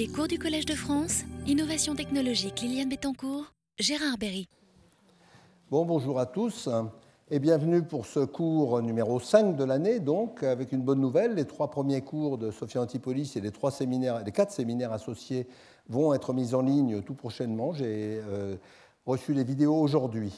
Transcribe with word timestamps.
Les 0.00 0.08
cours 0.08 0.28
du 0.28 0.38
Collège 0.38 0.64
de 0.64 0.72
France, 0.72 1.24
Innovation 1.46 1.94
technologique 1.94 2.62
Liliane 2.62 2.88
Bettencourt, 2.88 3.52
Gérard 3.78 4.16
Berry. 4.16 4.48
Bon, 5.70 5.84
bonjour 5.84 6.18
à 6.18 6.24
tous 6.24 6.70
et 7.30 7.38
bienvenue 7.38 7.82
pour 7.82 8.06
ce 8.06 8.20
cours 8.20 8.80
numéro 8.80 9.20
5 9.20 9.56
de 9.56 9.62
l'année, 9.62 10.00
donc, 10.00 10.42
avec 10.42 10.72
une 10.72 10.80
bonne 10.80 11.02
nouvelle. 11.02 11.34
Les 11.34 11.44
trois 11.44 11.70
premiers 11.70 12.00
cours 12.00 12.38
de 12.38 12.50
Sophia 12.50 12.80
Antipolis 12.80 13.36
et 13.36 13.42
les, 13.42 13.50
trois 13.50 13.70
séminaires, 13.70 14.24
les 14.24 14.32
quatre 14.32 14.52
séminaires 14.52 14.92
associés 14.92 15.46
vont 15.90 16.14
être 16.14 16.32
mis 16.32 16.54
en 16.54 16.62
ligne 16.62 17.02
tout 17.02 17.12
prochainement. 17.12 17.74
J'ai 17.74 18.22
euh, 18.26 18.56
reçu 19.04 19.34
les 19.34 19.44
vidéos 19.44 19.76
aujourd'hui. 19.76 20.32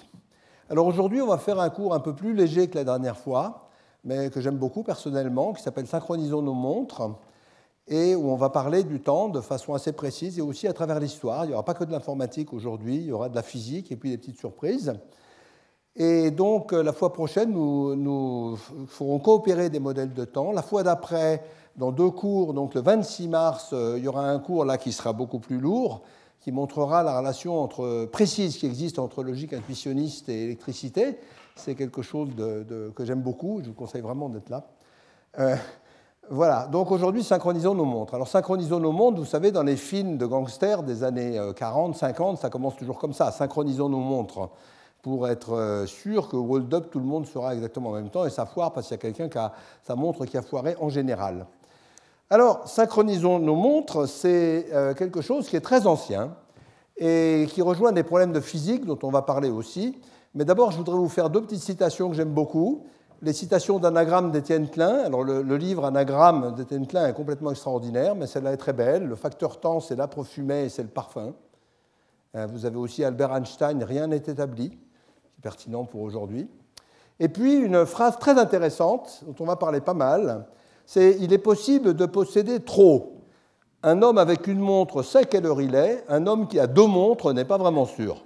Alors 0.71 0.89
aujourd'hui, 0.89 1.21
on 1.21 1.29
va 1.29 1.39
faire 1.39 1.61
un 1.61 1.71
cours 1.71 1.95
un 1.95 2.01
peu 2.01 2.17
plus 2.17 2.35
léger 2.35 2.67
que 2.67 2.75
la 2.75 2.85
dernière 2.85 3.17
fois, 3.17 3.69
mais 4.03 4.29
que 4.29 4.41
j'aime 4.41 4.59
beaucoup 4.59 4.83
personnellement, 4.83 5.53
qui 5.53 5.63
s'appelle 5.63 5.87
Synchronisons 5.87 6.43
nos 6.43 6.53
montres, 6.53 7.13
et 7.89 8.15
où 8.15 8.31
on 8.31 8.37
va 8.37 8.51
parler 8.51 8.85
du 8.85 9.01
temps 9.01 9.29
de 9.29 9.41
façon 9.41 9.75
assez 9.75 9.93
précise 9.93 10.39
et 10.39 10.43
aussi 10.43 10.69
à 10.69 10.73
travers 10.73 11.01
l'histoire. 11.01 11.45
Il 11.45 11.49
n'y 11.49 11.55
aura 11.55 11.65
pas 11.65 11.75
que 11.75 11.85
de 11.85 11.93
l'informatique 11.93 12.53
aujourd'hui, 12.53 12.97
il 12.97 13.07
y 13.07 13.13
aura 13.13 13.29
de 13.29 13.35
la 13.35 13.43
physique 13.43 13.91
et 13.91 13.97
puis 13.97 14.11
des 14.11 14.19
petites 14.19 14.39
surprises. 14.39 14.95
Et 15.95 16.31
donc, 16.31 16.73
euh, 16.73 16.83
la 16.83 16.93
fois 16.93 17.13
prochaine, 17.13 17.53
nous, 17.53 18.57
ferons 18.87 19.19
coopérer 19.19 19.69
des 19.69 19.81
modèles 19.81 20.15
de 20.15 20.25
temps. 20.25 20.53
La 20.53 20.63
fois 20.63 20.83
d'après, 20.83 21.45
dans 21.77 21.93
deux 21.93 22.11
cours, 22.11 22.55
donc 22.55 22.75
le 22.75 22.81
26 22.81 23.29
mars, 23.29 23.71
euh, 23.73 23.97
il 23.99 24.05
y 24.05 24.09
aura 24.09 24.27
un 24.27 24.39
cours 24.39 24.65
là 24.65 24.79
qui 24.79 24.93
sera 24.93 25.13
beaucoup 25.13 25.39
plus 25.39 25.59
lourd, 25.59 26.03
qui 26.41 26.51
montrera 26.51 27.03
la 27.03 27.19
relation 27.19 27.61
entre, 27.61 28.07
précise 28.07 28.57
qui 28.57 28.67
existe 28.67 28.99
entre 28.99 29.23
logique 29.23 29.53
intuitionniste 29.53 30.29
et 30.31 30.45
électricité. 30.45 31.19
C'est 31.57 31.75
quelque 31.75 32.01
chose 32.01 32.31
que 32.37 33.05
j'aime 33.05 33.21
beaucoup, 33.21 33.61
je 33.63 33.69
vous 33.69 33.75
conseille 33.75 34.01
vraiment 34.01 34.31
d'être 34.31 34.49
là. 34.49 34.67
Euh, 35.39 35.57
voilà, 36.31 36.67
donc 36.67 36.91
aujourd'hui, 36.91 37.23
synchronisons 37.23 37.75
nos 37.75 37.85
montres. 37.85 38.15
Alors, 38.15 38.29
synchronisons 38.29 38.81
nos 38.81 38.93
montres, 38.93 39.19
vous 39.19 39.27
savez, 39.27 39.51
dans 39.51 39.65
les 39.65 39.77
films 39.77 40.17
de 40.17 40.27
gangsters 40.27 40.83
des 40.83 41.05
années 41.05 41.39
40, 41.57 41.97
50, 41.97 42.39
ça 42.39 42.49
commence 42.49 42.77
toujours 42.77 42.99
comme 42.99 43.13
ça, 43.13 43.33
synchronisons 43.33 43.89
nos 43.89 43.99
montres 43.99 44.49
pour 45.03 45.29
être 45.29 45.55
euh, 45.55 45.87
sûr 45.87 46.29
que 46.29 46.37
hold 46.37 46.73
up, 46.73 46.91
tout 46.91 47.01
le 47.01 47.05
monde 47.05 47.27
sera 47.27 47.55
exactement 47.55 47.91
en 47.91 47.95
même 47.95 48.09
temps 48.09 48.25
et 48.25 48.31
ça 48.31 48.47
foire 48.47 48.73
parce 48.73 48.87
qu'il 48.87 48.95
y 48.95 49.01
a 49.01 49.03
quelqu'un 49.03 49.29
qui 49.29 49.37
a 49.37 49.53
sa 49.83 49.97
montre 49.97 50.25
qui 50.25 50.39
a 50.39 50.43
foiré 50.43 50.77
en 50.81 50.89
général. 50.89 51.47
Alors, 52.31 52.67
synchronisons 52.67 53.41
nos 53.41 53.57
montres, 53.57 54.09
c'est 54.09 54.69
euh, 54.73 54.95
quelque 54.95 55.21
chose 55.21 55.49
qui 55.49 55.57
est 55.57 55.61
très 55.61 55.87
ancien 55.87 56.35
et 56.97 57.47
qui 57.51 57.63
rejoint 57.63 57.93
des 57.93 58.05
problèmes 58.05 58.33
de 58.33 58.41
physique 58.41 58.87
dont 58.87 58.99
on 59.03 59.11
va 59.11 59.23
parler 59.23 59.51
aussi. 59.51 59.99
Mais 60.35 60.45
d'abord, 60.45 60.71
je 60.71 60.79
voudrais 60.79 60.97
vous 60.97 61.09
faire 61.09 61.29
deux 61.29 61.43
petites 61.43 61.63
citations 61.63 62.09
que 62.09 62.15
j'aime 62.15 62.33
beaucoup. 62.33 62.87
Les 63.25 63.33
citations 63.33 63.79
d'anagramme 63.79 64.33
d'Étienne 64.33 64.69
Klein. 64.69 65.05
Alors, 65.05 65.23
le, 65.23 65.57
livre 65.57 65.85
Anagramme 65.85 66.57
d'Étienne 66.57 66.89
Klein 66.89 67.07
est 67.07 67.13
complètement 67.13 67.53
extraordinaire, 67.53 68.17
mais 68.17 68.27
celle-là 68.27 68.53
est 68.53 68.57
très 68.57 68.73
belle. 68.73 69.07
Le 69.07 69.15
facteur 69.15 69.61
temps, 69.61 69.79
c'est 69.79 69.95
la 69.95 70.09
fumée 70.25 70.65
et 70.65 70.69
c'est 70.69 70.83
le 70.83 70.89
parfum. 70.89 71.33
Euh, 72.35 72.47
vous 72.47 72.67
avez 72.67 72.79
aussi 72.79 73.05
Albert 73.05 73.33
Einstein, 73.33 73.85
rien 73.85 74.09
n'est 74.09 74.17
établi 74.17 74.77
pertinent 75.41 75.85
pour 75.85 76.03
aujourd'hui. 76.03 76.49
Et 77.21 77.29
puis 77.29 77.55
une 77.55 77.87
phrase 77.87 78.19
très 78.19 78.37
intéressante, 78.41 79.23
dont 79.25 79.37
on 79.39 79.47
va 79.47 79.55
parler 79.55 79.81
pas 79.81 79.95
mal, 79.95 80.49
c'est 80.85 81.17
Il 81.21 81.33
est 81.33 81.39
possible 81.39 81.95
de 81.95 82.07
posséder 82.07 82.59
trop. 82.59 83.21
Un 83.85 84.03
homme 84.03 84.19
avec 84.19 84.49
une 84.49 84.59
montre 84.59 85.05
sait 85.05 85.27
quelle 85.27 85.47
heure 85.47 85.63
il 85.63 85.77
est, 85.77 86.05
un 86.09 86.27
homme 86.27 86.49
qui 86.49 86.59
a 86.59 86.67
deux 86.67 86.89
montres 86.89 87.33
n'est 87.33 87.45
pas 87.45 87.59
vraiment 87.59 87.87
sûr. 87.87 88.25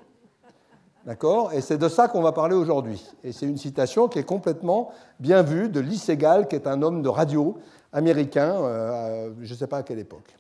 D'accord? 1.06 1.52
Et 1.52 1.60
c'est 1.60 1.78
de 1.78 1.88
ça 1.88 2.08
qu'on 2.08 2.20
va 2.20 2.32
parler 2.32 2.56
aujourd'hui. 2.56 3.02
Et 3.22 3.30
c'est 3.30 3.46
une 3.46 3.56
citation 3.56 4.08
qui 4.08 4.18
est 4.18 4.24
complètement 4.24 4.90
bien 5.20 5.42
vue 5.42 5.68
de 5.68 5.78
Lee 5.78 5.98
Segal, 5.98 6.48
qui 6.48 6.56
est 6.56 6.66
un 6.66 6.82
homme 6.82 7.00
de 7.00 7.08
radio 7.08 7.56
américain, 7.92 8.56
euh, 8.56 9.30
je 9.40 9.52
ne 9.52 9.58
sais 9.58 9.68
pas 9.68 9.78
à 9.78 9.82
quelle 9.84 10.00
époque. 10.00 10.34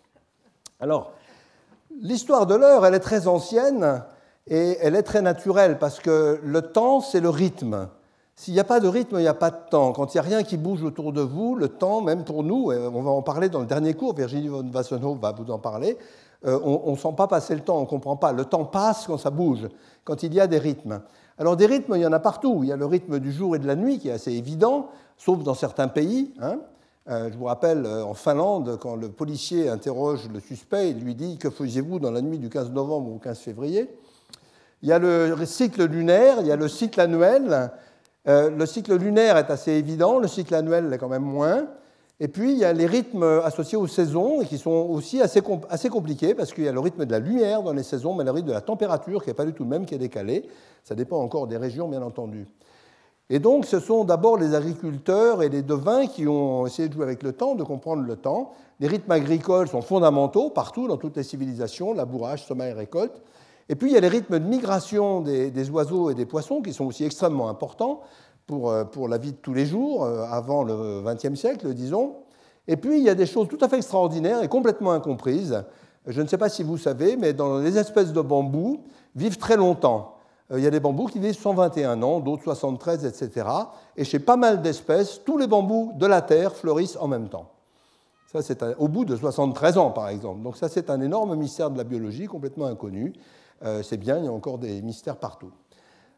Alors, 0.80 1.12
l'histoire 2.02 2.46
de 2.46 2.56
l'heure, 2.56 2.84
elle 2.84 2.94
est 2.94 3.00
très 3.00 3.28
ancienne, 3.28 4.02
et 4.48 4.76
elle 4.80 4.94
est 4.94 5.02
très 5.02 5.22
naturelle 5.22 5.78
parce 5.78 5.98
que 5.98 6.40
le 6.42 6.62
temps, 6.62 7.00
c'est 7.00 7.20
le 7.20 7.30
rythme. 7.30 7.88
S'il 8.36 8.54
n'y 8.54 8.60
a 8.60 8.64
pas 8.64 8.80
de 8.80 8.88
rythme, 8.88 9.16
il 9.16 9.22
n'y 9.22 9.28
a 9.28 9.34
pas 9.34 9.50
de 9.50 9.56
temps. 9.70 9.92
Quand 9.92 10.14
il 10.14 10.18
n'y 10.18 10.20
a 10.20 10.28
rien 10.28 10.42
qui 10.42 10.56
bouge 10.56 10.82
autour 10.82 11.12
de 11.12 11.22
vous, 11.22 11.54
le 11.56 11.68
temps, 11.68 12.00
même 12.00 12.24
pour 12.24 12.42
nous, 12.42 12.70
on 12.70 13.02
va 13.02 13.10
en 13.10 13.22
parler 13.22 13.48
dans 13.48 13.60
le 13.60 13.66
dernier 13.66 13.94
cours, 13.94 14.14
Virginie 14.14 14.48
von 14.48 14.68
va 14.70 15.32
vous 15.32 15.50
en 15.50 15.58
parler, 15.58 15.96
euh, 16.44 16.58
on 16.62 16.92
ne 16.92 16.96
sent 16.96 17.14
pas 17.16 17.26
passer 17.26 17.54
le 17.54 17.60
temps, 17.60 17.78
on 17.78 17.82
ne 17.82 17.86
comprend 17.86 18.16
pas. 18.16 18.32
Le 18.32 18.44
temps 18.44 18.64
passe 18.64 19.06
quand 19.06 19.18
ça 19.18 19.30
bouge, 19.30 19.68
quand 20.04 20.22
il 20.22 20.34
y 20.34 20.40
a 20.40 20.46
des 20.46 20.58
rythmes. 20.58 21.00
Alors 21.38 21.56
des 21.56 21.66
rythmes, 21.66 21.94
il 21.96 22.02
y 22.02 22.06
en 22.06 22.12
a 22.12 22.18
partout. 22.18 22.60
Il 22.62 22.68
y 22.68 22.72
a 22.72 22.76
le 22.76 22.86
rythme 22.86 23.18
du 23.18 23.32
jour 23.32 23.56
et 23.56 23.58
de 23.58 23.66
la 23.66 23.76
nuit 23.76 23.98
qui 23.98 24.08
est 24.08 24.12
assez 24.12 24.32
évident, 24.32 24.88
sauf 25.16 25.42
dans 25.42 25.54
certains 25.54 25.88
pays. 25.88 26.34
Hein. 26.40 26.58
Euh, 27.08 27.30
je 27.32 27.38
vous 27.38 27.44
rappelle, 27.44 27.86
euh, 27.86 28.04
en 28.04 28.14
Finlande, 28.14 28.78
quand 28.80 28.96
le 28.96 29.08
policier 29.08 29.68
interroge 29.68 30.28
le 30.32 30.40
suspect, 30.40 30.90
il 30.90 31.00
lui 31.00 31.14
dit 31.14 31.38
Que 31.38 31.50
faisiez-vous 31.50 31.98
dans 31.98 32.10
la 32.10 32.20
nuit 32.20 32.38
du 32.38 32.48
15 32.48 32.70
novembre 32.72 33.12
au 33.12 33.18
15 33.18 33.38
février? 33.38 33.88
Il 34.82 34.88
y 34.88 34.92
a 34.92 34.98
le 34.98 35.34
cycle 35.46 35.84
lunaire, 35.86 36.36
il 36.40 36.46
y 36.46 36.52
a 36.52 36.56
le 36.56 36.68
cycle 36.68 37.00
annuel. 37.00 37.72
Le 38.26 38.66
cycle 38.66 38.94
lunaire 38.96 39.36
est 39.38 39.50
assez 39.50 39.72
évident, 39.72 40.18
le 40.18 40.28
cycle 40.28 40.54
annuel 40.54 40.90
l'est 40.90 40.98
quand 40.98 41.08
même 41.08 41.22
moins. 41.22 41.66
Et 42.18 42.28
puis, 42.28 42.52
il 42.52 42.58
y 42.58 42.64
a 42.64 42.72
les 42.72 42.86
rythmes 42.86 43.42
associés 43.44 43.76
aux 43.76 43.86
saisons 43.86 44.40
qui 44.40 44.56
sont 44.56 44.70
aussi 44.70 45.20
assez, 45.20 45.42
assez 45.68 45.88
compliqués 45.90 46.34
parce 46.34 46.54
qu'il 46.54 46.64
y 46.64 46.68
a 46.68 46.72
le 46.72 46.80
rythme 46.80 47.04
de 47.04 47.10
la 47.10 47.18
lumière 47.18 47.62
dans 47.62 47.74
les 47.74 47.82
saisons, 47.82 48.14
mais 48.14 48.24
le 48.24 48.30
rythme 48.30 48.48
de 48.48 48.52
la 48.54 48.62
température 48.62 49.22
qui 49.22 49.28
n'est 49.28 49.34
pas 49.34 49.44
du 49.44 49.52
tout 49.52 49.64
le 49.64 49.68
même, 49.68 49.84
qui 49.84 49.94
est 49.94 49.98
décalé. 49.98 50.48
Ça 50.82 50.94
dépend 50.94 51.18
encore 51.18 51.46
des 51.46 51.58
régions, 51.58 51.88
bien 51.88 52.00
entendu. 52.00 52.46
Et 53.28 53.38
donc, 53.38 53.66
ce 53.66 53.80
sont 53.80 54.04
d'abord 54.04 54.38
les 54.38 54.54
agriculteurs 54.54 55.42
et 55.42 55.48
les 55.50 55.62
devins 55.62 56.06
qui 56.06 56.26
ont 56.26 56.66
essayé 56.66 56.88
de 56.88 56.94
jouer 56.94 57.02
avec 57.02 57.22
le 57.22 57.32
temps, 57.32 57.54
de 57.54 57.64
comprendre 57.64 58.02
le 58.02 58.16
temps. 58.16 58.52
Les 58.80 58.86
rythmes 58.86 59.10
agricoles 59.10 59.68
sont 59.68 59.82
fondamentaux 59.82 60.48
partout, 60.48 60.86
dans 60.86 60.96
toutes 60.96 61.16
les 61.16 61.22
civilisations, 61.22 61.92
labourage, 61.92 62.46
sommeil, 62.46 62.72
récolte. 62.72 63.20
Et 63.68 63.74
puis 63.74 63.90
il 63.90 63.94
y 63.94 63.96
a 63.96 64.00
les 64.00 64.08
rythmes 64.08 64.38
de 64.38 64.44
migration 64.44 65.20
des, 65.22 65.70
oiseaux 65.70 66.10
et 66.10 66.14
des 66.14 66.26
poissons 66.26 66.62
qui 66.62 66.72
sont 66.72 66.84
aussi 66.84 67.04
extrêmement 67.04 67.48
importants 67.48 68.00
pour, 68.46 68.70
euh, 68.70 68.84
pour 68.84 69.08
la 69.08 69.18
vie 69.18 69.32
de 69.32 69.36
tous 69.36 69.54
les 69.54 69.66
jours, 69.66 70.04
euh, 70.04 70.24
avant 70.30 70.62
le 70.62 71.02
XXe 71.04 71.38
siècle, 71.38 71.72
disons. 71.74 72.16
Et 72.68 72.76
puis 72.76 72.98
il 72.98 73.04
y 73.04 73.10
a 73.10 73.14
des 73.14 73.26
choses 73.26 73.48
tout 73.48 73.58
à 73.60 73.68
fait 73.68 73.76
extraordinaires 73.76 74.42
et 74.42 74.48
complètement 74.48 74.92
incomprises. 74.92 75.64
Je 76.06 76.22
ne 76.22 76.26
sais 76.26 76.38
pas 76.38 76.48
si 76.48 76.62
vous 76.62 76.78
savez, 76.78 77.16
mais 77.16 77.32
dans 77.32 77.58
les 77.58 77.78
espèces 77.78 78.12
de 78.12 78.20
bambous 78.20 78.80
vivent 79.14 79.38
très 79.38 79.56
longtemps. 79.56 80.14
Euh, 80.52 80.58
il 80.58 80.64
y 80.64 80.66
a 80.66 80.70
des 80.70 80.80
bambous 80.80 81.06
qui 81.06 81.18
vivent 81.18 81.36
121 81.36 82.02
ans, 82.02 82.20
d'autres 82.20 82.44
73, 82.44 83.04
etc. 83.04 83.48
Et 83.96 84.04
chez 84.04 84.20
pas 84.20 84.36
mal 84.36 84.62
d'espèces, 84.62 85.20
tous 85.24 85.38
les 85.38 85.48
bambous 85.48 85.92
de 85.96 86.06
la 86.06 86.22
Terre 86.22 86.54
fleurissent 86.54 86.98
en 87.00 87.08
même 87.08 87.28
temps. 87.28 87.50
Ça, 88.32 88.42
c'est 88.42 88.62
au 88.78 88.88
bout 88.88 89.04
de 89.04 89.16
73 89.16 89.78
ans, 89.78 89.90
par 89.90 90.08
exemple. 90.08 90.42
Donc 90.42 90.56
ça, 90.56 90.68
c'est 90.68 90.90
un 90.90 91.00
énorme 91.00 91.34
mystère 91.36 91.70
de 91.70 91.78
la 91.78 91.84
biologie, 91.84 92.26
complètement 92.26 92.66
inconnu. 92.66 93.14
C'est 93.82 93.96
bien, 93.96 94.18
il 94.18 94.24
y 94.24 94.28
a 94.28 94.32
encore 94.32 94.58
des 94.58 94.82
mystères 94.82 95.16
partout. 95.16 95.52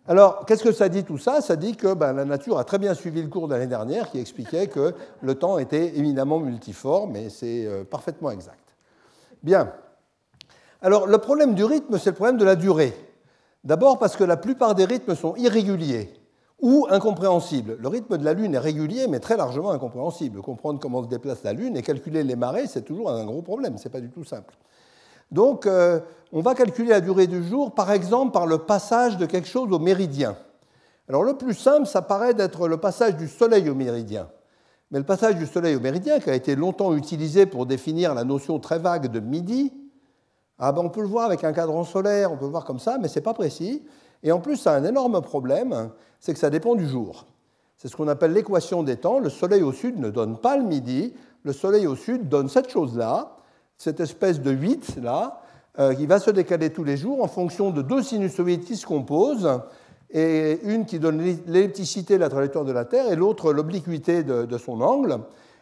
Alors, 0.09 0.47
qu'est-ce 0.47 0.63
que 0.63 0.73
ça 0.73 0.89
dit 0.89 1.05
tout 1.05 1.19
ça? 1.19 1.43
Ça 1.43 1.55
dit 1.55 1.77
que 1.77 1.93
ben, 1.93 2.15
la 2.15 2.25
nature 2.25 2.59
a 2.59 2.65
très 2.65 2.79
bien 2.79 2.95
suivi 2.95 3.23
le 3.23 3.29
cours 3.29 3.47
de 3.47 3.53
l'année 3.53 3.67
dernière 3.67 4.11
qui 4.11 4.19
expliquait 4.19 4.67
que 4.67 4.95
le 5.21 5.35
temps 5.35 5.59
était 5.59 5.99
éminemment 5.99 6.39
multiforme 6.39 7.15
et 7.15 7.29
c'est 7.29 7.67
euh, 7.67 7.85
parfaitement 7.85 8.31
exact. 8.31 8.75
Bien. 9.43 9.71
Alors, 10.81 11.07
le 11.07 11.19
problème 11.19 11.55
du 11.55 11.63
rythme, 11.63 11.99
c'est 11.99 12.11
le 12.11 12.17
problème 12.17 12.39
de 12.39 12.45
la 12.47 12.57
durée. 12.57 12.95
D'abord 13.65 13.99
parce 13.99 14.17
que 14.17 14.25
la 14.25 14.39
plupart 14.39 14.75
des 14.75 14.87
rythmes 14.87 15.15
sont 15.15 15.37
irréguliers 15.37 16.15
ou 16.59 16.87
incompréhensibles. 16.89 17.77
Le 17.79 17.89
rythme 17.89 18.17
de 18.17 18.25
la 18.25 18.33
Lune 18.33 18.55
est 18.55 18.59
régulier, 18.59 19.09
mais 19.09 19.21
très 19.21 19.37
largement 19.37 19.73
incompréhensible. 19.73 20.41
Comprendre 20.41 20.81
comment 20.81 21.03
se 21.03 21.09
déplace 21.09 21.43
la 21.45 21.53
Lune 21.53 21.77
et 21.77 21.83
calculer 21.83 22.25
les 22.25 22.35
marées, 22.35 22.67
c'est 22.67 22.83
toujours 22.83 23.11
un 23.11 23.27
gros 23.27 23.43
problème, 23.43 23.77
ce 23.77 23.85
n'est 23.85 23.93
pas 23.93 24.01
du 24.01 24.09
tout 24.09 24.25
simple. 24.25 24.55
Donc, 25.31 25.66
euh, 25.66 26.00
on 26.33 26.41
va 26.41 26.55
calculer 26.55 26.91
la 26.91 27.00
durée 27.00 27.27
du 27.27 27.43
jour, 27.44 27.75
par 27.75 27.93
exemple, 27.93 28.33
par 28.33 28.47
le 28.47 28.59
passage 28.59 29.16
de 29.16 29.27
quelque 29.27 29.49
chose 29.49 29.72
au 29.72 29.78
méridien. 29.78 30.37
Alors, 31.09 31.22
le 31.22 31.34
plus 31.34 31.55
simple, 31.55 31.87
ça 31.87 32.03
paraît 32.03 32.34
d'être 32.34 32.69
le 32.69 32.77
passage 32.77 33.16
du 33.16 33.28
Soleil 33.28 33.69
au 33.71 33.75
méridien. 33.75 34.28
Mais 34.91 34.99
le 34.99 35.05
passage 35.05 35.37
du 35.37 35.47
Soleil 35.47 35.77
au 35.77 35.81
méridien, 35.81 36.19
qui 36.19 36.31
a 36.31 36.34
été 36.34 36.56
longtemps 36.56 36.94
utilisé 36.94 37.47
pour 37.47 37.66
définir 37.66 38.15
la 38.15 38.25
notion 38.25 38.59
très 38.59 38.78
vague 38.78 39.09
de 39.09 39.21
midi, 39.21 39.72
ah 40.59 40.72
ben 40.72 40.83
on 40.83 40.89
peut 40.89 41.03
le 41.03 41.07
voir 41.07 41.27
avec 41.27 41.45
un 41.45 41.53
cadran 41.53 41.84
solaire, 41.84 42.33
on 42.33 42.36
peut 42.36 42.47
le 42.47 42.51
voir 42.51 42.65
comme 42.65 42.80
ça, 42.80 42.98
mais 42.98 43.09
ce 43.09 43.19
n'est 43.19 43.22
pas 43.22 43.34
précis. 43.34 43.84
Et 44.22 44.33
en 44.33 44.41
plus, 44.41 44.57
ça 44.57 44.72
a 44.72 44.77
un 44.77 44.84
énorme 44.84 45.21
problème, 45.22 45.91
c'est 46.19 46.33
que 46.33 46.39
ça 46.39 46.51
dépend 46.51 46.75
du 46.75 46.89
jour. 46.89 47.27
C'est 47.77 47.86
ce 47.86 47.97
qu'on 47.97 48.09
appelle 48.09 48.33
l'équation 48.33 48.83
des 48.83 48.97
temps. 48.97 49.21
Le 49.21 49.30
Soleil 49.30 49.63
au 49.63 49.72
sud 49.72 50.01
ne 50.01 50.10
donne 50.10 50.36
pas 50.39 50.57
le 50.57 50.65
midi, 50.65 51.15
le 51.45 51.53
Soleil 51.53 51.86
au 51.86 51.95
sud 51.95 52.28
donne 52.28 52.48
cette 52.48 52.71
chose-là, 52.71 53.38
cette 53.78 54.01
espèce 54.01 54.41
de 54.41 54.51
8 54.51 54.98
là, 55.03 55.41
euh, 55.78 55.95
qui 55.95 56.07
va 56.07 56.19
se 56.19 56.30
décaler 56.30 56.71
tous 56.71 56.84
les 56.84 56.97
jours 56.97 57.22
en 57.22 57.28
fonction 57.28 57.71
de 57.71 57.80
deux 57.80 58.03
sinusoïdes 58.03 58.65
qui 58.65 58.77
se 58.77 58.84
composent, 58.84 59.48
et 60.10 60.59
une 60.65 60.86
qui 60.86 60.98
donne 60.98 61.22
l'ellipticité 61.47 62.15
de 62.15 62.21
la 62.21 62.28
trajectoire 62.28 62.65
de 62.65 62.72
la 62.72 62.84
Terre 62.84 63.13
et 63.13 63.16
l'autre 63.16 63.53
l'obliquité 63.53 64.22
de, 64.22 64.59
son 64.59 64.80
angle. 64.80 65.19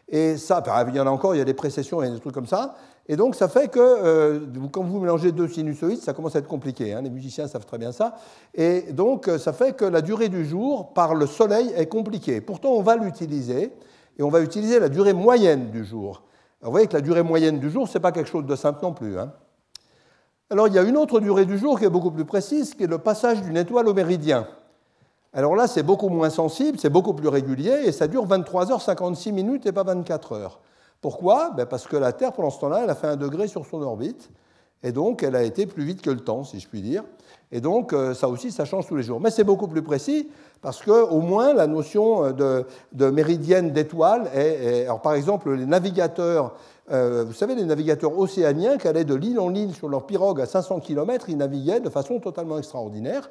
Et 0.08 0.36
ça, 0.36 0.62
il 0.88 0.94
y 0.94 1.00
en 1.00 1.06
a 1.08 1.10
encore, 1.10 1.34
il 1.34 1.38
y 1.38 1.40
a 1.40 1.44
des 1.44 1.52
précessions 1.52 2.00
et 2.00 2.08
des 2.08 2.20
trucs 2.20 2.32
comme 2.32 2.46
ça. 2.46 2.76
Et 3.08 3.16
donc 3.16 3.34
ça 3.34 3.48
fait 3.48 3.68
que 3.68 3.80
euh, 3.80 4.40
quand 4.70 4.84
vous 4.84 5.00
mélangez 5.00 5.32
deux 5.32 5.48
sinusoïdes, 5.48 6.00
ça 6.00 6.12
commence 6.12 6.36
à 6.36 6.38
être 6.38 6.46
compliqué. 6.46 6.94
Hein. 6.94 7.02
les 7.02 7.10
musiciens 7.10 7.48
savent 7.48 7.66
très 7.66 7.78
bien 7.78 7.90
ça. 7.90 8.14
Et 8.54 8.92
donc 8.92 9.28
ça 9.38 9.52
fait 9.52 9.74
que 9.76 9.84
la 9.84 10.00
durée 10.00 10.28
du 10.28 10.44
jour 10.44 10.92
par 10.92 11.16
le 11.16 11.26
Soleil 11.26 11.72
est 11.76 11.86
compliquée. 11.86 12.40
Pourtant, 12.40 12.70
on 12.70 12.82
va 12.82 12.96
l'utiliser 12.96 13.72
et 14.16 14.22
on 14.22 14.28
va 14.28 14.40
utiliser 14.40 14.78
la 14.78 14.88
durée 14.88 15.12
moyenne 15.12 15.70
du 15.70 15.84
jour. 15.84 16.22
Vous 16.66 16.72
voyez 16.72 16.88
que 16.88 16.94
la 16.94 17.00
durée 17.00 17.22
moyenne 17.22 17.60
du 17.60 17.70
jour, 17.70 17.86
ce 17.86 17.96
n'est 17.96 18.02
pas 18.02 18.10
quelque 18.10 18.28
chose 18.28 18.44
de 18.44 18.56
simple 18.56 18.80
non 18.82 18.92
plus. 18.92 19.18
Hein. 19.18 19.32
Alors 20.50 20.66
il 20.66 20.74
y 20.74 20.78
a 20.78 20.82
une 20.82 20.96
autre 20.96 21.20
durée 21.20 21.44
du 21.44 21.58
jour 21.58 21.78
qui 21.78 21.84
est 21.84 21.90
beaucoup 21.90 22.10
plus 22.10 22.24
précise, 22.24 22.74
qui 22.74 22.82
est 22.82 22.88
le 22.88 22.98
passage 22.98 23.40
d'une 23.40 23.56
étoile 23.56 23.86
au 23.88 23.94
méridien. 23.94 24.48
Alors 25.32 25.54
là, 25.54 25.68
c'est 25.68 25.84
beaucoup 25.84 26.08
moins 26.08 26.30
sensible, 26.30 26.78
c'est 26.80 26.90
beaucoup 26.90 27.14
plus 27.14 27.28
régulier, 27.28 27.82
et 27.84 27.92
ça 27.92 28.08
dure 28.08 28.26
23h56 28.26 29.32
minutes 29.32 29.66
et 29.66 29.72
pas 29.72 29.84
24 29.84 30.32
heures. 30.32 30.60
Pourquoi? 31.00 31.50
Ben 31.50 31.66
Parce 31.66 31.86
que 31.86 31.96
la 31.96 32.12
Terre, 32.12 32.32
pendant 32.32 32.50
ce 32.50 32.58
temps-là, 32.58 32.80
elle 32.82 32.90
a 32.90 32.96
fait 32.96 33.06
un 33.06 33.16
degré 33.16 33.46
sur 33.46 33.64
son 33.64 33.80
orbite, 33.82 34.28
et 34.82 34.90
donc 34.90 35.22
elle 35.22 35.36
a 35.36 35.44
été 35.44 35.66
plus 35.66 35.84
vite 35.84 36.02
que 36.02 36.10
le 36.10 36.20
temps, 36.20 36.42
si 36.42 36.58
je 36.58 36.66
puis 36.66 36.80
dire. 36.80 37.04
Et 37.56 37.60
donc 37.62 37.94
euh, 37.94 38.12
ça 38.12 38.28
aussi, 38.28 38.52
ça 38.52 38.66
change 38.66 38.86
tous 38.86 38.96
les 38.96 39.02
jours. 39.02 39.18
Mais 39.18 39.30
c'est 39.30 39.42
beaucoup 39.42 39.66
plus 39.66 39.80
précis, 39.80 40.28
parce 40.60 40.82
qu'au 40.82 41.20
moins 41.20 41.54
la 41.54 41.66
notion 41.66 42.26
euh, 42.38 42.64
de, 42.92 43.10
méridienne 43.10 43.70
d'étoile 43.70 44.28
est, 44.34 44.84
Alors 44.84 45.00
par 45.00 45.14
exemple, 45.14 45.50
les 45.54 45.64
navigateurs, 45.64 46.54
euh, 46.92 47.24
vous 47.24 47.32
savez, 47.32 47.54
les 47.54 47.64
navigateurs 47.64 48.18
océaniens 48.18 48.76
qui 48.76 48.86
allaient 48.86 49.06
de 49.06 49.14
l'île 49.14 49.40
en 49.40 49.54
île 49.54 49.72
sur 49.72 49.88
leur 49.88 50.04
pirogue 50.04 50.38
à 50.42 50.44
500 50.44 50.80
km, 50.80 51.30
ils 51.30 51.38
naviguaient 51.38 51.80
de 51.80 51.88
façon 51.88 52.20
totalement 52.20 52.58
extraordinaire. 52.58 53.30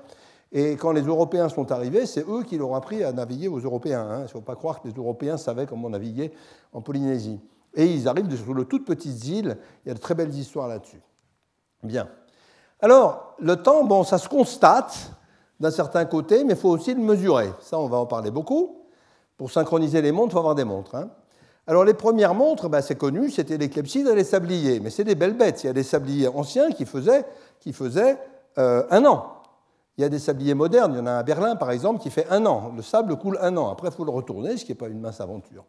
Et 0.51 0.71
quand 0.71 0.91
les 0.91 1.03
Européens 1.03 1.47
sont 1.47 1.71
arrivés, 1.71 2.07
c'est 2.07 2.27
eux 2.27 2.41
qui 2.41 2.57
leur 2.57 2.73
appris 2.73 3.03
à 3.03 3.11
naviguer 3.11 3.47
aux 3.47 3.59
Européens. 3.59 4.07
Hein. 4.09 4.19
Il 4.21 4.23
ne 4.23 4.27
faut 4.29 4.41
pas 4.41 4.55
croire 4.55 4.81
que 4.81 4.87
les 4.87 4.93
Européens 4.95 5.37
savaient 5.37 5.67
comment 5.67 5.91
naviguer 5.91 6.31
en 6.73 6.81
Polynésie. 6.81 7.39
Et 7.75 7.85
ils 7.85 8.07
arrivent 8.07 8.35
sur 8.35 8.55
de 8.55 8.63
toutes 8.63 8.85
petites 8.85 9.23
îles. 9.27 9.55
Il 9.85 9.89
y 9.89 9.91
a 9.91 9.93
de 9.93 9.99
très 9.99 10.15
belles 10.15 10.33
histoires 10.33 10.67
là-dessus. 10.67 11.01
Bien. 11.83 12.07
Alors, 12.85 13.33
le 13.39 13.55
temps, 13.55 13.83
bon, 13.83 14.03
ça 14.03 14.19
se 14.19 14.29
constate 14.29 15.09
d'un 15.59 15.71
certain 15.71 16.05
côté, 16.05 16.43
mais 16.43 16.53
il 16.53 16.59
faut 16.59 16.69
aussi 16.69 16.93
le 16.93 17.01
mesurer. 17.01 17.49
Ça, 17.59 17.79
on 17.79 17.87
va 17.87 17.97
en 17.97 18.05
parler 18.05 18.29
beaucoup. 18.29 18.77
Pour 19.37 19.49
synchroniser 19.49 20.03
les 20.03 20.11
montres, 20.11 20.29
il 20.29 20.33
faut 20.33 20.37
avoir 20.37 20.53
des 20.53 20.65
montres. 20.65 20.93
Hein. 20.93 21.09
Alors, 21.65 21.83
les 21.83 21.95
premières 21.95 22.35
montres, 22.35 22.69
ben, 22.69 22.81
c'est 22.81 22.93
connu, 22.93 23.31
c'était 23.31 23.57
les 23.57 23.71
clepsydes 23.71 24.05
et 24.05 24.13
les 24.13 24.23
sabliers. 24.23 24.79
Mais 24.81 24.91
c'est 24.91 25.03
des 25.03 25.15
belles 25.15 25.33
bêtes. 25.33 25.63
Il 25.63 25.65
y 25.65 25.69
a 25.71 25.73
des 25.73 25.81
sabliers 25.81 26.27
anciens 26.27 26.69
qui 26.69 26.85
faisaient, 26.85 27.25
qui 27.59 27.73
faisaient 27.73 28.19
euh, 28.59 28.83
un 28.91 29.03
an. 29.05 29.33
Il 29.97 30.03
y 30.03 30.05
a 30.05 30.09
des 30.09 30.19
sabliers 30.19 30.53
modernes. 30.53 30.93
Il 30.93 30.99
y 30.99 31.01
en 31.01 31.07
a 31.07 31.11
un 31.13 31.17
à 31.17 31.23
Berlin, 31.23 31.55
par 31.55 31.71
exemple, 31.71 31.99
qui 31.99 32.11
fait 32.11 32.27
un 32.29 32.45
an. 32.45 32.71
Le 32.75 32.83
sable 32.83 33.15
coule 33.15 33.39
un 33.41 33.57
an. 33.57 33.71
Après, 33.71 33.87
il 33.87 33.95
faut 33.95 34.05
le 34.05 34.11
retourner, 34.11 34.57
ce 34.57 34.63
qui 34.63 34.73
n'est 34.73 34.77
pas 34.77 34.89
une 34.89 34.99
mince 34.99 35.19
aventure. 35.19 35.65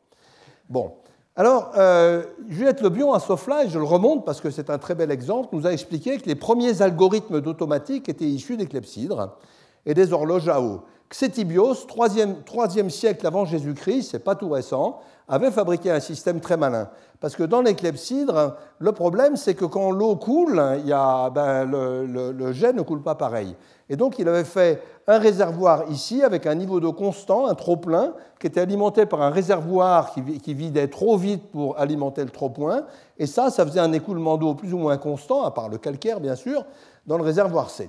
Bon. 0.69 0.93
Alors, 1.39 1.73
euh, 1.77 2.23
Juliette 2.49 2.81
Lebion, 2.81 3.13
à 3.13 3.21
Sofla, 3.21 3.65
et 3.65 3.69
je 3.69 3.79
le 3.79 3.85
remonte 3.85 4.25
parce 4.25 4.41
que 4.41 4.51
c'est 4.51 4.71
un 4.71 4.79
très 4.79 4.95
bel 4.95 5.11
exemple, 5.11 5.51
nous 5.53 5.67
a 5.67 5.73
expliqué 5.73 6.17
que 6.17 6.25
les 6.27 6.35
premiers 6.35 6.81
algorithmes 6.81 7.43
d'automatique 7.43 8.09
étaient 8.09 8.25
issus 8.25 8.57
des 8.57 8.67
clepsydres 8.67 9.37
et 9.85 9.93
des 9.93 10.15
horloges 10.15 10.49
à 10.49 10.63
eau. 10.63 10.81
Xétibios, 11.11 11.75
3e, 11.75 12.89
siècle 12.89 13.27
avant 13.27 13.45
Jésus-Christ, 13.45 14.09
c'est 14.13 14.25
pas 14.25 14.35
tout 14.35 14.49
récent, 14.49 14.99
avait 15.29 15.51
fabriqué 15.51 15.91
un 15.91 16.01
système 16.01 16.41
très 16.41 16.57
malin. 16.57 16.89
Parce 17.21 17.35
que 17.35 17.43
dans 17.43 17.63
les 17.63 17.75
clepsydres, 17.75 18.57
le 18.79 18.93
problème, 18.93 19.37
c'est 19.37 19.55
que 19.55 19.65
quand 19.65 19.91
l'eau 19.91 20.17
coule, 20.17 20.63
il 20.79 20.87
y 20.87 20.93
a, 20.93 21.31
ben, 21.31 21.65
le, 21.65 22.33
le, 22.33 22.53
jet 22.53 22.73
ne 22.73 22.83
coule 22.83 23.03
pas 23.03 23.15
pareil. 23.15 23.57
Et 23.89 23.97
donc, 23.97 24.19
il 24.19 24.29
avait 24.29 24.45
fait 24.45 24.83
un 25.07 25.19
réservoir 25.19 25.91
ici 25.91 26.23
avec 26.23 26.47
un 26.47 26.55
niveau 26.55 26.79
d'eau 26.79 26.93
constant, 26.93 27.47
un 27.47 27.55
trop-plein, 27.55 28.13
qui 28.39 28.47
était 28.49 28.61
alimenté 28.61 29.07
par 29.07 29.23
un 29.23 29.31
réservoir 29.31 30.13
qui, 30.13 30.55
vidait 30.55 30.89
trop 30.89 31.17
vite 31.17 31.51
pour 31.51 31.79
alimenter 31.79 32.23
le 32.23 32.31
trop-plein. 32.31 32.85
Et 33.19 33.27
ça, 33.27 33.51
ça 33.51 33.65
faisait 33.65 33.81
un 33.81 33.93
écoulement 33.93 34.37
d'eau 34.37 34.55
plus 34.55 34.75
ou 34.75 34.79
moins 34.79 34.99
constant, 34.99 35.45
à 35.45 35.51
part 35.51 35.69
le 35.69 35.79
calcaire, 35.79 36.21
bien 36.21 36.35
sûr, 36.35 36.65
dans 37.07 37.17
le 37.17 37.23
réservoir 37.23 37.71
C. 37.71 37.89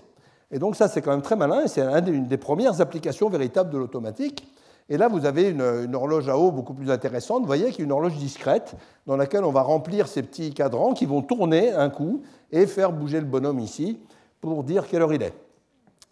Et 0.51 0.59
donc, 0.59 0.75
ça, 0.75 0.87
c'est 0.87 1.01
quand 1.01 1.11
même 1.11 1.21
très 1.21 1.35
malin, 1.35 1.63
et 1.65 1.67
c'est 1.67 1.81
une 1.81 2.27
des 2.27 2.37
premières 2.37 2.79
applications 2.79 3.29
véritables 3.29 3.71
de 3.71 3.77
l'automatique. 3.77 4.47
Et 4.89 4.97
là, 4.97 5.09
vous 5.09 5.25
avez 5.25 5.49
une, 5.49 5.95
horloge 5.95 6.29
à 6.29 6.37
eau 6.37 6.51
beaucoup 6.51 6.73
plus 6.73 6.89
intéressante. 6.89 7.41
Vous 7.41 7.47
voyez 7.47 7.71
qu'il 7.71 7.79
y 7.79 7.81
a 7.81 7.85
une 7.85 7.91
horloge 7.91 8.15
discrète 8.15 8.75
dans 9.05 9.17
laquelle 9.17 9.43
on 9.43 9.51
va 9.51 9.61
remplir 9.61 10.07
ces 10.07 10.23
petits 10.23 10.53
cadrans 10.53 10.93
qui 10.93 11.05
vont 11.05 11.21
tourner 11.21 11.71
un 11.73 11.89
coup 11.89 12.21
et 12.51 12.65
faire 12.67 12.93
bouger 12.93 13.19
le 13.19 13.25
bonhomme 13.25 13.59
ici 13.59 13.99
pour 14.39 14.63
dire 14.63 14.87
quelle 14.87 15.01
heure 15.01 15.13
il 15.13 15.23
est. 15.23 15.33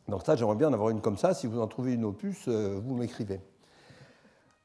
Donc 0.10 0.24
ça, 0.26 0.36
j'aimerais 0.36 0.56
bien 0.56 0.68
en 0.68 0.74
avoir 0.74 0.90
une 0.90 1.02
comme 1.02 1.18
ça. 1.18 1.34
Si 1.34 1.48
vous 1.48 1.62
en 1.62 1.68
trouvez 1.68 1.94
une 1.94 2.04
opus, 2.04 2.46
euh, 2.48 2.80
vous 2.84 2.96
m'écrivez. 2.96 3.40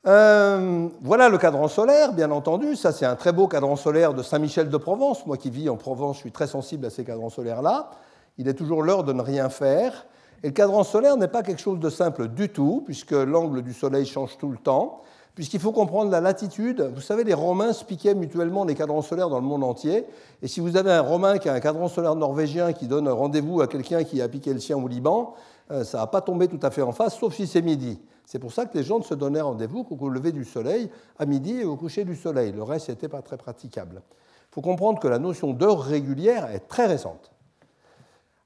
Euh, 0.07 0.89
voilà 1.03 1.29
le 1.29 1.39
cadran 1.39 1.69
solaire, 1.69 2.12
bien 2.12 2.31
entendu. 2.31 2.75
Ça, 2.75 2.91
c'est 2.91 3.07
un 3.07 3.17
très 3.17 3.33
beau 3.33 3.47
cadran 3.47 3.77
solaire 3.77 4.12
de 4.12 4.23
Saint-Michel 4.23 4.71
de 4.71 4.77
Provence. 4.77 5.25
Moi 5.27 5.37
qui 5.37 5.51
vis 5.51 5.69
en 5.69 5.77
Provence, 5.77 6.17
je 6.17 6.21
suis 6.23 6.33
très 6.33 6.47
sensible 6.47 6.87
à 6.87 6.91
ces 6.91 7.05
cadrans 7.05 7.31
solaires-là. 7.31 7.91
Il 8.39 8.49
est 8.49 8.55
toujours 8.55 8.83
l'heure 8.83 9.05
de 9.05 9.12
ne 9.12 9.23
rien 9.23 9.49
faire. 9.51 10.07
Et 10.42 10.48
le 10.48 10.52
cadran 10.52 10.84
solaire 10.84 11.16
n'est 11.16 11.28
pas 11.28 11.42
quelque 11.42 11.60
chose 11.60 11.78
de 11.78 11.90
simple 11.90 12.28
du 12.28 12.48
tout, 12.48 12.82
puisque 12.84 13.12
l'angle 13.12 13.62
du 13.62 13.75
Soleil 13.75 14.06
change 14.06 14.38
tout 14.38 14.48
le 14.48 14.58
temps 14.58 15.02
puisqu'il 15.34 15.60
faut 15.60 15.72
comprendre 15.72 16.10
la 16.10 16.20
latitude. 16.20 16.90
Vous 16.94 17.00
savez, 17.00 17.25
les 17.25 17.32
Romains 17.32 17.72
se 17.72 17.82
piquaient 17.84 18.14
mutuellement 18.14 18.64
les 18.64 18.75
cadrans 18.75 19.02
solaires 19.02 19.31
dans 19.31 19.40
le 19.40 19.46
monde 19.46 19.64
entier. 19.64 20.04
Et 20.42 20.48
si 20.48 20.60
vous 20.60 20.76
avez 20.76 20.92
un 20.92 21.00
Romain 21.00 21.38
qui 21.38 21.48
a 21.48 21.54
un 21.54 21.60
cadran 21.60 21.88
solaire 21.88 22.14
norvégien 22.14 22.72
qui 22.72 22.87
donne 22.87 23.08
rendez-vous 23.08 23.60
à 23.60 23.66
quelqu'un 23.66 24.04
qui 24.04 24.20
a 24.20 24.28
piqué 24.28 24.52
le 24.52 24.60
sien 24.60 24.76
au 24.76 24.87
Liban, 24.87 25.34
euh, 25.70 25.84
ça 25.84 25.98
ne 25.98 26.02
va 26.02 26.06
pas 26.08 26.20
tomber 26.20 26.48
tout 26.48 26.60
à 26.62 26.70
fait 26.70 26.82
en 26.82 26.92
face, 26.92 27.16
sauf 27.16 27.34
si 27.34 27.46
c'est 27.46 27.62
midi. 27.62 28.00
C'est 28.26 28.38
pour 28.38 28.52
ça 28.52 28.66
que 28.66 28.76
les 28.76 28.84
gens 28.84 28.98
ne 28.98 29.04
se 29.04 29.14
donnaient 29.14 29.40
rendez-vous 29.40 29.84
qu'au 29.84 30.08
lever 30.08 30.32
du 30.32 30.44
soleil, 30.44 30.90
à 31.19 31.26
midi 31.26 31.60
et 31.60 31.64
au 31.64 31.76
coucher 31.76 32.04
du 32.04 32.16
soleil. 32.16 32.52
Le 32.52 32.62
reste 32.62 32.90
n'était 32.90 33.08
pas 33.08 33.22
très 33.22 33.37
praticable. 33.37 34.02
Il 34.50 34.54
faut 34.54 34.60
comprendre 34.60 35.00
que 35.00 35.08
la 35.08 35.19
notion 35.19 35.52
d'heure 35.52 35.81
régulière 35.81 36.50
est 36.50 36.69
très 36.69 36.87
récente. 36.87 37.31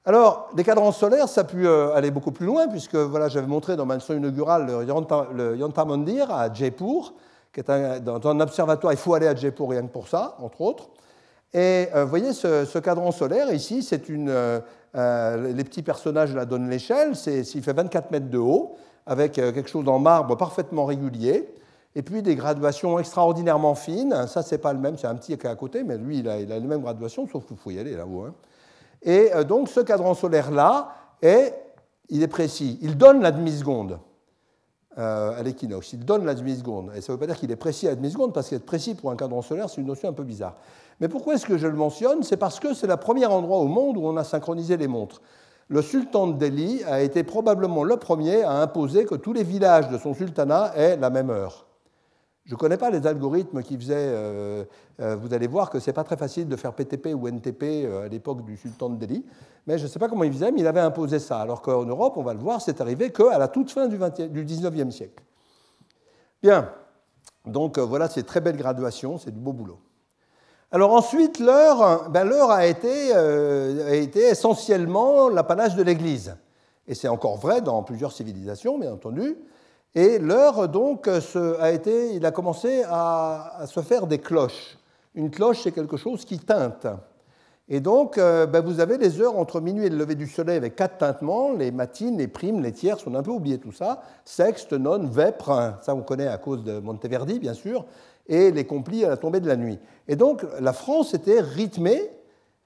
Alors, 0.07 0.49
les 0.55 0.63
cadrans 0.63 0.91
solaires, 0.91 1.27
ça 1.27 1.41
a 1.41 1.43
pu 1.45 1.67
euh, 1.67 1.95
aller 1.95 2.11
beaucoup 2.11 2.31
plus 2.31 2.45
loin, 2.45 2.67
puisque 2.67 2.95
voilà, 2.95 3.27
j'avais 3.27 3.47
montré 3.47 3.75
dans 3.75 3.87
ma 3.87 3.95
leçon 3.95 4.13
inaugurale 4.13 4.67
le 4.67 5.55
Yanta 5.57 5.85
Mandir 5.85 6.29
à 6.29 6.53
Jaipur, 6.53 7.13
qui 7.51 7.61
est 7.61 7.69
un, 7.71 7.99
dans 7.99 8.29
un 8.29 8.39
observatoire. 8.39 8.93
Il 8.93 8.99
faut 8.99 9.15
aller 9.15 9.25
à 9.25 9.33
Jaipur 9.33 9.67
rien 9.67 9.81
que 9.81 9.91
pour 9.91 10.07
ça, 10.07 10.37
entre 10.39 10.61
autres. 10.61 10.89
Et 11.55 11.87
euh, 11.95 12.03
vous 12.03 12.09
voyez, 12.09 12.33
ce, 12.33 12.77
cadran 12.77 13.11
solaire, 13.11 13.51
ici, 13.51 13.81
c'est 13.81 14.07
une. 14.07 14.29
Euh, 14.29 15.53
les 15.53 15.63
petits 15.63 15.81
personnages 15.81 16.35
là 16.35 16.45
donnent 16.45 16.69
l'échelle. 16.69 17.13
Il 17.25 17.63
fait 17.63 17.73
24 17.73 18.11
mètres 18.11 18.29
de 18.29 18.37
haut, 18.37 18.75
avec 19.07 19.33
quelque 19.33 19.67
chose 19.67 19.87
en 19.87 19.97
marbre 19.97 20.37
parfaitement 20.37 20.85
régulier. 20.85 21.49
Et 21.95 22.03
puis 22.03 22.21
des 22.21 22.35
graduations 22.35 22.99
extraordinairement 22.99 23.73
fines. 23.73 24.27
Ça, 24.27 24.43
c'est 24.43 24.59
pas 24.59 24.73
le 24.73 24.79
même, 24.79 24.97
c'est 24.97 25.07
un 25.07 25.15
petit 25.15 25.35
qui 25.37 25.47
est 25.47 25.49
à 25.49 25.55
côté, 25.55 25.83
mais 25.83 25.97
lui, 25.97 26.19
il 26.19 26.29
a, 26.29 26.37
les 26.37 26.59
mêmes 26.59 26.81
graduations, 26.81 27.27
sauf 27.27 27.45
qu'il 27.47 27.57
faut 27.57 27.71
y 27.71 27.79
aller 27.79 27.95
là-haut. 27.95 28.25
Hein. 28.27 28.33
Et 29.01 29.33
euh, 29.33 29.43
donc 29.43 29.69
ce 29.69 29.79
cadran 29.79 30.13
solaire-là, 30.13 30.95
il 32.09 32.21
est 32.21 32.27
précis. 32.27 32.77
Il 32.81 32.97
donne 32.97 33.21
la 33.21 33.31
demi-seconde 33.31 33.99
euh, 34.97 35.37
à 35.37 35.43
l'équinoxe. 35.43 35.93
Il 35.93 36.05
donne 36.05 36.25
la 36.25 36.35
demi-seconde. 36.35 36.91
Et 36.95 37.01
ça 37.01 37.11
ne 37.11 37.17
veut 37.17 37.19
pas 37.19 37.27
dire 37.27 37.37
qu'il 37.37 37.51
est 37.51 37.57
précis 37.57 37.87
à 37.87 37.91
la 37.91 37.95
demi-seconde, 37.95 38.33
parce 38.33 38.49
qu'être 38.49 38.65
précis 38.65 38.95
pour 38.95 39.11
un 39.11 39.15
cadran 39.15 39.41
solaire, 39.41 39.69
c'est 39.69 39.81
une 39.81 39.87
notion 39.87 40.07
un 40.09 40.13
peu 40.13 40.23
bizarre. 40.23 40.55
Mais 40.99 41.09
pourquoi 41.09 41.33
est-ce 41.33 41.45
que 41.45 41.57
je 41.57 41.67
le 41.67 41.75
mentionne? 41.75 42.23
C'est 42.23 42.37
parce 42.37 42.59
que 42.59 42.73
c'est 42.73 42.87
le 42.87 42.95
premier 42.95 43.25
endroit 43.25 43.57
au 43.57 43.67
monde 43.67 43.97
où 43.97 44.05
on 44.05 44.15
a 44.15 44.23
synchronisé 44.23 44.77
les 44.77 44.87
montres. 44.87 45.21
Le 45.67 45.81
sultan 45.81 46.27
de 46.27 46.37
Delhi 46.37 46.83
a 46.85 47.01
été 47.01 47.23
probablement 47.23 47.83
le 47.83 47.97
premier 47.97 48.43
à 48.43 48.61
imposer 48.61 49.05
que 49.05 49.15
tous 49.15 49.33
les 49.33 49.43
villages 49.43 49.89
de 49.89 49.97
son 49.97 50.13
sultanat 50.13 50.71
aient 50.77 50.95
la 50.95 51.09
même 51.09 51.29
heure. 51.29 51.64
Je 52.45 52.53
ne 52.53 52.59
connais 52.59 52.77
pas 52.77 52.91
les 52.91 53.07
algorithmes 53.07 53.63
qui 53.63 53.75
faisaient. 53.75 53.95
Euh, 53.97 54.65
euh, 54.99 55.15
vous 55.15 55.33
allez 55.33 55.47
voir 55.47 55.71
que 55.71 55.79
ce 55.79 55.89
n'est 55.89 55.93
pas 55.93 56.03
très 56.03 56.15
facile 56.15 56.47
de 56.47 56.55
faire 56.55 56.73
PTP 56.73 57.07
ou 57.15 57.27
NTP 57.27 57.63
euh, 57.63 58.05
à 58.05 58.07
l'époque 58.07 58.45
du 58.45 58.55
sultan 58.55 58.89
de 58.89 58.97
Delhi. 58.97 59.25
Mais 59.65 59.79
je 59.79 59.83
ne 59.83 59.87
sais 59.87 59.97
pas 59.97 60.07
comment 60.07 60.23
il 60.23 60.31
faisait, 60.31 60.51
mais 60.51 60.59
il 60.59 60.67
avait 60.67 60.79
imposé 60.79 61.17
ça. 61.17 61.39
Alors 61.39 61.63
qu'en 61.63 61.85
Europe, 61.85 62.13
on 62.17 62.23
va 62.23 62.35
le 62.35 62.39
voir, 62.39 62.61
c'est 62.61 62.81
arrivé 62.81 63.11
qu'à 63.11 63.39
la 63.39 63.47
toute 63.47 63.71
fin 63.71 63.87
du, 63.87 63.97
20 63.97 64.27
du 64.27 64.45
19e 64.45 64.91
siècle. 64.91 65.23
Bien. 66.43 66.69
Donc 67.47 67.79
voilà 67.79 68.09
ces 68.09 68.21
très 68.21 68.41
belles 68.41 68.57
graduations, 68.57 69.17
c'est 69.17 69.31
du 69.31 69.39
beau 69.39 69.53
boulot. 69.53 69.79
Alors 70.71 70.93
ensuite, 70.93 71.39
l'heure 71.39 72.09
ben, 72.09 72.31
a, 72.31 72.65
été, 72.67 73.11
a 73.13 73.95
été 73.95 74.19
essentiellement 74.19 75.29
l'apanage 75.29 75.75
de 75.75 75.81
l'Église. 75.81 76.35
Et 76.87 76.93
c'est 76.93 77.07
encore 77.07 77.37
vrai 77.37 77.61
dans 77.61 77.81
plusieurs 77.81 78.11
civilisations, 78.11 78.77
bien 78.77 78.93
entendu. 78.93 79.35
Et 79.95 80.19
l'heure, 80.19 80.67
donc, 80.67 81.07
a 81.07 81.71
été, 81.71 82.13
il 82.13 82.25
a 82.25 82.31
commencé 82.31 82.83
à, 82.85 83.63
se 83.65 83.79
faire 83.79 84.07
des 84.07 84.19
cloches. 84.19 84.77
Une 85.15 85.31
cloche, 85.31 85.61
c'est 85.63 85.71
quelque 85.71 85.95
chose 85.95 86.25
qui 86.25 86.37
teinte. 86.37 86.85
Et 87.69 87.79
donc, 87.79 88.17
euh, 88.17 88.45
ben, 88.45 88.59
vous 88.63 88.81
avez 88.81 88.97
les 88.97 89.21
heures 89.21 89.37
entre 89.37 89.61
minuit 89.61 89.85
et 89.85 89.89
le 89.89 89.97
lever 89.97 90.15
du 90.15 90.27
soleil 90.27 90.57
avec 90.57 90.75
quatre 90.75 90.97
tintements, 90.97 91.53
les 91.53 91.71
matines, 91.71 92.17
les 92.17 92.27
primes, 92.27 92.61
les 92.61 92.73
tierces, 92.73 93.07
on 93.07 93.15
a 93.15 93.19
un 93.19 93.23
peu 93.23 93.31
oublié 93.31 93.57
tout 93.57 93.71
ça, 93.71 94.03
sexte, 94.25 94.73
nonne, 94.73 95.09
vêpres, 95.09 95.79
ça 95.81 95.95
on 95.95 96.01
connaît 96.01 96.27
à 96.27 96.37
cause 96.37 96.63
de 96.63 96.77
Monteverdi, 96.77 97.39
bien 97.39 97.55
sûr, 97.55 97.85
et 98.27 98.51
les 98.51 98.65
complis 98.65 99.03
à 99.03 99.09
la 99.09 99.17
tombée 99.17 99.39
de 99.39 99.47
la 99.47 99.55
nuit. 99.55 99.79
Et 100.07 100.15
donc, 100.15 100.45
la 100.59 100.73
France 100.73 101.15
était 101.15 101.39
rythmée, 101.39 102.11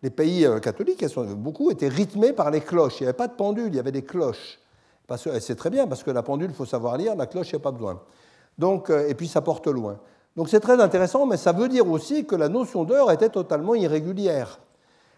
les 0.01 0.09
pays 0.09 0.45
euh, 0.45 0.59
catholiques, 0.59 1.05
beaucoup, 1.37 1.69
étaient 1.69 1.87
rythmés 1.87 2.33
par 2.33 2.49
les 2.51 2.61
cloches. 2.61 2.99
Il 2.99 3.03
n'y 3.03 3.07
avait 3.09 3.17
pas 3.17 3.27
de 3.27 3.35
pendule, 3.35 3.67
il 3.67 3.75
y 3.75 3.79
avait 3.79 3.93
des 3.93 4.03
cloches 4.03 4.59
c'est 5.17 5.55
très 5.55 5.69
bien, 5.69 5.87
parce 5.87 6.03
que 6.03 6.11
la 6.11 6.23
pendule, 6.23 6.49
il 6.49 6.55
faut 6.55 6.65
savoir 6.65 6.97
lire, 6.97 7.15
la 7.15 7.25
cloche, 7.25 7.51
il 7.51 7.55
n'y 7.55 7.61
a 7.61 7.63
pas 7.63 7.71
besoin. 7.71 8.01
Donc, 8.57 8.89
euh, 8.89 9.07
et 9.07 9.15
puis 9.15 9.27
ça 9.27 9.41
porte 9.41 9.67
loin. 9.67 9.99
Donc 10.35 10.49
c'est 10.49 10.59
très 10.59 10.79
intéressant, 10.81 11.25
mais 11.25 11.37
ça 11.37 11.51
veut 11.51 11.67
dire 11.67 11.89
aussi 11.89 12.25
que 12.25 12.35
la 12.35 12.49
notion 12.49 12.83
d'heure 12.83 13.11
était 13.11 13.29
totalement 13.29 13.75
irrégulière. 13.75 14.59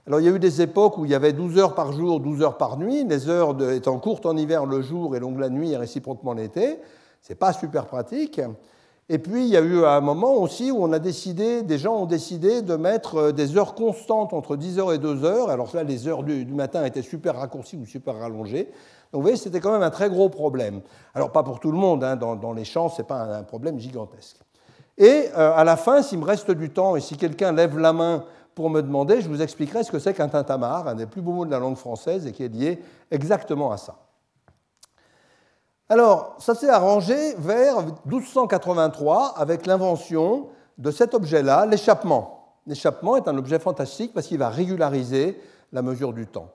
Alors 0.08 0.20
il 0.20 0.26
y 0.26 0.30
a 0.30 0.32
eu 0.32 0.40
des 0.40 0.62
époques 0.62 0.98
où 0.98 1.06
il 1.06 1.12
y 1.12 1.16
avait 1.16 1.34
12 1.34 1.58
heures 1.60 1.76
par 1.76 1.92
jour, 1.92 2.20
12 2.20 2.42
heures 2.42 2.58
par 2.58 2.78
nuit, 2.78 3.04
les 3.04 3.30
heures 3.30 3.56
étant 3.72 4.00
courtes 4.00 4.26
en 4.26 4.36
hiver 4.36 4.66
le 4.66 4.82
jour 4.82 5.16
et 5.16 5.20
longues 5.20 5.40
la 5.40 5.50
nuit 5.50 5.72
et 5.72 5.78
réciproquement 5.78 6.34
l'été. 6.34 6.80
Ce 7.22 7.34
n'est 7.34 7.36
pas 7.36 7.54
super 7.54 7.86
pratique. 7.86 8.42
Et 9.14 9.20
puis, 9.20 9.44
il 9.44 9.50
y 9.50 9.58
a 9.58 9.62
eu 9.62 9.84
un 9.84 10.00
moment 10.00 10.36
aussi 10.36 10.72
où 10.72 10.82
on 10.82 10.94
a 10.94 11.00
décidé, 11.00 11.64
des 11.64 11.78
gens 11.78 11.98
ont 11.98 12.06
décidé 12.06 12.62
de 12.62 12.78
mettre 12.78 13.16
euh, 13.16 13.32
des 13.34 13.58
heures 13.58 13.76
constantes 13.76 14.32
entre 14.32 14.56
10h 14.56 14.96
et 14.96 15.00
2h. 15.00 15.50
Alors 15.50 15.76
là, 15.76 15.84
les 15.84 16.08
heures 16.08 16.24
du, 16.24 16.46
matin 16.46 16.86
étaient 16.86 17.02
super 17.02 17.36
raccourcies 17.36 17.76
ou 17.76 17.86
super 17.86 18.16
rallongées. 18.16 18.72
Donc 19.12 19.20
vous 19.20 19.22
voyez, 19.24 19.38
c'était 19.38 19.60
quand 19.60 19.72
même 19.72 19.84
un 19.84 19.90
très 19.90 20.10
gros 20.10 20.30
problème. 20.30 20.82
Alors 21.14 21.32
pas 21.32 21.44
pour 21.44 21.60
tout 21.60 21.72
le 21.72 21.78
monde, 21.78 22.04
hein, 22.04 22.16
dans, 22.16 22.54
les 22.54 22.64
champs, 22.64 22.90
ce 22.90 23.02
n'est 23.02 23.08
pas 23.08 23.22
un, 23.22 23.44
problème 23.44 23.78
gigantesque. 23.78 24.38
Et 24.98 25.28
euh, 25.38 25.54
à 25.54 25.64
la 25.64 25.76
fin, 25.76 26.02
s'il 26.02 26.20
me 26.20 26.26
reste 26.26 26.52
du 26.52 26.70
temps 26.70 26.96
et 26.96 27.02
si 27.02 27.18
quelqu'un 27.18 27.52
lève 27.52 27.78
la 27.78 27.92
main 27.92 28.24
pour 28.56 28.70
me 28.70 28.82
demander, 28.82 29.22
je 29.22 29.28
vous 29.28 29.42
expliquerai 29.42 29.84
ce 29.84 29.92
que 29.92 30.00
c'est 30.00 30.14
qu'un 30.14 30.30
tintamarre, 30.30 30.88
un 30.88 30.96
des 30.96 31.06
plus 31.06 31.22
beaux 31.22 31.34
mots 31.34 31.46
de 31.46 31.52
la 31.52 31.60
langue 31.60 31.78
française 31.78 32.26
et 32.26 32.32
qui 32.32 32.44
est 32.44 32.54
lié 32.54 32.80
exactement 33.10 33.72
à 33.72 33.78
ça. 33.78 33.96
Alors, 35.90 36.36
ça 36.40 36.56
s'est 36.56 36.70
arrangé 36.70 37.36
vers 37.38 37.84
1283 38.06 39.34
avec 39.38 39.66
l'invention 39.66 40.48
de 40.78 40.90
cet 40.90 41.14
objet-là, 41.14 41.66
l'échappement. 41.66 42.56
L'échappement 42.66 43.18
est 43.18 43.28
un 43.28 43.38
objet 43.38 43.60
fantastique 43.60 44.14
parce 44.14 44.28
qu'il 44.28 44.38
va 44.38 44.50
régulariser 44.50 45.42
la 45.74 45.82
mesure 45.82 46.14
du 46.14 46.28
temps. 46.28 46.48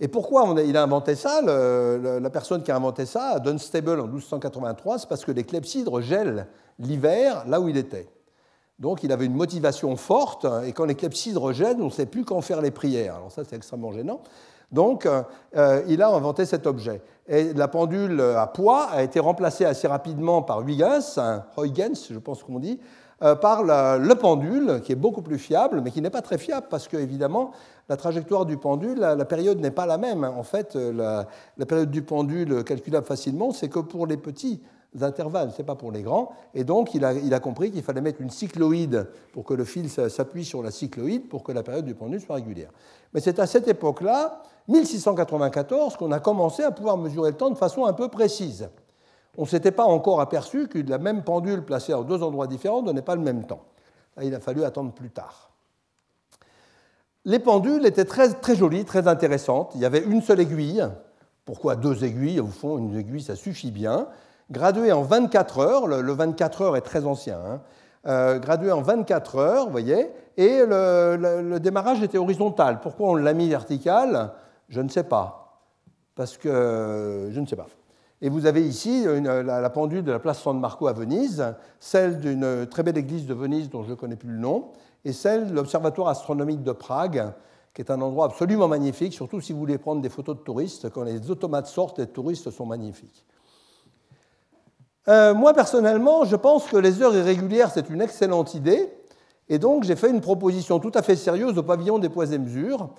Et 0.00 0.08
pourquoi 0.08 0.54
il 0.64 0.76
a 0.78 0.82
inventé 0.82 1.14
ça 1.14 1.42
La 1.42 2.30
personne 2.30 2.62
qui 2.62 2.70
a 2.70 2.76
inventé 2.76 3.04
ça, 3.04 3.38
Dunstable 3.38 4.00
en 4.00 4.06
1283, 4.06 4.98
c'est 4.98 5.08
parce 5.08 5.24
que 5.26 5.32
les 5.32 5.44
clepsydres 5.44 6.00
gèlent 6.00 6.46
l'hiver 6.78 7.44
là 7.46 7.60
où 7.60 7.68
il 7.68 7.76
était. 7.76 8.08
Donc 8.78 9.02
il 9.02 9.12
avait 9.12 9.26
une 9.26 9.34
motivation 9.34 9.94
forte, 9.96 10.46
et 10.64 10.72
quand 10.72 10.86
les 10.86 10.94
clepsydres 10.94 11.52
gèlent, 11.52 11.82
on 11.82 11.86
ne 11.86 11.90
sait 11.90 12.06
plus 12.06 12.24
quand 12.24 12.40
faire 12.40 12.62
les 12.62 12.70
prières. 12.70 13.16
Alors 13.16 13.30
ça, 13.30 13.42
c'est 13.46 13.56
extrêmement 13.56 13.92
gênant. 13.92 14.22
Donc, 14.72 15.06
euh, 15.06 15.82
il 15.88 16.00
a 16.00 16.08
inventé 16.08 16.46
cet 16.46 16.66
objet. 16.66 17.02
Et 17.26 17.52
la 17.52 17.68
pendule 17.68 18.20
à 18.20 18.46
poids 18.46 18.84
a 18.84 19.02
été 19.02 19.20
remplacée 19.20 19.64
assez 19.64 19.86
rapidement 19.86 20.42
par 20.42 20.60
Huygens, 20.60 21.18
Huygens, 21.58 22.06
je 22.10 22.18
pense 22.18 22.42
qu'on 22.42 22.58
dit, 22.58 22.80
euh, 23.22 23.34
par 23.34 23.64
le 23.64 24.14
pendule, 24.14 24.80
qui 24.82 24.92
est 24.92 24.96
beaucoup 24.96 25.20
plus 25.20 25.38
fiable, 25.38 25.82
mais 25.82 25.90
qui 25.90 26.00
n'est 26.00 26.10
pas 26.10 26.22
très 26.22 26.38
fiable, 26.38 26.68
parce 26.70 26.88
que, 26.88 26.96
évidemment, 26.96 27.50
la 27.90 27.96
trajectoire 27.96 28.46
du 28.46 28.56
pendule, 28.56 29.00
la, 29.00 29.24
période 29.24 29.58
n'est 29.58 29.72
pas 29.72 29.84
la 29.84 29.98
même. 29.98 30.22
En 30.22 30.44
fait, 30.44 30.76
la, 30.76 31.26
la 31.58 31.66
période 31.66 31.90
du 31.90 32.02
pendule 32.02 32.62
calculable 32.62 33.04
facilement, 33.04 33.50
c'est 33.50 33.68
que 33.68 33.80
pour 33.80 34.06
les 34.06 34.16
petits 34.16 34.62
intervalles, 35.00 35.50
ce 35.50 35.58
n'est 35.58 35.66
pas 35.66 35.74
pour 35.74 35.90
les 35.90 36.02
grands. 36.02 36.30
Et 36.54 36.62
donc, 36.62 36.94
il 36.94 37.04
a, 37.04 37.12
il 37.12 37.34
a 37.34 37.40
compris 37.40 37.72
qu'il 37.72 37.82
fallait 37.82 38.00
mettre 38.00 38.20
une 38.20 38.30
cycloïde 38.30 39.08
pour 39.32 39.42
que 39.42 39.54
le 39.54 39.64
fil 39.64 39.90
s'appuie 39.90 40.44
sur 40.44 40.62
la 40.62 40.70
cycloïde 40.70 41.28
pour 41.28 41.42
que 41.42 41.50
la 41.50 41.64
période 41.64 41.84
du 41.84 41.96
pendule 41.96 42.20
soit 42.20 42.36
régulière. 42.36 42.70
Mais 43.12 43.20
c'est 43.20 43.40
à 43.40 43.48
cette 43.48 43.66
époque-là 43.66 44.40
1694 44.68 45.96
qu'on 45.96 46.12
a 46.12 46.20
commencé 46.20 46.62
à 46.62 46.70
pouvoir 46.70 46.96
mesurer 46.96 47.32
le 47.32 47.36
temps 47.36 47.50
de 47.50 47.58
façon 47.58 47.86
un 47.86 47.92
peu 47.92 48.06
précise. 48.06 48.68
On 49.36 49.42
ne 49.42 49.48
s'était 49.48 49.72
pas 49.72 49.84
encore 49.84 50.20
aperçu 50.20 50.68
que 50.68 50.78
la 50.78 50.98
même 50.98 51.24
pendule 51.24 51.64
placée 51.64 51.92
à 51.92 52.00
deux 52.04 52.22
endroits 52.22 52.46
différents 52.46 52.82
ne 52.82 52.86
donnait 52.86 53.02
pas 53.02 53.16
le 53.16 53.22
même 53.22 53.48
temps. 53.48 53.64
il 54.22 54.32
a 54.32 54.38
fallu 54.38 54.62
attendre 54.62 54.92
plus 54.92 55.10
tard. 55.10 55.49
Les 57.24 57.38
pendules 57.38 57.84
étaient 57.84 58.04
très, 58.04 58.32
très 58.32 58.56
jolies, 58.56 58.84
très 58.84 59.06
intéressantes. 59.06 59.72
Il 59.74 59.80
y 59.80 59.84
avait 59.84 60.02
une 60.02 60.22
seule 60.22 60.40
aiguille. 60.40 60.86
Pourquoi 61.44 61.76
deux 61.76 62.04
aiguilles? 62.04 62.40
Au 62.40 62.46
fond, 62.46 62.78
une 62.78 62.96
aiguille, 62.96 63.22
ça 63.22 63.36
suffit 63.36 63.70
bien. 63.70 64.08
Graduée 64.50 64.92
en 64.92 65.02
24 65.02 65.58
heures, 65.58 65.86
le, 65.86 66.12
24 66.12 66.62
heures 66.62 66.76
est 66.76 66.80
très 66.80 67.04
ancien, 67.04 67.38
hein. 67.38 67.60
euh, 68.06 68.38
graduée 68.40 68.72
en 68.72 68.82
24 68.82 69.36
heures, 69.36 69.66
vous 69.66 69.70
voyez, 69.70 70.10
et 70.36 70.64
le, 70.66 71.16
le 71.16 71.60
démarrage 71.60 72.02
était 72.02 72.18
horizontal. 72.18 72.80
Pourquoi 72.80 73.10
on 73.10 73.14
l'a 73.14 73.32
mis 73.32 73.48
vertical? 73.48 74.32
Je 74.68 74.80
ne 74.80 74.88
sais 74.88 75.04
pas, 75.04 75.62
parce 76.16 76.36
que 76.36 77.28
je 77.30 77.38
ne 77.38 77.46
sais 77.46 77.54
pas. 77.54 77.68
Et 78.22 78.28
vous 78.28 78.44
avez 78.44 78.66
ici 78.66 79.06
la, 79.24 79.70
pendule 79.70 80.04
de 80.04 80.12
la 80.12 80.18
place 80.18 80.40
San 80.40 80.58
Marco 80.60 80.88
à 80.88 80.92
Venise, 80.92 81.54
celle 81.78 82.20
d'une 82.20 82.66
très 82.66 82.82
belle 82.82 82.98
église 82.98 83.26
de 83.26 83.32
Venise 83.32 83.70
dont 83.70 83.82
je 83.82 83.90
ne 83.90 83.94
connais 83.94 84.16
plus 84.16 84.30
le 84.30 84.38
nom, 84.38 84.72
et 85.04 85.12
celle 85.12 85.48
de 85.48 85.54
l'Observatoire 85.54 86.08
astronomique 86.08 86.62
de 86.62 86.72
Prague, 86.72 87.32
qui 87.74 87.82
est 87.82 87.90
un 87.90 88.00
endroit 88.00 88.26
absolument 88.26 88.68
magnifique, 88.68 89.12
surtout 89.12 89.40
si 89.40 89.52
vous 89.52 89.58
voulez 89.58 89.78
prendre 89.78 90.02
des 90.02 90.08
photos 90.08 90.36
de 90.36 90.42
touristes. 90.42 90.90
Quand 90.90 91.04
les 91.04 91.30
automates 91.30 91.66
sortent, 91.66 91.98
les 91.98 92.06
touristes 92.06 92.50
sont 92.50 92.66
magnifiques. 92.66 93.24
Euh, 95.08 95.34
moi, 95.34 95.54
personnellement, 95.54 96.24
je 96.24 96.36
pense 96.36 96.66
que 96.66 96.76
les 96.76 97.02
heures 97.02 97.14
irrégulières, 97.14 97.70
c'est 97.72 97.88
une 97.88 98.02
excellente 98.02 98.54
idée. 98.54 98.92
Et 99.48 99.58
donc, 99.58 99.84
j'ai 99.84 99.96
fait 99.96 100.10
une 100.10 100.20
proposition 100.20 100.78
tout 100.78 100.92
à 100.94 101.02
fait 101.02 101.16
sérieuse 101.16 101.56
au 101.58 101.62
pavillon 101.62 101.98
des 101.98 102.08
poids 102.08 102.30
et 102.32 102.38
mesures. 102.38 102.90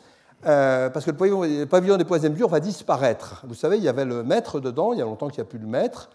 Euh, 0.45 0.89
parce 0.89 1.05
que 1.05 1.11
le 1.11 1.65
pavillon, 1.65 1.97
des 1.97 2.05
poids 2.05 2.17
et 2.23 2.29
mesures 2.29 2.49
va 2.49 2.59
disparaître. 2.59 3.45
Vous 3.47 3.53
savez, 3.53 3.77
il 3.77 3.83
y 3.83 3.89
avait 3.89 4.05
le 4.05 4.23
mètre 4.23 4.59
dedans, 4.59 4.93
il 4.93 4.99
y 4.99 5.01
a 5.01 5.05
longtemps 5.05 5.27
qu'il 5.27 5.41
n'y 5.41 5.47
a 5.47 5.49
plus 5.49 5.59
le 5.59 5.67
mètre. 5.67 6.09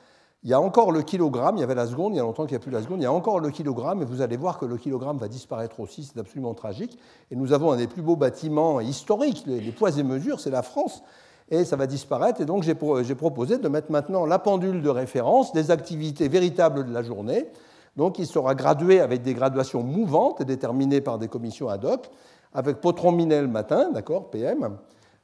Il 0.46 0.50
y 0.50 0.54
a 0.54 0.60
encore 0.60 0.92
le 0.92 1.02
kilogramme, 1.02 1.56
il 1.56 1.60
y 1.60 1.64
avait 1.64 1.74
la 1.74 1.88
seconde, 1.88 2.14
il 2.14 2.18
y 2.18 2.20
a 2.20 2.22
longtemps 2.22 2.44
qu'il 2.44 2.52
n'y 2.52 2.58
a 2.58 2.60
plus 2.60 2.70
la 2.70 2.80
seconde, 2.80 3.00
il 3.00 3.02
y 3.02 3.06
a 3.06 3.12
encore 3.12 3.40
le 3.40 3.50
kilogramme, 3.50 4.02
et 4.02 4.04
vous 4.04 4.22
allez 4.22 4.36
voir 4.36 4.60
que 4.60 4.64
le 4.64 4.76
kilogramme 4.76 5.18
va 5.18 5.26
disparaître 5.26 5.80
aussi, 5.80 6.04
c'est 6.04 6.20
absolument 6.20 6.54
tragique. 6.54 7.00
Et 7.32 7.34
nous 7.34 7.52
avons 7.52 7.72
un 7.72 7.76
des 7.76 7.88
plus 7.88 8.00
beaux 8.00 8.14
bâtiments 8.14 8.78
historiques, 8.78 9.42
les, 9.48 9.72
poids 9.72 9.90
et 9.98 10.04
mesures, 10.04 10.38
c'est 10.38 10.50
la 10.50 10.62
France, 10.62 11.02
et 11.50 11.64
ça 11.64 11.74
va 11.74 11.88
disparaître. 11.88 12.40
Et 12.40 12.44
donc 12.44 12.62
j'ai 12.62 12.76
proposé 12.76 13.58
de 13.58 13.68
mettre 13.68 13.90
maintenant 13.90 14.24
la 14.24 14.38
pendule 14.38 14.82
de 14.82 14.88
référence 14.88 15.52
des 15.52 15.72
activités 15.72 16.28
véritables 16.28 16.86
de 16.86 16.92
la 16.92 17.02
journée. 17.02 17.48
Donc 17.96 18.20
il 18.20 18.26
sera 18.28 18.54
gradué 18.54 19.00
avec 19.00 19.22
des 19.22 19.34
graduations 19.34 19.82
mouvantes 19.82 20.40
et 20.40 20.44
déterminées 20.44 21.00
par 21.00 21.18
des 21.18 21.26
commissions 21.26 21.68
ad 21.68 21.84
hoc 21.84 22.08
avec 22.54 22.80
Potron 22.80 23.10
Minet 23.10 23.42
le 23.42 23.48
matin, 23.48 23.90
d'accord, 23.92 24.30
PM. 24.30 24.76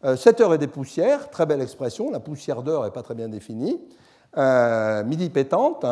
7 0.03 0.41
euh, 0.41 0.45
heures 0.45 0.55
et 0.55 0.59
des 0.59 0.67
poussières, 0.67 1.31
très 1.31 1.47
belle 1.47 1.61
expression, 1.61 2.11
la 2.11 2.19
poussière 2.19 2.65
d'heure 2.65 2.83
n'est 2.83 2.91
pas 2.91 3.05
très 3.05 3.15
bien 3.15 3.29
définie. 3.29 3.79
Euh, 4.39 5.05
midi 5.05 5.29
pétante, 5.29 5.85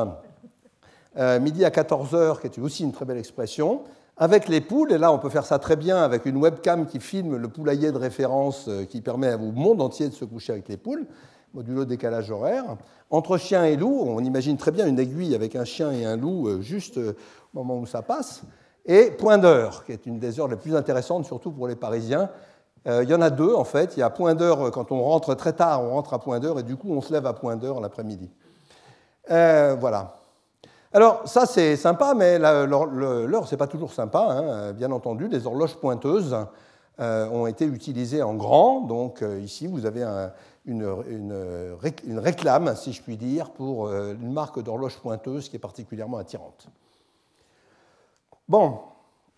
euh, 1.18 1.38
midi 1.40 1.64
à 1.64 1.70
14 1.70 2.14
heures, 2.14 2.40
qui 2.40 2.46
est 2.46 2.58
aussi 2.58 2.84
une 2.84 2.92
très 2.92 3.04
belle 3.04 3.18
expression. 3.18 3.82
Avec 4.16 4.48
les 4.48 4.60
poules, 4.60 4.92
et 4.92 4.98
là 4.98 5.12
on 5.12 5.18
peut 5.18 5.28
faire 5.28 5.44
ça 5.44 5.58
très 5.58 5.76
bien 5.76 6.02
avec 6.02 6.26
une 6.26 6.36
webcam 6.36 6.86
qui 6.86 7.00
filme 7.00 7.36
le 7.36 7.48
poulailler 7.48 7.90
de 7.92 7.98
référence 7.98 8.68
qui 8.90 9.00
permet 9.00 9.34
au 9.34 9.52
monde 9.52 9.80
entier 9.80 10.08
de 10.08 10.14
se 10.14 10.24
coucher 10.24 10.52
avec 10.52 10.68
les 10.68 10.76
poules, 10.76 11.06
modulo 11.54 11.84
décalage 11.86 12.30
horaire. 12.30 12.76
Entre 13.10 13.38
chien 13.38 13.64
et 13.64 13.76
loup, 13.76 14.02
on 14.06 14.22
imagine 14.22 14.58
très 14.58 14.72
bien 14.72 14.86
une 14.86 14.98
aiguille 14.98 15.34
avec 15.34 15.56
un 15.56 15.64
chien 15.64 15.90
et 15.90 16.04
un 16.04 16.16
loup 16.16 16.60
juste 16.60 16.98
au 16.98 17.14
moment 17.54 17.78
où 17.78 17.86
ça 17.86 18.02
passe 18.02 18.42
et 18.86 19.10
point 19.10 19.38
d'heure, 19.38 19.84
qui 19.84 19.92
est 19.92 20.06
une 20.06 20.18
des 20.18 20.40
heures 20.40 20.48
les 20.48 20.56
plus 20.56 20.74
intéressantes, 20.74 21.26
surtout 21.26 21.52
pour 21.52 21.68
les 21.68 21.76
Parisiens. 21.76 22.30
Euh, 22.86 23.02
il 23.04 23.10
y 23.10 23.14
en 23.14 23.20
a 23.20 23.30
deux, 23.30 23.54
en 23.54 23.64
fait. 23.64 23.96
Il 23.96 24.00
y 24.00 24.02
a 24.02 24.10
point 24.10 24.34
d'heure, 24.34 24.66
euh, 24.66 24.70
quand 24.70 24.90
on 24.92 25.02
rentre 25.02 25.34
très 25.34 25.52
tard, 25.52 25.82
on 25.82 25.90
rentre 25.90 26.14
à 26.14 26.18
point 26.18 26.40
d'heure, 26.40 26.58
et 26.58 26.62
du 26.62 26.76
coup, 26.76 26.90
on 26.90 27.00
se 27.00 27.12
lève 27.12 27.26
à 27.26 27.32
point 27.32 27.56
d'heure 27.56 27.80
l'après-midi. 27.80 28.30
Euh, 29.30 29.76
voilà. 29.78 30.16
Alors, 30.92 31.22
ça, 31.26 31.46
c'est 31.46 31.76
sympa, 31.76 32.14
mais 32.16 32.38
l'heure, 32.38 33.46
c'est 33.46 33.56
pas 33.56 33.68
toujours 33.68 33.92
sympa, 33.92 34.20
hein, 34.20 34.72
bien 34.72 34.90
entendu. 34.90 35.28
Les 35.28 35.46
horloges 35.46 35.76
pointeuses 35.76 36.36
ont 36.98 37.46
été 37.46 37.64
utilisées 37.64 38.22
en 38.22 38.34
grand. 38.34 38.80
Donc, 38.80 39.24
ici, 39.40 39.68
vous 39.68 39.86
avez 39.86 40.04
une, 40.66 40.84
une, 41.06 42.18
réclame, 42.18 42.74
si 42.74 42.92
je 42.92 43.02
puis 43.02 43.16
dire, 43.16 43.50
pour 43.50 43.88
une 43.88 44.32
marque 44.32 44.60
d'horloge 44.60 44.98
pointeuse 44.98 45.48
qui 45.48 45.54
est 45.54 45.60
particulièrement 45.60 46.18
attirante. 46.18 46.66
Bon, 48.48 48.80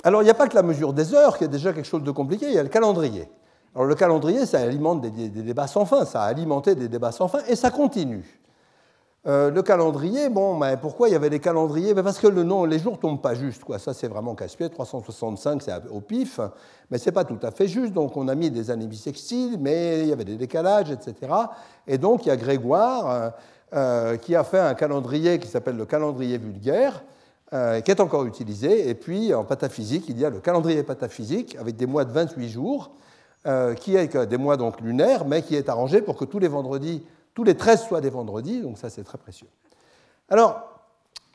alors 0.05 0.23
il 0.23 0.25
n'y 0.25 0.31
a 0.31 0.35
pas 0.35 0.49
que 0.49 0.55
la 0.55 0.63
mesure 0.63 0.93
des 0.93 1.15
heures 1.15 1.39
qui 1.39 1.45
est 1.45 1.49
déjà 1.49 1.73
quelque 1.73 1.87
chose 1.87 2.03
de 2.03 2.11
compliqué, 2.11 2.47
il 2.49 2.55
y 2.55 2.59
a 2.59 2.63
le 2.63 2.69
calendrier. 2.69 3.29
Alors 3.75 3.87
le 3.87 3.95
calendrier, 3.95 4.45
ça 4.45 4.61
alimente 4.61 5.01
des, 5.01 5.29
débats 5.29 5.67
sans 5.67 5.87
fin, 5.87 6.05
ça 6.05 6.23
a 6.23 6.27
alimenté 6.27 6.75
des 6.75 6.89
débats 6.89 7.13
sans 7.13 7.29
fin, 7.29 7.41
et 7.49 7.57
ça 7.57 7.71
continue. 7.71 8.39
Euh, 9.27 9.53
le 9.53 9.63
calendrier, 9.63 10.29
bon, 10.29 10.57
mais 10.59 10.77
pourquoi 10.77 11.09
il 11.09 11.13
y 11.13 11.15
avait 11.15 11.31
des 11.31 11.39
calendriers? 11.39 11.95
Parce 11.95 12.19
que 12.19 12.27
le 12.27 12.43
nom, 12.43 12.65
les 12.65 12.81
jours 12.81 12.95
ne 12.95 12.99
tombent 12.99 13.23
pas 13.23 13.35
juste, 13.35 13.63
quoi. 13.63 13.79
ça 13.79 13.95
c'est 13.95 14.09
vraiment 14.09 14.35
casse-pied, 14.35 14.69
365 14.69 15.63
c'est 15.63 15.73
au 15.91 16.01
pif, 16.01 16.41
mais 16.91 16.99
ce 16.99 17.07
n'est 17.07 17.13
pas 17.13 17.25
tout 17.25 17.39
à 17.41 17.53
fait 17.53 17.69
juste, 17.69 17.93
donc 17.93 18.17
on 18.17 18.27
a 18.27 18.35
mis 18.35 18.51
des 18.51 18.71
années 18.71 18.89
bissextiles, 18.89 19.59
mais 19.61 20.01
il 20.01 20.09
y 20.09 20.13
avait 20.13 20.25
des 20.25 20.37
décalages, 20.37 20.91
etc. 20.91 21.33
Et 21.87 21.99
donc 21.99 22.27
il 22.27 22.29
y 22.29 22.33
a 22.33 22.37
Grégoire 22.37 23.11
euh, 23.11 23.31
euh, 23.75 24.17
qui 24.17 24.35
a 24.35 24.43
fait 24.43 24.59
un 24.59 24.75
calendrier 24.75 25.39
qui 25.39 25.47
s'appelle 25.47 25.77
le 25.77 25.87
calendrier 25.87 26.37
vulgaire, 26.37 27.05
qui 27.53 27.91
est 27.91 28.01
encore 28.01 28.25
utilisé. 28.25 28.89
Et 28.89 28.95
puis, 28.95 29.35
en 29.35 29.45
pataphysique, 29.45 30.07
il 30.09 30.19
y 30.19 30.25
a 30.25 30.31
le 30.31 30.41
calendrier 30.41 30.83
pataphysique 30.83 31.55
avec 31.61 31.77
des 31.77 31.85
mois 31.85 32.07
de 32.07 32.11
28 32.11 32.49
jours, 32.49 32.93
euh, 33.47 33.75
qui 33.75 33.97
est 33.97 34.17
des 34.27 34.37
mois 34.39 34.57
donc 34.57 34.81
lunaires, 34.81 35.27
mais 35.27 35.43
qui 35.43 35.57
est 35.57 35.69
arrangé 35.69 36.01
pour 36.01 36.17
que 36.17 36.25
tous 36.25 36.39
les 36.39 36.49
vendredis, 36.49 37.03
tous 37.35 37.45
les 37.45 37.57
13 37.57 37.83
soient 37.83 38.01
des 38.01 38.09
vendredis. 38.09 38.63
Donc 38.63 38.79
ça, 38.79 38.89
c'est 38.89 39.03
très 39.05 39.19
précieux. 39.19 39.49
Alors, 40.31 40.63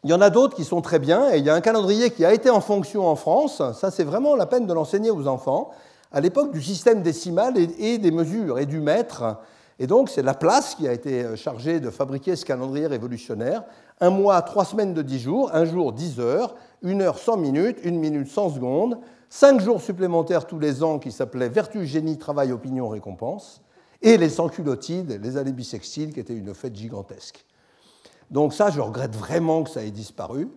il 0.04 0.10
y 0.10 0.14
en 0.14 0.22
a 0.22 0.30
d'autres 0.30 0.56
qui 0.56 0.64
sont 0.64 0.82
très 0.82 1.00
bien, 1.00 1.32
et 1.32 1.38
il 1.38 1.46
y 1.46 1.50
a 1.50 1.54
un 1.54 1.62
calendrier 1.62 2.10
qui 2.10 2.26
a 2.26 2.34
été 2.34 2.50
en 2.50 2.62
fonction 2.62 3.08
en 3.08 3.16
France. 3.16 3.62
Ça, 3.74 3.92
c'est 3.92 4.06
vraiment 4.06 4.36
la 4.36 4.46
peine 4.46 4.66
de 4.66 4.74
l'enseigner 4.74 5.12
aux 5.12 5.28
enfants. 5.28 5.72
À 6.12 6.22
l'époque 6.22 6.52
du 6.52 6.64
système 6.64 7.04
décimal 7.04 7.56
et 7.58 7.98
des 7.98 8.12
mesures 8.12 8.58
et 8.58 8.66
du 8.66 8.80
mètre, 8.80 9.38
et 9.80 9.88
donc, 9.88 10.10
c'est 10.10 10.24
la 10.24 10.34
place 10.34 10.76
qui 10.76 10.88
a 10.88 10.94
été 10.94 11.24
euh, 11.24 11.36
chargée 11.36 11.80
de 11.80 11.90
fabriquer 11.90 12.36
ce 12.36 12.46
calendrier 12.46 12.88
révolutionnaire. 12.88 13.64
Un 14.00 14.12
mois, 14.12 14.42
trois 14.44 14.66
semaines 14.66 14.94
de 14.94 15.02
dix 15.02 15.20
jours, 15.20 15.50
un 15.54 15.66
jour, 15.66 15.92
dix 15.92 16.20
heures, 16.20 16.56
une 16.84 17.02
heure, 17.02 17.18
cent 17.18 17.36
minutes, 17.36 17.80
une 17.84 18.00
minute, 18.00 18.28
cent 18.28 18.50
secondes, 18.50 19.00
cinq 19.30 19.60
jours 19.60 19.82
supplémentaires 19.82 20.46
tous 20.46 20.60
les 20.60 20.84
ans 20.84 21.00
qui 21.00 21.12
s'appelaient 21.12 21.50
Vertu, 21.50 21.86
Génie, 21.86 22.18
Travail, 22.18 22.52
Opinion, 22.52 22.90
Récompense, 22.90 23.62
et 24.04 24.18
les 24.18 24.30
sans-culottides, 24.30 25.20
les 25.24 25.38
années 25.38 25.52
bissextiles, 25.52 26.14
qui 26.14 26.20
étaient 26.20 26.36
une 26.36 26.54
fête 26.54 26.76
gigantesque. 26.76 27.44
Donc 28.30 28.54
ça, 28.54 28.70
je 28.70 28.80
regrette 28.82 29.16
vraiment 29.16 29.64
que 29.64 29.72
ça 29.72 29.84
ait 29.84 29.90
disparu. 29.90 30.48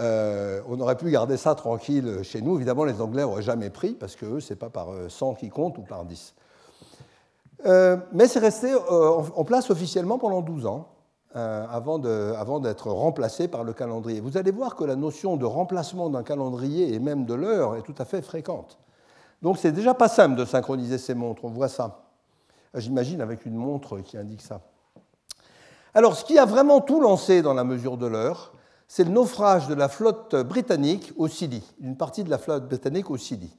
Euh, 0.00 0.60
on 0.68 0.80
aurait 0.80 0.96
pu 0.96 1.10
garder 1.10 1.36
ça 1.36 1.54
tranquille 1.54 2.20
chez 2.24 2.42
nous. 2.42 2.56
Évidemment, 2.56 2.84
les 2.84 3.00
Anglais 3.00 3.22
n'auraient 3.22 3.42
jamais 3.42 3.70
pris, 3.70 3.92
parce 3.92 4.16
que 4.16 4.26
eux, 4.26 4.40
ce 4.40 4.52
n'est 4.52 4.58
pas 4.58 4.70
par 4.70 4.88
100 5.08 5.34
qui 5.34 5.48
compte 5.48 5.78
ou 5.78 5.82
par 5.82 6.04
10. 6.04 6.34
mais 7.64 8.26
c'est 8.26 8.40
resté 8.40 8.74
en 8.74 9.44
place 9.44 9.70
officiellement 9.70 10.18
pendant 10.18 10.40
12 10.40 10.66
ans. 10.66 10.88
Avant 11.34 11.98
d'être 11.98 12.90
remplacé 12.90 13.48
par 13.48 13.64
le 13.64 13.72
calendrier. 13.72 14.20
Vous 14.20 14.36
allez 14.36 14.50
voir 14.50 14.74
que 14.74 14.84
la 14.84 14.96
notion 14.96 15.36
de 15.36 15.44
remplacement 15.44 16.10
d'un 16.10 16.22
calendrier 16.22 16.94
et 16.94 16.98
même 16.98 17.24
de 17.24 17.34
l'heure 17.34 17.76
est 17.76 17.82
tout 17.82 17.94
à 17.98 18.04
fait 18.04 18.22
fréquente. 18.22 18.78
Donc 19.42 19.56
c'est 19.58 19.72
déjà 19.72 19.94
pas 19.94 20.08
simple 20.08 20.36
de 20.36 20.44
synchroniser 20.44 20.98
ces 20.98 21.14
montres, 21.14 21.44
on 21.44 21.50
voit 21.50 21.68
ça. 21.68 22.02
J'imagine 22.74 23.20
avec 23.20 23.46
une 23.46 23.54
montre 23.54 23.98
qui 24.00 24.16
indique 24.16 24.42
ça. 24.42 24.60
Alors 25.94 26.16
ce 26.16 26.24
qui 26.24 26.38
a 26.38 26.44
vraiment 26.44 26.80
tout 26.80 27.00
lancé 27.00 27.42
dans 27.42 27.54
la 27.54 27.64
mesure 27.64 27.96
de 27.96 28.06
l'heure, 28.06 28.52
c'est 28.86 29.04
le 29.04 29.10
naufrage 29.10 29.68
de 29.68 29.74
la 29.74 29.88
flotte 29.88 30.34
britannique 30.34 31.12
au 31.16 31.28
Scilly, 31.28 31.62
une 31.80 31.96
partie 31.96 32.24
de 32.24 32.30
la 32.30 32.38
flotte 32.38 32.66
britannique 32.66 33.10
au 33.10 33.16
Scilly. 33.16 33.56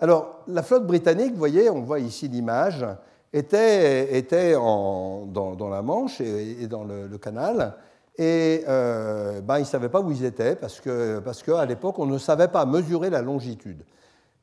Alors 0.00 0.40
la 0.46 0.62
flotte 0.62 0.86
britannique, 0.86 1.32
vous 1.32 1.38
voyez, 1.38 1.70
on 1.70 1.80
voit 1.80 2.00
ici 2.00 2.28
l'image, 2.28 2.84
était, 3.32 4.16
était 4.16 4.52
dans, 4.54 5.68
la 5.70 5.82
Manche 5.82 6.20
et, 6.20 6.66
dans 6.66 6.84
le, 6.84 7.18
canal, 7.18 7.76
et 8.16 8.64
euh, 8.66 9.40
ben, 9.40 9.58
ils 9.58 9.62
ne 9.62 9.66
savaient 9.66 9.88
pas 9.88 10.00
où 10.00 10.10
ils 10.10 10.24
étaient 10.24 10.56
parce 10.56 10.80
qu'à 10.80 11.20
parce 11.24 11.42
que, 11.42 11.66
l'époque, 11.66 11.98
on 11.98 12.06
ne 12.06 12.18
savait 12.18 12.48
pas 12.48 12.66
mesurer 12.66 13.10
la 13.10 13.22
longitude. 13.22 13.84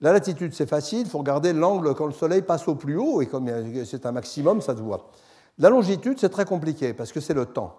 La 0.02 0.12
latitude, 0.12 0.54
c'est 0.54 0.70
facile, 0.70 1.02
il 1.02 1.10
faut 1.10 1.20
regarder 1.20 1.54
l'angle 1.54 1.94
quand 1.96 2.06
le 2.06 2.14
soleil 2.14 2.42
passe 2.42 2.68
au 2.68 2.76
plus 2.76 2.98
haut, 2.98 3.22
et 3.22 3.28
comme 3.28 3.50
c'est 3.86 4.06
un 4.06 4.12
maximum, 4.12 4.62
ça 4.62 4.76
se 4.76 4.82
voit. 4.82 5.10
La 5.58 5.70
longitude, 5.70 6.20
c'est 6.20 6.30
très 6.30 6.46
compliqué, 6.46 6.94
parce 6.94 7.12
que 7.12 7.22
c'est 7.22 7.34
le 7.34 7.46
temps. 7.46 7.78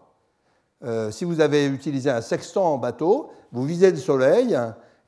Euh, 0.85 1.11
si 1.11 1.25
vous 1.25 1.41
avez 1.41 1.67
utilisé 1.67 2.11
un 2.11 2.23
sextant 2.23 2.75
en 2.75 2.79
bateau, 2.79 3.31
vous 3.53 3.65
visez 3.65 3.91
le 3.91 3.97
soleil, 3.97 4.59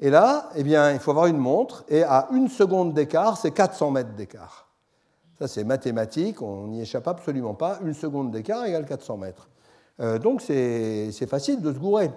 et 0.00 0.10
là, 0.10 0.50
eh 0.54 0.62
bien, 0.62 0.92
il 0.92 0.98
faut 0.98 1.10
avoir 1.10 1.26
une 1.26 1.38
montre, 1.38 1.84
et 1.88 2.02
à 2.02 2.28
une 2.32 2.48
seconde 2.48 2.92
d'écart, 2.92 3.38
c'est 3.38 3.50
400 3.50 3.90
mètres 3.90 4.14
d'écart. 4.14 4.67
Ça, 5.38 5.46
c'est 5.46 5.64
mathématique, 5.64 6.42
on 6.42 6.66
n'y 6.66 6.80
échappe 6.80 7.06
absolument 7.06 7.54
pas. 7.54 7.78
Une 7.84 7.94
seconde 7.94 8.32
d'écart 8.32 8.64
égale 8.64 8.86
400 8.86 9.16
mètres. 9.18 9.48
Euh, 10.00 10.18
donc, 10.18 10.40
c'est 10.40 11.26
facile 11.28 11.60
de 11.60 11.72
se 11.72 11.78
gourer. 11.78 12.10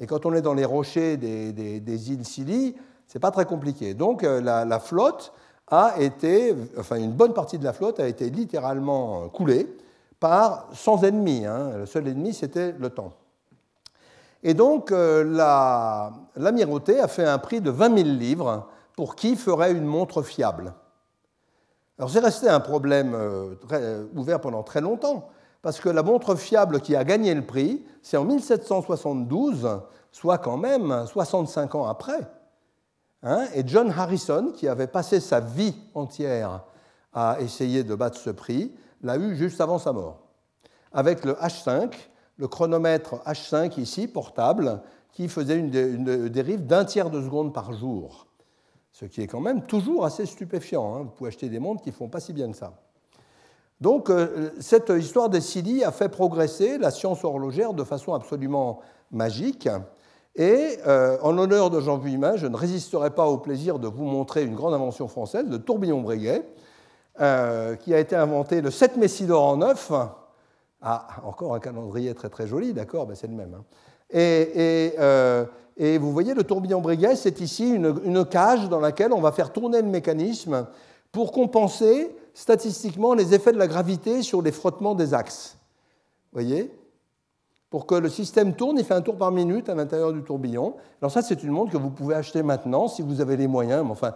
Et 0.00 0.06
quand 0.06 0.26
on 0.26 0.32
est 0.32 0.42
dans 0.42 0.54
les 0.54 0.64
rochers 0.64 1.16
des, 1.16 2.10
îles 2.12 2.24
Scilly, 2.24 2.76
n'est 3.14 3.20
pas 3.20 3.30
très 3.30 3.46
compliqué. 3.46 3.94
Donc 3.94 4.22
euh, 4.22 4.40
la, 4.40 4.80
flotte 4.80 5.32
a 5.66 5.94
été, 5.98 6.54
enfin 6.78 6.96
une 6.96 7.12
bonne 7.12 7.34
partie 7.34 7.58
de 7.58 7.64
la 7.64 7.72
flotte 7.72 8.00
a 8.00 8.06
été 8.06 8.30
littéralement 8.30 9.28
coulée 9.28 9.66
par 10.20 10.68
sans 10.72 11.02
ennemis. 11.04 11.46
Hein. 11.46 11.78
Le 11.78 11.86
seul 11.86 12.06
ennemi, 12.06 12.32
c'était 12.32 12.72
le 12.78 12.90
temps. 12.90 13.12
Et 14.44 14.54
donc 14.54 14.92
euh, 14.92 15.24
l'amirauté 16.36 17.00
a 17.00 17.08
fait 17.08 17.26
un 17.26 17.38
prix 17.38 17.60
de 17.60 17.70
20 17.70 17.96
000 17.96 18.08
livres 18.10 18.68
pour 18.94 19.16
qui 19.16 19.34
ferait 19.34 19.72
une 19.72 19.84
montre 19.84 20.22
fiable. 20.22 20.74
Alors 21.98 22.10
c'est 22.10 22.20
resté 22.20 22.48
un 22.48 22.60
problème 22.60 23.14
euh, 23.14 24.06
ouvert 24.14 24.40
pendant 24.40 24.62
très 24.62 24.80
longtemps, 24.80 25.28
parce 25.62 25.80
que 25.80 25.88
la 25.88 26.02
montre 26.02 26.36
fiable 26.36 26.80
qui 26.80 26.94
a 26.94 27.04
gagné 27.04 27.34
le 27.34 27.44
prix, 27.44 27.84
c'est 28.02 28.16
en 28.16 28.24
1772, 28.24 29.80
soit 30.12 30.38
quand 30.38 30.56
même 30.56 31.04
65 31.06 31.74
ans 31.74 31.86
après, 31.86 32.20
Hein, 33.22 33.46
et 33.54 33.66
John 33.66 33.90
Harrison, 33.90 34.52
qui 34.54 34.68
avait 34.68 34.86
passé 34.86 35.18
sa 35.20 35.40
vie 35.40 35.74
entière 35.94 36.64
à 37.12 37.38
essayer 37.40 37.82
de 37.82 37.94
battre 37.94 38.18
ce 38.18 38.30
prix, 38.30 38.72
l'a 39.02 39.16
eu 39.16 39.34
juste 39.34 39.60
avant 39.60 39.78
sa 39.78 39.92
mort. 39.92 40.20
Avec 40.92 41.24
le 41.24 41.32
H5, 41.34 41.92
le 42.36 42.48
chronomètre 42.48 43.16
H5 43.26 43.80
ici, 43.80 44.06
portable, 44.06 44.80
qui 45.12 45.28
faisait 45.28 45.56
une, 45.58 46.28
dérive 46.28 46.66
d'un 46.66 46.84
tiers 46.84 47.10
de 47.10 47.20
seconde 47.20 47.52
par 47.52 47.72
jour. 47.72 48.27
Ce 48.98 49.04
qui 49.04 49.22
est 49.22 49.28
quand 49.28 49.40
même 49.40 49.62
toujours 49.62 50.04
assez 50.04 50.26
stupéfiant. 50.26 50.94
Hein. 50.94 50.98
Vous 51.04 51.10
pouvez 51.10 51.28
acheter 51.28 51.48
des 51.48 51.60
montres 51.60 51.82
qui 51.82 51.90
ne 51.90 51.94
font 51.94 52.08
pas 52.08 52.18
si 52.18 52.32
bien 52.32 52.50
que 52.50 52.56
ça. 52.56 52.72
Donc, 53.80 54.10
euh, 54.10 54.50
cette 54.58 54.88
histoire 54.90 55.28
des 55.28 55.40
CILI 55.40 55.84
a 55.84 55.92
fait 55.92 56.08
progresser 56.08 56.78
la 56.78 56.90
science 56.90 57.22
horlogère 57.22 57.74
de 57.74 57.84
façon 57.84 58.12
absolument 58.12 58.80
magique. 59.12 59.68
Et 60.34 60.78
euh, 60.88 61.16
en 61.22 61.30
l'honneur 61.30 61.70
de 61.70 61.80
Jean 61.80 61.96
Vuillemin, 61.96 62.34
je 62.34 62.48
ne 62.48 62.56
résisterai 62.56 63.10
pas 63.10 63.26
au 63.26 63.38
plaisir 63.38 63.78
de 63.78 63.86
vous 63.86 64.04
montrer 64.04 64.42
une 64.42 64.56
grande 64.56 64.74
invention 64.74 65.06
française, 65.06 65.46
le 65.48 65.60
tourbillon 65.60 66.00
Breguet, 66.00 66.42
euh, 67.20 67.76
qui 67.76 67.94
a 67.94 68.00
été 68.00 68.16
inventé 68.16 68.60
le 68.60 68.72
7 68.72 68.96
Messidor 68.96 69.44
en 69.44 69.58
9. 69.58 69.92
Ah, 70.82 71.06
encore 71.22 71.54
un 71.54 71.60
calendrier 71.60 72.14
très 72.14 72.30
très 72.30 72.48
joli, 72.48 72.72
d'accord, 72.72 73.06
ben 73.06 73.14
c'est 73.14 73.28
le 73.28 73.34
même. 73.34 73.54
Hein. 73.54 73.64
Et, 74.10 74.96
vous 75.78 76.12
voyez, 76.12 76.34
le 76.34 76.42
tourbillon 76.42 76.80
Breguet, 76.80 77.14
c'est 77.14 77.40
ici 77.40 77.70
une, 77.70 78.24
cage 78.26 78.68
dans 78.68 78.80
laquelle 78.80 79.12
on 79.12 79.20
va 79.20 79.30
faire 79.30 79.52
tourner 79.52 79.80
le 79.80 79.88
mécanisme 79.88 80.66
pour 81.12 81.30
compenser 81.30 82.14
statistiquement 82.34 83.14
les 83.14 83.32
effets 83.34 83.52
de 83.52 83.58
la 83.58 83.68
gravité 83.68 84.22
sur 84.22 84.42
les 84.42 84.52
frottements 84.52 84.94
des 84.94 85.14
axes. 85.14 85.56
Vous 86.32 86.40
voyez? 86.40 86.74
Pour 87.70 87.86
que 87.86 87.94
le 87.94 88.08
système 88.08 88.54
tourne, 88.54 88.78
il 88.78 88.84
fait 88.84 88.94
un 88.94 89.02
tour 89.02 89.16
par 89.16 89.30
minute 89.30 89.68
à 89.68 89.74
l'intérieur 89.74 90.12
du 90.12 90.22
tourbillon. 90.22 90.74
Alors 91.00 91.12
ça, 91.12 91.22
c'est 91.22 91.42
une 91.42 91.50
montre 91.50 91.70
que 91.70 91.76
vous 91.76 91.90
pouvez 91.90 92.14
acheter 92.14 92.42
maintenant 92.42 92.88
si 92.88 93.02
vous 93.02 93.20
avez 93.20 93.36
les 93.36 93.46
moyens. 93.46 93.84
Mais 93.84 93.90
enfin, 93.90 94.14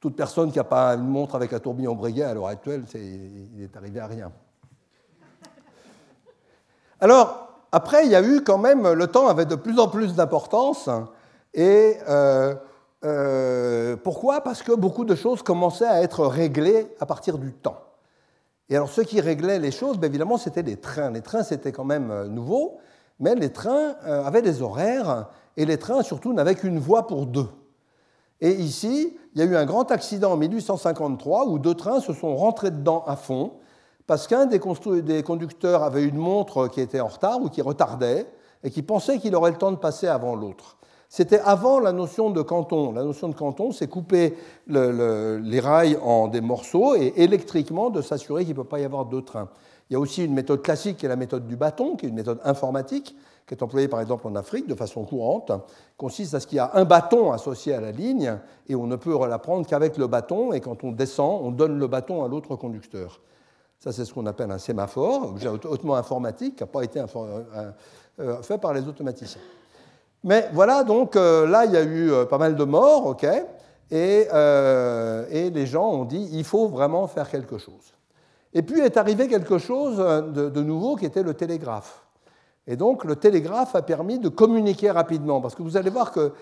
toute 0.00 0.16
personne 0.16 0.50
qui 0.50 0.58
n'a 0.58 0.64
pas 0.64 0.94
une 0.94 1.06
montre 1.06 1.34
avec 1.34 1.52
un 1.52 1.58
tourbillon 1.60 1.94
Breguet 1.94 2.22
à 2.22 2.34
l'heure 2.34 2.48
actuelle, 2.48 2.84
il 2.94 3.62
est 3.62 3.76
arrivé 3.76 4.00
à 4.00 4.06
rien. 4.06 4.32
Alors, 6.98 7.45
après, 7.72 8.06
il 8.06 8.12
y 8.12 8.16
a 8.16 8.22
eu 8.22 8.42
quand 8.42 8.58
même, 8.58 8.90
le 8.90 9.06
temps 9.06 9.28
avait 9.28 9.44
de 9.44 9.54
plus 9.54 9.78
en 9.78 9.88
plus 9.88 10.14
d'importance. 10.14 10.88
Et 11.54 11.96
euh, 12.08 12.54
euh, 13.04 13.96
pourquoi? 13.96 14.42
Parce 14.42 14.62
que 14.62 14.72
beaucoup 14.72 15.04
de 15.04 15.14
choses 15.14 15.42
commençaient 15.42 15.86
à 15.86 16.02
être 16.02 16.26
réglées 16.26 16.88
à 17.00 17.06
partir 17.06 17.38
du 17.38 17.52
temps. 17.52 17.80
Et 18.68 18.76
alors, 18.76 18.88
ce 18.88 19.00
qui 19.00 19.20
réglait 19.20 19.58
les 19.58 19.70
choses, 19.70 19.98
bien 19.98 20.08
évidemment, 20.08 20.38
c'était 20.38 20.62
les 20.62 20.76
trains. 20.76 21.10
Les 21.10 21.22
trains, 21.22 21.42
c'était 21.42 21.72
quand 21.72 21.84
même 21.84 22.10
euh, 22.10 22.26
nouveau 22.26 22.78
mais 23.18 23.34
les 23.34 23.50
trains 23.50 23.94
avaient 24.04 24.42
des 24.42 24.62
horaires 24.62 25.28
et 25.56 25.64
les 25.64 25.78
trains 25.78 26.02
surtout 26.02 26.32
n'avaient 26.32 26.54
qu'une 26.54 26.78
voie 26.78 27.06
pour 27.06 27.26
deux. 27.26 27.48
Et 28.40 28.52
ici, 28.52 29.16
il 29.34 29.40
y 29.40 29.42
a 29.42 29.46
eu 29.46 29.56
un 29.56 29.64
grand 29.64 29.90
accident 29.90 30.32
en 30.32 30.36
1853 30.36 31.46
où 31.46 31.58
deux 31.58 31.74
trains 31.74 32.00
se 32.00 32.12
sont 32.12 32.36
rentrés 32.36 32.70
dedans 32.70 33.04
à 33.06 33.16
fond 33.16 33.52
parce 34.06 34.26
qu'un 34.26 34.46
des, 34.46 34.60
conducteurs 34.60 35.82
avait 35.82 36.04
une 36.04 36.16
montre 36.16 36.68
qui 36.68 36.80
était 36.80 37.00
en 37.00 37.08
retard 37.08 37.40
ou 37.42 37.48
qui 37.48 37.62
retardait 37.62 38.26
et 38.62 38.70
qui 38.70 38.82
pensait 38.82 39.18
qu'il 39.18 39.34
aurait 39.34 39.50
le 39.50 39.58
temps 39.58 39.72
de 39.72 39.76
passer 39.76 40.06
avant 40.06 40.36
l'autre. 40.36 40.76
C'était 41.08 41.38
avant 41.40 41.78
la 41.78 41.92
notion 41.92 42.30
de 42.30 42.42
canton. 42.42 42.92
La 42.92 43.04
notion 43.04 43.28
de 43.28 43.34
canton, 43.34 43.70
c'est 43.70 43.86
couper 43.86 44.36
les 44.66 45.60
rails 45.60 45.98
en 46.02 46.28
des 46.28 46.40
morceaux 46.40 46.96
et 46.96 47.12
électriquement 47.16 47.90
de 47.90 48.02
s'assurer 48.02 48.44
qu'il 48.44 48.56
ne 48.56 48.62
peut 48.62 48.68
pas 48.68 48.80
y 48.80 48.84
avoir 48.84 49.06
deux 49.06 49.22
trains. 49.22 49.48
Il 49.88 49.92
y 49.92 49.96
a 49.96 50.00
aussi 50.00 50.24
une 50.24 50.34
méthode 50.34 50.62
classique 50.62 50.96
qui 50.96 51.06
est 51.06 51.08
la 51.08 51.16
méthode 51.16 51.46
du 51.46 51.56
bâton, 51.56 51.94
qui 51.94 52.06
est 52.06 52.08
une 52.08 52.16
méthode 52.16 52.40
informatique, 52.42 53.14
qui 53.46 53.54
est 53.54 53.62
employée 53.62 53.86
par 53.86 54.00
exemple 54.00 54.26
en 54.26 54.34
Afrique 54.34 54.66
de 54.66 54.74
façon 54.74 55.04
courante, 55.04 55.52
consiste 55.96 56.34
à 56.34 56.40
ce 56.40 56.48
qu'il 56.48 56.56
y 56.56 56.60
a 56.60 56.72
un 56.74 56.84
bâton 56.84 57.30
associé 57.30 57.72
à 57.72 57.80
la 57.80 57.92
ligne 57.92 58.36
et 58.68 58.74
on 58.74 58.88
ne 58.88 58.96
peut 58.96 59.16
la 59.28 59.38
prendre 59.38 59.64
qu'avec 59.64 59.96
le 59.96 60.08
bâton 60.08 60.52
et 60.52 60.60
quand 60.60 60.82
on 60.82 60.90
descend, 60.90 61.40
on 61.44 61.52
donne 61.52 61.78
le 61.78 61.86
bâton 61.86 62.24
à 62.24 62.28
l'autre 62.28 62.56
conducteur. 62.56 63.20
Ça, 63.78 63.92
c'est 63.92 64.04
ce 64.04 64.12
qu'on 64.12 64.26
appelle 64.26 64.50
un 64.50 64.58
sémaphore, 64.58 65.28
objet 65.30 65.48
hautement 65.48 65.96
informatique 65.96 66.56
qui 66.56 66.62
n'a 66.62 66.66
pas 66.66 66.82
été 66.82 67.00
euh, 67.00 67.72
euh, 68.20 68.42
fait 68.42 68.58
par 68.58 68.72
les 68.72 68.86
automaticiens. 68.88 69.40
Mais 70.24 70.48
voilà, 70.52 70.82
donc 70.82 71.14
euh, 71.14 71.46
là, 71.46 71.66
il 71.66 71.72
y 71.72 71.76
a 71.76 71.84
eu 71.84 72.10
pas 72.28 72.38
mal 72.38 72.56
de 72.56 72.64
morts, 72.64 73.06
ok, 73.06 73.26
et, 73.90 74.28
et 75.30 75.50
les 75.50 75.66
gens 75.66 75.88
ont 75.88 76.04
dit 76.04 76.28
il 76.32 76.44
faut 76.44 76.68
vraiment 76.68 77.06
faire 77.06 77.30
quelque 77.30 77.58
chose. 77.58 77.92
Et 78.52 78.62
puis 78.62 78.80
est 78.80 78.96
arrivé 78.96 79.28
quelque 79.28 79.58
chose 79.58 79.98
de, 79.98 80.62
nouveau 80.62 80.96
qui 80.96 81.04
était 81.04 81.22
le 81.22 81.34
télégraphe. 81.34 82.02
Et 82.66 82.74
donc 82.74 83.04
le 83.04 83.14
télégraphe 83.14 83.76
a 83.76 83.82
permis 83.82 84.18
de 84.18 84.28
communiquer 84.28 84.90
rapidement, 84.90 85.40
parce 85.40 85.54
que 85.54 85.62
vous 85.62 85.76
allez 85.76 85.90
voir 85.90 86.10
que 86.10 86.32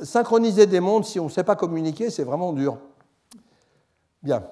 synchroniser 0.00 0.66
des 0.66 0.80
mondes 0.80 1.04
si 1.04 1.20
on 1.20 1.26
ne 1.26 1.30
sait 1.30 1.44
pas 1.44 1.54
communiquer, 1.54 2.10
c'est 2.10 2.24
vraiment 2.24 2.52
dur. 2.52 2.78
Bien. 4.22 4.42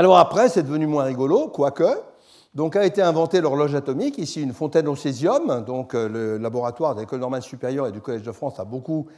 Alors 0.00 0.16
après, 0.16 0.48
c'est 0.48 0.62
devenu 0.62 0.86
moins 0.86 1.04
rigolo, 1.04 1.48
quoique. 1.48 1.84
Donc 2.54 2.74
a 2.74 2.86
été 2.86 3.02
inventée 3.02 3.42
l'horloge 3.42 3.74
atomique, 3.74 4.16
ici 4.16 4.40
une 4.40 4.54
fontaine 4.54 4.88
au 4.88 4.96
césium, 4.96 5.62
donc 5.66 5.94
euh, 5.94 6.08
le 6.08 6.38
laboratoire 6.38 6.94
de 6.94 7.00
l'École 7.00 7.20
normale 7.20 7.42
supérieure 7.42 7.86
et 7.86 7.92
du 7.92 8.00
Collège 8.00 8.22
de 8.22 8.32
France 8.32 8.58
a 8.58 8.64
beaucoup 8.64 9.08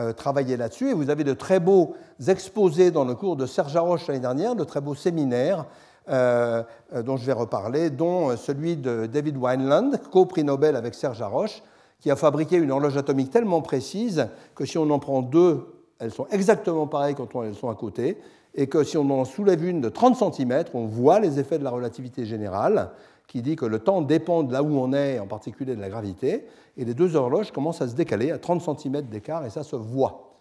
euh, 0.00 0.12
travaillé 0.12 0.56
là-dessus, 0.56 0.90
et 0.90 0.94
vous 0.94 1.10
avez 1.10 1.22
de 1.22 1.32
très 1.32 1.60
beaux 1.60 1.94
exposés 2.26 2.90
dans 2.90 3.04
le 3.04 3.14
cours 3.14 3.36
de 3.36 3.46
Serge 3.46 3.76
Haroche 3.76 4.08
l'année 4.08 4.18
dernière, 4.18 4.56
de 4.56 4.64
très 4.64 4.80
beaux 4.80 4.96
séminaires 4.96 5.64
euh, 6.10 6.64
dont 6.92 7.16
je 7.16 7.24
vais 7.24 7.34
reparler, 7.34 7.90
dont 7.90 8.36
celui 8.36 8.76
de 8.76 9.06
David 9.06 9.36
Wineland, 9.36 9.92
co-prix 10.10 10.42
Nobel 10.42 10.74
avec 10.74 10.96
Serge 10.96 11.22
Haroche, 11.22 11.62
qui 12.00 12.10
a 12.10 12.16
fabriqué 12.16 12.56
une 12.56 12.72
horloge 12.72 12.96
atomique 12.96 13.30
tellement 13.30 13.60
précise 13.60 14.26
que 14.56 14.64
si 14.64 14.76
on 14.76 14.90
en 14.90 14.98
prend 14.98 15.22
deux, 15.22 15.68
elles 16.00 16.10
sont 16.10 16.26
exactement 16.32 16.88
pareilles 16.88 17.14
quand 17.14 17.44
elles 17.44 17.54
sont 17.54 17.70
à 17.70 17.76
côté, 17.76 18.18
et 18.54 18.66
que 18.66 18.84
si 18.84 18.96
on 18.96 19.08
en 19.10 19.24
soulève 19.24 19.64
une 19.64 19.80
de 19.80 19.88
30 19.88 20.34
cm, 20.34 20.64
on 20.74 20.86
voit 20.86 21.20
les 21.20 21.38
effets 21.38 21.58
de 21.58 21.64
la 21.64 21.70
relativité 21.70 22.24
générale, 22.24 22.90
qui 23.26 23.40
dit 23.40 23.56
que 23.56 23.64
le 23.64 23.78
temps 23.78 24.02
dépend 24.02 24.42
de 24.42 24.52
là 24.52 24.62
où 24.62 24.78
on 24.78 24.92
est, 24.92 25.18
en 25.18 25.26
particulier 25.26 25.74
de 25.74 25.80
la 25.80 25.88
gravité, 25.88 26.46
et 26.76 26.84
les 26.84 26.94
deux 26.94 27.16
horloges 27.16 27.50
commencent 27.50 27.80
à 27.80 27.88
se 27.88 27.94
décaler 27.94 28.30
à 28.30 28.38
30 28.38 28.78
cm 28.78 29.02
d'écart, 29.02 29.46
et 29.46 29.50
ça 29.50 29.62
se 29.62 29.76
voit. 29.76 30.32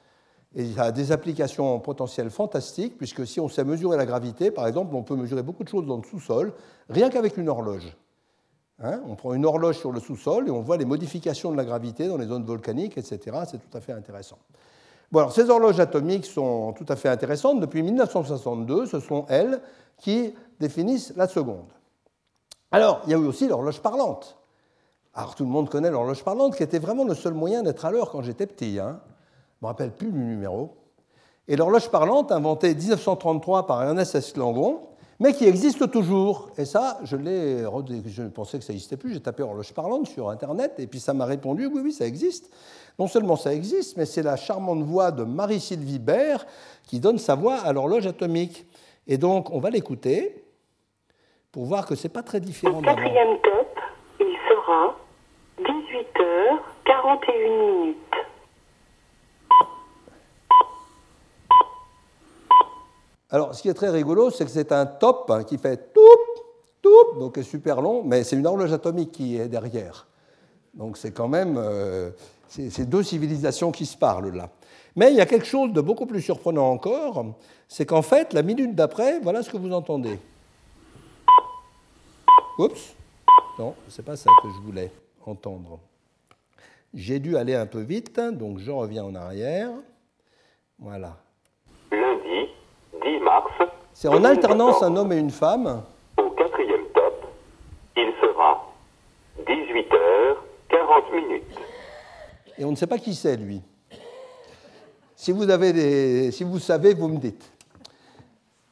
Et 0.56 0.66
y 0.66 0.80
a 0.80 0.92
des 0.92 1.14
applications 1.14 1.80
potentielles 1.80 2.30
fantastiques, 2.30 2.98
puisque 2.98 3.26
si 3.26 3.40
on 3.40 3.48
sait 3.48 3.64
mesurer 3.64 3.96
la 3.96 4.06
gravité, 4.06 4.52
par 4.52 4.68
exemple, 4.68 4.94
on 4.96 5.04
peut 5.04 5.16
mesurer 5.16 5.44
beaucoup 5.44 5.64
de 5.64 5.70
choses 5.70 5.86
dans 5.86 5.98
le 5.98 6.04
sous-sol, 6.04 6.52
rien 6.90 7.10
qu'avec 7.10 7.38
une 7.38 7.48
horloge. 7.48 7.96
Hein, 8.84 9.02
on 9.08 9.16
prend 9.16 9.34
une 9.34 9.46
horloge 9.46 9.78
sur 9.78 9.92
le 9.92 10.00
sous-sol 10.00 10.48
et 10.48 10.52
on 10.52 10.62
voit 10.62 10.76
les 10.76 10.86
modifications 10.86 11.52
de 11.52 11.58
la 11.58 11.64
gravité 11.64 12.08
dans 12.08 12.18
les 12.18 12.26
zones 12.26 12.44
volcaniques, 12.44 12.98
etc. 12.98 13.38
C'est 13.50 13.60
tout 13.60 13.78
à 13.78 13.80
fait 13.80 13.94
intéressant. 13.94 14.40
Bon, 15.12 15.20
alors, 15.20 15.34
ces 15.34 15.50
horloges 15.50 15.80
atomiques 15.80 16.26
sont 16.26 16.74
tout 16.74 16.86
à 16.88 16.96
fait 16.96 17.10
intéressantes. 17.10 17.60
Depuis 17.60 17.84
1962, 17.84 18.86
ce 18.86 19.00
sont 19.00 19.26
elles 19.28 19.62
qui 19.98 20.34
définissent 20.60 21.14
la 21.18 21.28
seconde. 21.28 21.68
Alors, 22.72 23.02
il 23.06 23.12
y 23.12 23.14
a 23.14 23.18
eu 23.18 23.26
aussi 23.26 23.48
l'horloge 23.48 23.82
parlante. 23.82 24.38
Alors, 25.14 25.36
tout 25.36 25.44
le 25.44 25.50
monde 25.50 25.70
connaît 25.70 25.92
l'horloge 25.92 26.24
parlante, 26.24 26.56
qui 26.56 26.64
était 26.64 26.80
vraiment 26.80 27.04
le 27.04 27.14
seul 27.14 27.34
moyen 27.34 27.62
d'être 27.62 27.84
à 27.84 27.92
l'heure 27.92 28.10
quand 28.10 28.22
j'étais 28.22 28.48
petit. 28.48 28.80
Hein. 28.80 29.02
Je 29.60 29.66
ne 29.66 29.68
me 29.68 29.68
rappelle 29.68 29.92
plus 29.92 30.12
du 30.12 30.20
numéro. 30.20 30.78
Et 31.50 31.58
l'horloge 31.58 31.90
parlante, 31.90 32.32
inventée 32.32 32.72
en 32.72 32.76
1933 32.76 33.68
par 33.68 33.84
Ernest 33.84 34.16
S. 34.16 34.38
Langon, 34.38 34.80
mais 35.20 35.34
qui 35.34 35.46
existe 35.46 35.92
toujours. 35.92 36.50
Et 36.58 36.64
ça, 36.64 37.00
je 37.04 37.18
je 37.18 38.24
pensais 38.24 38.58
que 38.58 38.64
ça 38.64 38.72
n'existait 38.72 38.96
plus, 38.96 39.14
j'ai 39.14 39.20
tapé 39.20 39.44
horloge 39.44 39.74
parlante 39.74 40.08
sur 40.08 40.30
Internet, 40.30 40.76
et 40.78 40.88
puis 40.88 41.02
ça 41.02 41.14
m'a 41.14 41.26
répondu, 41.26 41.66
oui, 41.66 41.82
oui, 41.84 41.92
ça 41.92 42.08
existe. 42.08 42.50
Non 43.02 43.08
seulement 43.08 43.36
ça 43.36 43.52
existe, 43.52 43.98
mais 43.98 44.06
c'est 44.06 44.22
la 44.22 44.36
charmante 44.36 44.84
voix 44.84 45.10
de 45.10 45.24
Marie-Sylvie 45.24 45.98
Baird 45.98 46.46
qui 46.86 47.00
donne 47.00 47.18
sa 47.18 47.34
voix 47.34 47.56
à 47.56 47.74
l'horloge 47.74 48.06
atomique. 48.06 48.64
Et 49.08 49.18
donc, 49.18 49.50
on 49.50 49.58
va 49.60 49.72
l'écouter 49.72 50.46
pour 51.52 51.66
voir 51.66 51.88
que 51.88 51.96
ce 51.96 52.04
n'est 52.04 52.14
pas 52.14 52.22
très 52.22 52.40
différent. 52.40 52.78
Au 52.78 52.82
quatrième 52.84 53.40
top, 53.42 53.80
il 54.20 54.38
sera 54.48 54.96
18h41 55.62 57.50
minutes. 57.50 57.98
Alors, 63.32 63.56
ce 63.56 63.64
qui 63.64 63.70
est 63.70 63.74
très 63.74 63.90
rigolo, 63.90 64.30
c'est 64.30 64.46
que 64.46 64.52
c'est 64.52 64.72
un 64.72 64.86
top 64.86 65.32
hein, 65.32 65.44
qui 65.44 65.58
fait 65.58 65.92
tout, 65.92 66.44
tout, 66.84 67.20
donc 67.20 67.36
est 67.40 67.42
super 67.42 67.82
long, 67.82 68.04
mais 68.06 68.24
c'est 68.24 68.36
une 68.36 68.46
horloge 68.46 68.72
atomique 68.72 69.12
qui 69.12 69.40
est 69.40 69.48
derrière. 69.48 70.06
Donc 70.74 70.98
c'est 70.98 71.12
quand 71.12 71.28
même 71.28 71.56
euh, 71.58 72.12
ces 72.48 72.86
deux 72.86 73.04
civilisations 73.04 73.72
qui 73.72 73.86
se 73.86 73.98
parlent 73.98 74.36
là. 74.36 74.50
Mais 74.96 75.12
il 75.12 75.16
y 75.16 75.22
a 75.22 75.26
quelque 75.26 75.46
chose 75.46 75.72
de 75.72 75.82
beaucoup 75.82 76.06
plus 76.06 76.22
surprenant 76.22 76.70
encore, 76.70 77.26
c'est 77.68 77.86
qu'en 77.86 78.02
fait, 78.02 78.34
la 78.34 78.42
minute 78.42 78.76
d'après, 78.76 79.20
voilà 79.20 79.42
ce 79.42 79.50
que 79.50 79.58
vous 79.58 79.72
entendez. 79.72 80.20
Oups, 82.58 82.96
non, 83.58 83.74
c'est 83.88 84.06
pas 84.06 84.18
ça 84.18 84.30
que 84.42 84.50
je 84.50 84.62
voulais 84.66 84.92
entendre. 85.26 85.80
J'ai 86.94 87.20
dû 87.20 87.38
aller 87.38 87.56
un 87.56 87.66
peu 87.66 87.80
vite, 87.80 88.20
donc 88.20 88.60
je 88.60 88.70
reviens 88.70 89.06
en 89.06 89.16
arrière. 89.16 89.70
Voilà. 90.78 91.16
C'est 93.94 94.10
en 94.10 94.24
alternance 94.24 94.82
un 94.84 94.96
homme 94.96 95.14
et 95.14 95.18
une 95.18 95.30
femme. 95.30 95.84
Au 96.18 96.32
quatrième 96.32 96.86
top, 96.94 97.28
il 97.96 98.12
sera 98.20 98.66
18h40 100.72 101.16
minutes. 101.16 101.44
Et 102.58 102.66
on 102.66 102.72
ne 102.72 102.76
sait 102.76 102.88
pas 102.88 102.98
qui 102.98 103.16
c'est, 103.16 103.38
lui. 103.38 103.62
Si 105.16 105.32
vous, 105.32 105.50
avez 105.50 105.74
des, 105.74 106.32
si 106.32 106.44
vous 106.44 106.60
savez, 106.60 106.94
vous 106.94 107.08
me 107.08 107.18
dites. 107.18 107.52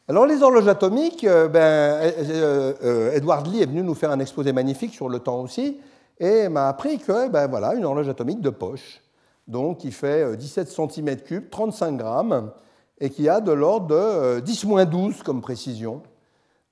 Alors 0.08 0.26
les 0.26 0.42
horloges 0.42 0.68
atomiques, 0.68 1.24
euh, 1.24 1.48
ben, 1.48 1.60
euh, 1.60 2.74
euh, 2.84 3.12
Edward 3.14 3.46
Lee 3.46 3.62
est 3.62 3.68
venu 3.68 3.84
nous 3.84 3.94
faire 3.94 4.10
un 4.10 4.20
exposé 4.20 4.52
magnifique 4.54 4.94
sur 4.94 5.08
le 5.08 5.20
temps 5.20 5.42
aussi, 5.42 5.80
et 6.20 6.50
m'a 6.50 6.68
appris 6.68 6.98
que 6.98 7.30
ben, 7.30 7.48
voilà, 7.48 7.76
une 7.76 7.86
horloge 7.86 8.10
atomique 8.10 8.42
de 8.42 8.50
poche, 8.50 9.02
donc 9.48 9.80
qui 9.80 9.92
fait 9.92 10.36
17 10.36 10.68
cm3, 10.68 11.50
35 11.50 11.98
grammes, 11.98 12.52
et 13.00 13.10
qui 13.10 13.30
a 13.30 13.40
de 13.40 13.52
l'ordre 13.52 13.88
de 13.88 14.42
10-12 14.42 14.70
euh, 14.74 15.24
comme 15.24 15.42
précision. 15.42 16.02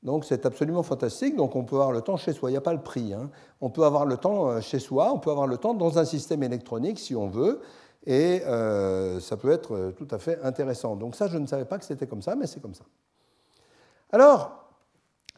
Donc 0.07 0.23
c'est 0.23 0.45
absolument 0.45 0.83
fantastique. 0.83 1.35
Donc 1.35 1.57
on 1.57 1.65
peut 1.65 1.75
avoir 1.75 1.91
le 1.91 1.99
temps 1.99 2.15
chez 2.15 2.31
soi. 2.31 2.49
Il 2.49 2.53
n'y 2.53 2.57
a 2.57 2.61
pas 2.61 2.71
le 2.71 2.81
prix. 2.81 3.13
Hein. 3.13 3.29
On 3.59 3.69
peut 3.69 3.83
avoir 3.83 4.05
le 4.05 4.15
temps 4.15 4.49
euh, 4.49 4.61
chez 4.61 4.79
soi, 4.79 5.11
on 5.13 5.19
peut 5.19 5.31
avoir 5.31 5.47
le 5.47 5.57
temps 5.57 5.73
dans 5.73 5.99
un 5.99 6.05
système 6.05 6.43
électronique 6.43 6.97
si 6.97 7.13
on 7.13 7.27
veut. 7.27 7.59
Et 8.05 8.41
euh, 8.45 9.19
ça 9.19 9.35
peut 9.35 9.51
être 9.51 9.91
tout 9.97 10.07
à 10.09 10.17
fait 10.17 10.39
intéressant. 10.43 10.95
Donc 10.95 11.13
ça, 11.13 11.27
je 11.27 11.37
ne 11.37 11.45
savais 11.45 11.65
pas 11.65 11.77
que 11.77 11.83
c'était 11.83 12.07
comme 12.07 12.21
ça, 12.21 12.37
mais 12.37 12.47
c'est 12.47 12.61
comme 12.61 12.73
ça. 12.73 12.85
Alors, 14.13 14.69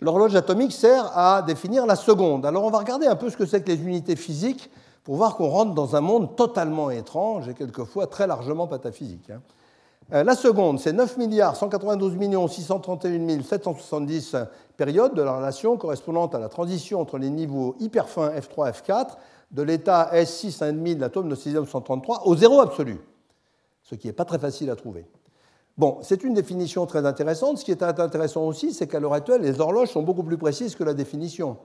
l'horloge 0.02 0.36
atomique 0.36 0.72
sert 0.72 1.18
à 1.18 1.42
définir 1.42 1.88
la 1.88 1.96
seconde. 1.96 2.46
Alors 2.46 2.64
on 2.64 2.70
va 2.70 2.78
regarder 2.78 3.08
un 3.08 3.16
peu 3.16 3.32
ce 3.32 3.38
que 3.38 3.48
c'est 3.48 3.64
que 3.64 3.72
les 3.72 3.82
unités 3.82 4.16
physiques 4.16 4.70
pour 5.04 5.16
voir 5.16 5.36
qu'on 5.36 5.50
rentre 5.50 5.74
dans 5.74 5.96
un 5.96 6.02
monde 6.02 6.36
totalement 6.36 6.92
étrange 6.92 7.50
et 7.50 7.56
quelquefois 7.56 8.06
très 8.06 8.28
largement 8.28 8.68
pataphysique. 8.68 9.32
Hein. 9.32 9.42
Euh, 10.12 10.24
la 10.24 10.36
seconde, 10.36 10.80
c'est 10.80 10.94
9 10.94 11.18
milliards 11.18 11.56
192 11.56 12.18
631 12.50 13.44
770 13.44 14.36
périodes 14.76 15.14
de 15.14 15.22
la 15.22 15.38
relation 15.38 15.78
correspondante 15.78 16.34
à 16.34 16.40
la 16.40 16.50
transition 16.50 17.00
entre 17.00 17.20
les 17.20 17.30
niveaux 17.30 17.76
hyper 17.80 18.10
fins 18.10 18.32
F3 18.32 18.72
F4 18.72 19.18
de 19.52 19.62
l'état 19.62 20.10
S6 20.14 20.64
1,5 20.64 20.96
de 20.96 21.02
l'atome 21.02 21.30
de 21.30 21.36
césium 21.36 21.68
133 21.68 22.24
au 22.26 22.36
zéro 22.36 22.60
absolu, 22.60 22.98
ce 23.84 23.94
qui 23.94 24.08
n'est 24.08 24.14
pas 24.14 24.26
très 24.26 24.40
facile 24.40 24.72
à 24.72 24.76
trouver. 24.76 25.06
Bon, 25.78 26.00
c'est 26.02 26.24
une 26.24 26.34
définition 26.34 26.88
très 26.88 27.06
intéressante. 27.06 27.60
Ce 27.60 27.66
qui 27.66 27.72
est 27.72 27.84
intéressant 27.84 28.46
aussi, 28.46 28.74
c'est 28.74 28.88
qu'à 28.88 29.00
l'heure 29.00 29.14
actuelle, 29.14 29.42
les 29.42 29.62
horloges 29.62 29.90
sont 29.90 30.02
beaucoup 30.02 30.24
plus 30.24 30.38
précises 30.38 30.76
que 30.76 30.84
la 30.84 30.96
définition. 30.96 31.58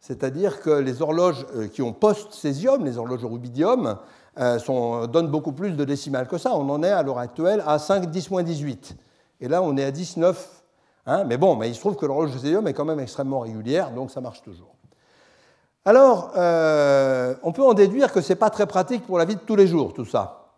C'est-à-dire 0.00 0.60
que 0.60 0.70
les 0.70 1.02
horloges 1.02 1.46
euh, 1.56 1.66
qui 1.66 1.82
ont 1.82 1.92
post-césium, 1.92 2.84
les 2.84 2.96
horloges 2.96 3.24
rubidium, 3.24 3.98
euh, 4.38 5.06
donnent 5.06 5.28
beaucoup 5.28 5.52
plus 5.52 5.72
de 5.72 5.84
décimales 5.84 6.28
que 6.28 6.38
ça. 6.38 6.54
On 6.54 6.68
en 6.70 6.82
est 6.82 6.90
à 6.90 7.02
l'heure 7.02 7.18
actuelle 7.18 7.62
à 7.66 7.78
5, 7.78 8.06
10 8.06 8.30
18. 8.44 8.96
Et 9.40 9.48
là, 9.48 9.62
on 9.62 9.76
est 9.76 9.84
à 9.84 9.90
19. 9.90 10.62
Hein. 11.06 11.24
mais 11.24 11.36
bon, 11.36 11.56
mais 11.56 11.68
il 11.68 11.74
se 11.74 11.80
trouve 11.80 11.96
que 11.96 12.06
l'horloge 12.06 12.32
césium 12.32 12.66
est 12.68 12.74
quand 12.74 12.84
même 12.84 13.00
extrêmement 13.00 13.40
régulière, 13.40 13.90
donc 13.90 14.10
ça 14.10 14.20
marche 14.20 14.42
toujours. 14.42 14.74
Alors, 15.84 16.32
euh, 16.36 17.34
on 17.42 17.52
peut 17.52 17.62
en 17.62 17.72
déduire 17.72 18.12
que 18.12 18.20
ce 18.20 18.28
n'est 18.28 18.36
pas 18.36 18.50
très 18.50 18.66
pratique 18.66 19.06
pour 19.06 19.18
la 19.18 19.24
vie 19.24 19.34
de 19.34 19.40
tous 19.40 19.56
les 19.56 19.66
jours, 19.66 19.94
tout 19.94 20.04
ça. 20.04 20.52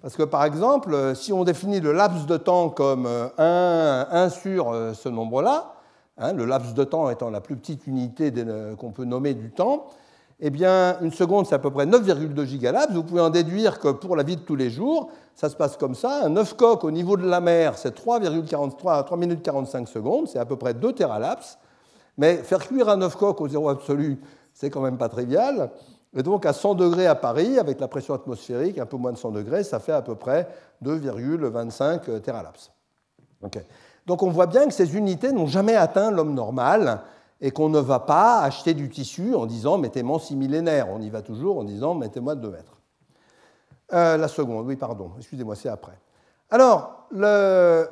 Parce 0.00 0.16
que, 0.16 0.22
par 0.22 0.44
exemple, 0.44 1.14
si 1.14 1.34
on 1.34 1.44
définit 1.44 1.80
le 1.80 1.92
laps 1.92 2.26
de 2.26 2.38
temps 2.38 2.70
comme 2.70 3.06
1, 3.06 4.06
1 4.10 4.28
sur 4.30 4.72
ce 4.94 5.08
nombre-là, 5.10 5.76
Hein, 6.18 6.32
le 6.32 6.46
laps 6.46 6.72
de 6.72 6.84
temps 6.84 7.10
étant 7.10 7.28
la 7.28 7.42
plus 7.42 7.56
petite 7.56 7.86
unité 7.86 8.32
qu'on 8.78 8.90
peut 8.90 9.04
nommer 9.04 9.34
du 9.34 9.50
temps, 9.50 9.88
eh 10.38 10.50
bien, 10.50 10.98
une 11.00 11.12
seconde, 11.12 11.46
c'est 11.46 11.54
à 11.54 11.58
peu 11.58 11.70
près 11.70 11.86
9,2 11.86 12.44
gigalaps. 12.44 12.92
Vous 12.92 13.02
pouvez 13.02 13.22
en 13.22 13.30
déduire 13.30 13.78
que 13.78 13.88
pour 13.88 14.16
la 14.16 14.22
vie 14.22 14.36
de 14.36 14.42
tous 14.42 14.56
les 14.56 14.68
jours, 14.68 15.10
ça 15.34 15.48
se 15.48 15.56
passe 15.56 15.76
comme 15.76 15.94
ça. 15.94 16.24
Un 16.24 16.36
œuf 16.36 16.54
coq 16.54 16.84
au 16.84 16.90
niveau 16.90 17.16
de 17.16 17.26
la 17.26 17.40
mer, 17.40 17.78
c'est 17.78 17.96
3,43 17.98 19.04
3 19.04 19.16
minutes 19.16 19.42
45 19.42 19.88
secondes, 19.88 20.28
c'est 20.28 20.38
à 20.38 20.44
peu 20.44 20.56
près 20.56 20.74
2 20.74 20.92
teralaps. 20.92 21.58
Mais 22.18 22.36
faire 22.36 22.58
cuire 22.58 22.88
un 22.88 23.00
œuf 23.02 23.16
coq 23.16 23.40
au 23.40 23.48
zéro 23.48 23.68
absolu, 23.68 24.20
c'est 24.52 24.68
quand 24.68 24.80
même 24.80 24.98
pas 24.98 25.08
trivial. 25.08 25.70
Et 26.14 26.22
donc, 26.22 26.46
à 26.46 26.52
100 26.52 26.74
degrés 26.74 27.06
à 27.06 27.14
Paris, 27.14 27.58
avec 27.58 27.80
la 27.80 27.88
pression 27.88 28.14
atmosphérique, 28.14 28.78
un 28.78 28.86
peu 28.86 28.96
moins 28.96 29.12
de 29.12 29.18
100 29.18 29.32
degrés, 29.32 29.64
ça 29.64 29.80
fait 29.80 29.92
à 29.92 30.02
peu 30.02 30.14
près 30.14 30.48
2,25 30.82 32.20
teralaps. 32.20 32.70
Okay. 33.42 33.62
Donc 34.06 34.22
on 34.22 34.30
voit 34.30 34.46
bien 34.46 34.66
que 34.66 34.72
ces 34.72 34.96
unités 34.96 35.32
n'ont 35.32 35.46
jamais 35.46 35.74
atteint 35.74 36.10
l'homme 36.10 36.32
normal 36.32 37.00
et 37.40 37.50
qu'on 37.50 37.68
ne 37.68 37.78
va 37.78 38.00
pas 38.00 38.40
acheter 38.40 38.74
du 38.74 38.88
tissu 38.88 39.34
en 39.34 39.46
disant 39.46 39.78
mettez-moi 39.78 40.18
6 40.18 40.36
millénaires. 40.36 40.88
On 40.90 41.00
y 41.00 41.10
va 41.10 41.22
toujours 41.22 41.58
en 41.58 41.64
disant 41.64 41.94
mettez-moi 41.94 42.34
2 42.34 42.50
mètres. 42.50 42.76
Euh, 43.92 44.16
la 44.16 44.28
seconde, 44.28 44.66
oui, 44.66 44.76
pardon, 44.76 45.12
excusez-moi, 45.18 45.54
c'est 45.54 45.68
après. 45.68 45.98
Alors, 46.50 47.08
la 47.12 47.88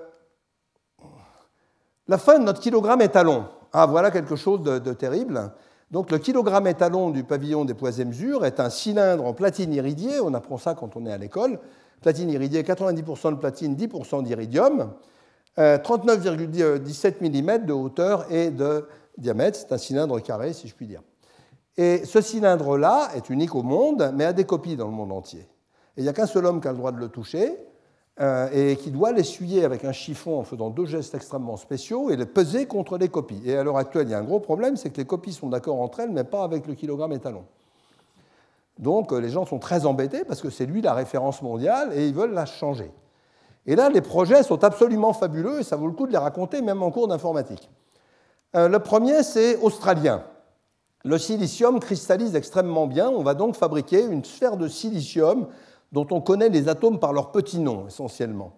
fin 2.19 2.39
de 2.39 2.45
notre 2.45 2.61
kilogramme 2.61 3.01
étalon. 3.03 3.47
Ah, 3.73 3.87
voilà 3.87 4.11
quelque 4.11 4.37
chose 4.37 4.63
de, 4.63 4.93
terrible. 4.93 5.53
Donc, 5.91 6.11
le 6.11 6.19
kilogramme 6.19 6.67
étalon 6.67 7.11
du 7.11 7.25
pavillon 7.25 7.65
des 7.65 7.75
poids 7.75 7.99
et 7.99 8.05
mesures 8.05 8.45
est 8.45 8.61
un 8.61 8.71
cylindre 8.71 9.25
en 9.25 9.35
platine 9.35 9.73
iridiée. 9.73 10.21
On 10.21 10.35
apprend 10.35 10.59
ça 10.59 10.75
quand 10.75 10.97
on 10.97 11.07
est 11.07 11.13
à 11.13 11.19
l'école. 11.19 11.59
Platine 12.01 12.31
iridiée, 12.31 12.63
90% 12.63 13.31
de 13.33 13.37
platine, 13.37 13.75
10% 13.75 14.23
d'iridium. 14.23 14.93
39,17 15.57 16.63
euh, 16.63 17.21
mm 17.21 17.67
de 17.67 17.73
hauteur 17.73 18.27
et 18.31 18.51
de 18.51 18.87
diamètre. 19.19 19.59
C'est 19.59 19.73
un 19.73 19.79
cylindre 19.79 20.21
carré, 20.21 20.53
si 20.53 20.69
je 20.69 20.75
puis 20.75 20.87
dire. 20.87 21.03
Et 21.77 22.05
ce 22.05 22.21
cylindre-là 22.21 23.11
est 23.17 23.31
unique 23.31 23.55
au 23.55 23.63
monde, 23.63 24.13
mais 24.15 24.25
a 24.25 24.33
des 24.33 24.45
copies 24.45 24.77
dans 24.77 24.87
le 24.87 24.93
monde 24.93 25.13
entier. 25.13 25.41
Et 25.97 26.01
il 26.01 26.03
n'y 26.03 26.09
a 26.09 26.13
qu'un 26.13 26.27
seul 26.27 26.47
homme 26.47 26.61
qui 26.61 26.69
a 26.69 26.73
le 26.73 26.79
droit 26.79 26.93
de 26.93 26.99
le 26.99 27.09
toucher, 27.09 27.57
euh, 28.21 28.49
et 28.53 28.77
qui 28.77 28.93
doit 28.93 29.11
l'essuyer 29.11 29.65
avec 29.65 29.85
un 29.85 29.91
chiffon 29.91 30.39
en 30.39 30.45
faisant 30.45 30.71
deux 30.71 30.87
gestes 30.87 31.17
extrêmement 31.17 31.57
spéciaux 31.57 32.11
et 32.11 32.17
le 32.17 32.27
peser 32.27 32.67
contre 32.67 32.97
les 32.97 33.09
copies. 33.09 33.43
Et 33.45 33.57
à 33.57 33.65
l'heure 33.65 33.77
actuelle, 33.77 34.07
il 34.07 34.13
y 34.13 34.15
a 34.15 34.19
un 34.19 34.25
gros 34.25 34.39
problème, 34.39 34.77
c'est 34.77 34.91
que 34.91 34.99
les 34.99 35.05
copies 35.05 35.33
sont 35.33 35.49
d'accord 35.49 35.81
entre 35.81 35.99
elles, 35.99 36.13
mais 36.13 36.23
pas 36.23 36.45
avec 36.45 36.69
le 36.69 36.75
kilogramme 36.75 37.13
étalon. 37.13 37.45
Donc 38.79 39.13
euh, 39.13 39.21
les 39.21 39.31
gens 39.31 39.47
sont 39.47 39.59
très 39.59 39.85
embêtés 39.85 40.25
parce 40.25 40.41
que 40.41 40.49
c'est 40.49 40.65
lui 40.65 40.81
la 40.81 40.95
référence 40.95 41.43
mondiale 41.43 41.91
et 41.93 42.07
ils 42.07 42.15
veulent 42.15 42.35
la 42.35 42.47
changer. 42.47 42.93
Et 43.67 43.75
là, 43.75 43.89
les 43.89 44.01
projets 44.01 44.45
sont 44.45 44.63
absolument 44.63 45.13
fabuleux 45.13 45.61
et 45.61 45.65
ça 45.65 45.75
vaut 45.75 45.89
le 45.89 45.93
coup 45.93 46.07
de 46.07 46.13
les 46.13 46.19
raconter 46.19 46.63
même 46.63 46.85
en 46.85 46.93
cours 46.93 47.09
d'informatique. 47.09 47.69
Euh, 48.55 48.69
le 48.69 48.79
premier, 48.79 49.23
c'est 49.23 49.57
australien. 49.57 50.23
Le 51.05 51.19
silicium 51.19 51.81
cristallise 51.81 52.35
extrêmement 52.35 52.87
bien. 52.87 53.09
On 53.09 53.23
va 53.23 53.35
donc 53.35 53.57
fabriquer 53.57 54.05
une 54.05 54.25
sphère 54.25 54.57
de 54.57 54.69
silicium 54.69 55.49
dont 55.93 56.07
on 56.11 56.21
connaît 56.21 56.49
les 56.49 56.69
atomes 56.69 56.99
par 56.99 57.13
leur 57.13 57.31
petit 57.31 57.59
nom, 57.59 57.87
essentiellement. 57.87 58.53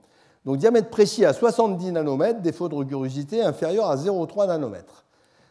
Donc 0.44 0.58
diamètre 0.58 0.90
précis 0.90 1.24
à 1.24 1.32
70 1.32 1.92
nanomètres, 1.92 2.40
défaut 2.40 2.68
de 2.68 2.76
rigorosité 2.76 3.42
inférieur 3.42 3.90
à 3.90 3.96
0,3 3.96 4.46
nanomètres. 4.46 5.04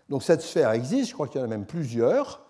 Donc 0.10 0.24
cette 0.24 0.42
sphère 0.42 0.72
existe, 0.72 1.10
je 1.10 1.14
crois 1.14 1.28
qu'il 1.28 1.42
y 1.42 1.44
en 1.44 1.48
a 1.48 1.50
même 1.50 1.66
plusieurs. 1.66 2.45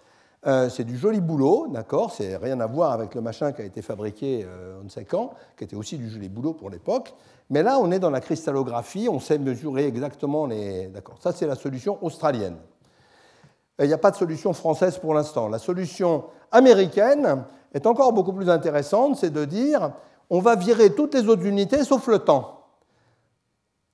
Euh, 0.47 0.69
c'est 0.69 0.83
du 0.83 0.95
joli 0.95 1.21
boulot, 1.21 1.67
d'accord 1.69 2.11
C'est 2.11 2.37
rien 2.37 2.59
à 2.59 2.67
voir 2.67 2.91
avec 2.91 3.15
le 3.15 3.21
machin 3.21 3.51
qui 3.51 3.63
a 3.63 3.65
été 3.65 3.81
fabriqué 3.81 4.45
euh, 4.47 4.77
on 4.79 4.83
ne 4.83 4.89
sait 4.89 5.05
quand, 5.05 5.33
qui 5.57 5.63
était 5.63 5.75
aussi 5.75 5.97
du 5.97 6.07
joli 6.07 6.29
boulot 6.29 6.53
pour 6.53 6.69
l'époque. 6.69 7.15
Mais 7.49 7.63
là, 7.63 7.79
on 7.79 7.91
est 7.91 7.99
dans 7.99 8.11
la 8.11 8.21
cristallographie, 8.21 9.07
on 9.09 9.19
sait 9.19 9.39
mesurer 9.39 9.87
exactement 9.87 10.45
les. 10.45 10.87
D'accord. 10.87 11.17
Ça, 11.19 11.31
c'est 11.31 11.47
la 11.47 11.55
solution 11.55 11.97
australienne. 12.03 12.57
Il 13.79 13.87
n'y 13.87 13.93
a 13.93 13.97
pas 13.97 14.11
de 14.11 14.15
solution 14.15 14.53
française 14.53 14.99
pour 14.99 15.13
l'instant. 15.13 15.49
La 15.49 15.59
solution 15.59 16.25
américaine 16.51 17.43
est 17.73 17.87
encore 17.87 18.13
beaucoup 18.13 18.31
plus 18.31 18.49
intéressante, 18.49 19.17
c'est 19.17 19.31
de 19.31 19.45
dire 19.45 19.91
on 20.29 20.39
va 20.39 20.55
virer 20.55 20.93
toutes 20.93 21.13
les 21.13 21.27
autres 21.27 21.45
unités 21.45 21.83
sauf 21.83 22.07
le 22.07 22.19
temps. 22.19 22.61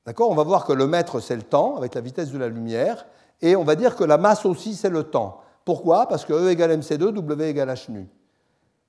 D'accord 0.05 0.29
On 0.29 0.35
va 0.35 0.43
voir 0.43 0.65
que 0.65 0.73
le 0.73 0.87
mètre, 0.87 1.19
c'est 1.19 1.35
le 1.35 1.43
temps, 1.43 1.77
avec 1.77 1.95
la 1.95 2.01
vitesse 2.01 2.31
de 2.31 2.37
la 2.37 2.47
lumière, 2.47 3.05
et 3.41 3.55
on 3.55 3.63
va 3.63 3.75
dire 3.75 3.95
que 3.95 4.03
la 4.03 4.17
masse 4.17 4.45
aussi, 4.45 4.75
c'est 4.75 4.89
le 4.89 5.03
temps. 5.03 5.41
Pourquoi? 5.65 6.07
Parce 6.07 6.25
que 6.25 6.33
E 6.33 6.49
égale 6.49 6.77
mc2, 6.77 7.11
W 7.13 7.49
égale 7.49 7.69
h 7.69 7.91
nu. 7.91 8.07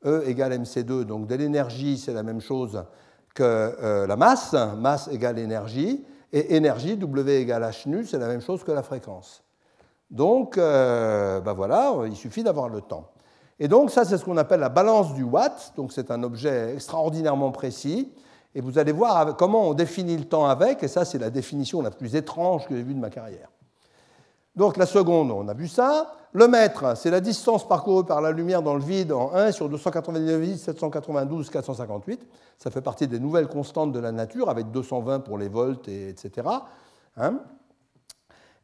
E 0.04 0.24
égale 0.26 0.58
mc2, 0.58 1.04
donc 1.04 1.26
de 1.26 1.35
l'énergie, 1.35 1.98
c'est 1.98 2.12
la 2.12 2.22
même 2.22 2.40
chose 2.40 2.85
que 3.35 3.42
euh, 3.42 4.06
la 4.06 4.16
masse, 4.16 4.54
masse 4.76 5.08
égale 5.08 5.38
énergie, 5.38 6.04
et 6.32 6.56
énergie, 6.56 6.96
W 6.96 7.40
égale 7.40 7.62
h 7.62 7.88
nu, 7.88 8.04
c'est 8.04 8.18
la 8.18 8.28
même 8.28 8.40
chose 8.40 8.64
que 8.64 8.72
la 8.72 8.82
fréquence. 8.82 9.42
Donc, 10.11 10.56
ben 10.56 11.52
voilà, 11.54 11.94
il 12.06 12.16
suffit 12.16 12.42
d'avoir 12.42 12.68
le 12.68 12.82
temps. 12.82 13.12
Et 13.58 13.68
donc, 13.68 13.90
ça, 13.90 14.04
c'est 14.04 14.18
ce 14.18 14.24
qu'on 14.24 14.37
appelle 14.37 14.61
la 14.61 14.68
balance 14.68 15.14
du 15.14 15.22
watt. 15.22 15.72
Donc, 15.76 15.92
c'est 15.92 16.11
un 16.11 16.22
objet 16.22 16.74
extraordinairement 16.74 17.52
précis. 17.52 18.12
Et 18.54 18.61
vous 18.61 18.78
allez 18.78 18.92
voir 18.92 19.37
comment 19.37 19.68
on 19.68 19.74
définit 19.74 20.16
le 20.16 20.24
temps 20.24 20.46
avec, 20.46 20.82
et 20.82 20.88
ça, 20.88 21.04
c'est 21.04 21.18
la 21.18 21.30
définition 21.30 21.80
la 21.80 21.90
plus 21.90 22.16
étrange 22.16 22.66
que 22.66 22.76
j'ai 22.76 22.82
vue 22.82 22.94
de 22.94 22.98
ma 22.98 23.08
carrière. 23.08 23.48
Donc 24.54 24.76
la 24.76 24.86
seconde, 24.86 25.30
on 25.30 25.48
a 25.48 25.54
vu 25.54 25.68
ça. 25.68 26.14
Le 26.34 26.48
mètre, 26.48 26.96
c'est 26.96 27.10
la 27.10 27.20
distance 27.20 27.66
parcourue 27.66 28.04
par 28.04 28.20
la 28.20 28.32
lumière 28.32 28.62
dans 28.62 28.74
le 28.74 28.82
vide 28.82 29.12
en 29.12 29.32
1 29.34 29.52
sur 29.52 29.68
299 29.68 30.56
792 30.56 31.50
458. 31.50 32.26
Ça 32.58 32.70
fait 32.70 32.80
partie 32.80 33.06
des 33.06 33.18
nouvelles 33.18 33.48
constantes 33.48 33.92
de 33.92 33.98
la 33.98 34.12
nature, 34.12 34.48
avec 34.48 34.70
220 34.70 35.20
pour 35.20 35.36
les 35.36 35.48
volts, 35.48 35.86
et 35.88 36.08
etc. 36.08 36.48
Hein. 37.18 37.40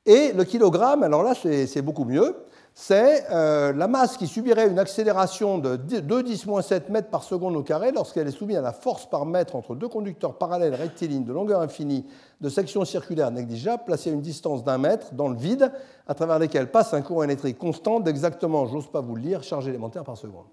et 0.06 0.32
le 0.32 0.44
kilogramme, 0.44 1.02
alors 1.02 1.22
là, 1.22 1.34
c'est 1.34 1.82
beaucoup 1.82 2.04
mieux 2.06 2.34
c'est 2.80 3.24
euh, 3.32 3.72
la 3.72 3.88
masse 3.88 4.16
qui 4.16 4.28
subirait 4.28 4.68
une 4.68 4.78
accélération 4.78 5.58
de 5.58 5.74
2 5.74 6.22
10-7 6.22 6.92
mètres 6.92 7.10
par 7.10 7.24
seconde 7.24 7.56
au 7.56 7.64
carré 7.64 7.90
lorsqu'elle 7.90 8.28
est 8.28 8.30
soumise 8.30 8.56
à 8.56 8.60
la 8.60 8.72
force 8.72 9.04
par 9.04 9.26
mètre 9.26 9.56
entre 9.56 9.74
deux 9.74 9.88
conducteurs 9.88 10.38
parallèles 10.38 10.76
rectilignes 10.76 11.24
de 11.24 11.32
longueur 11.32 11.60
infinie 11.60 12.06
de 12.40 12.48
section 12.48 12.84
circulaire 12.84 13.32
négligeable 13.32 13.82
placés 13.84 14.10
à 14.10 14.12
une 14.12 14.20
distance 14.20 14.62
d'un 14.62 14.78
mètre 14.78 15.12
dans 15.12 15.26
le 15.26 15.36
vide 15.36 15.72
à 16.06 16.14
travers 16.14 16.38
lesquels 16.38 16.70
passe 16.70 16.94
un 16.94 17.02
courant 17.02 17.24
électrique 17.24 17.58
constant 17.58 17.98
d'exactement, 17.98 18.64
j'ose 18.66 18.86
pas 18.86 19.00
vous 19.00 19.16
le 19.16 19.22
lire, 19.22 19.42
charge 19.42 19.66
élémentaire 19.66 20.04
par 20.04 20.16
seconde. 20.16 20.46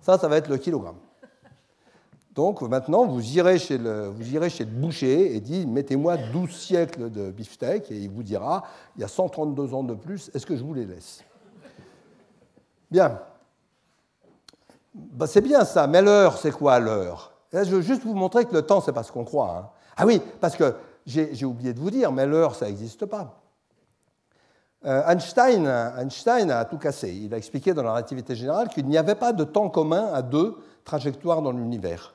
Ça, 0.00 0.18
ça 0.18 0.26
va 0.26 0.38
être 0.38 0.48
le 0.48 0.58
kilogramme. 0.58 0.98
Donc 2.34 2.62
maintenant, 2.62 3.06
vous 3.06 3.36
irez 3.36 3.60
chez 3.60 3.78
le, 3.78 4.08
vous 4.08 4.34
irez 4.34 4.50
chez 4.50 4.64
le 4.64 4.72
boucher 4.72 5.36
et 5.36 5.40
dites 5.40 5.68
mettez-moi 5.68 6.16
12 6.32 6.50
siècles 6.50 7.10
de 7.12 7.30
beefsteak 7.30 7.92
et 7.92 7.96
il 7.96 8.10
vous 8.10 8.24
dira 8.24 8.64
il 8.96 9.02
y 9.02 9.04
a 9.04 9.08
132 9.08 9.72
ans 9.72 9.84
de 9.84 9.94
plus, 9.94 10.32
est-ce 10.34 10.46
que 10.46 10.56
je 10.56 10.64
vous 10.64 10.74
les 10.74 10.84
laisse? 10.84 11.22
Bien. 12.90 13.20
Bah, 14.94 15.26
c'est 15.26 15.40
bien 15.40 15.64
ça, 15.64 15.86
mais 15.86 16.02
l'heure, 16.02 16.36
c'est 16.38 16.50
quoi 16.50 16.78
l'heure? 16.78 17.32
Je 17.52 17.58
veux 17.58 17.80
juste 17.80 18.02
vous 18.02 18.14
montrer 18.14 18.44
que 18.44 18.54
le 18.54 18.62
temps, 18.62 18.80
c'est 18.80 18.92
pas 18.92 19.02
ce 19.02 19.12
qu'on 19.12 19.24
croit. 19.24 19.56
Hein. 19.56 19.68
Ah 19.96 20.06
oui, 20.06 20.20
parce 20.40 20.56
que 20.56 20.74
j'ai 21.06 21.44
oublié 21.44 21.72
de 21.72 21.80
vous 21.80 21.90
dire, 21.90 22.12
mais 22.12 22.26
l'heure, 22.26 22.54
ça 22.54 22.66
n'existe 22.66 23.06
pas. 23.06 23.40
Euh, 24.86 25.06
Einstein, 25.06 25.66
Einstein 25.66 26.50
a 26.50 26.64
tout 26.64 26.78
cassé. 26.78 27.12
Il 27.12 27.34
a 27.34 27.36
expliqué 27.36 27.74
dans 27.74 27.82
la 27.82 27.92
relativité 27.92 28.34
générale 28.34 28.68
qu'il 28.68 28.86
n'y 28.86 28.96
avait 28.96 29.14
pas 29.14 29.32
de 29.32 29.44
temps 29.44 29.68
commun 29.68 30.10
à 30.12 30.22
deux 30.22 30.56
trajectoires 30.84 31.42
dans 31.42 31.52
l'univers. 31.52 32.14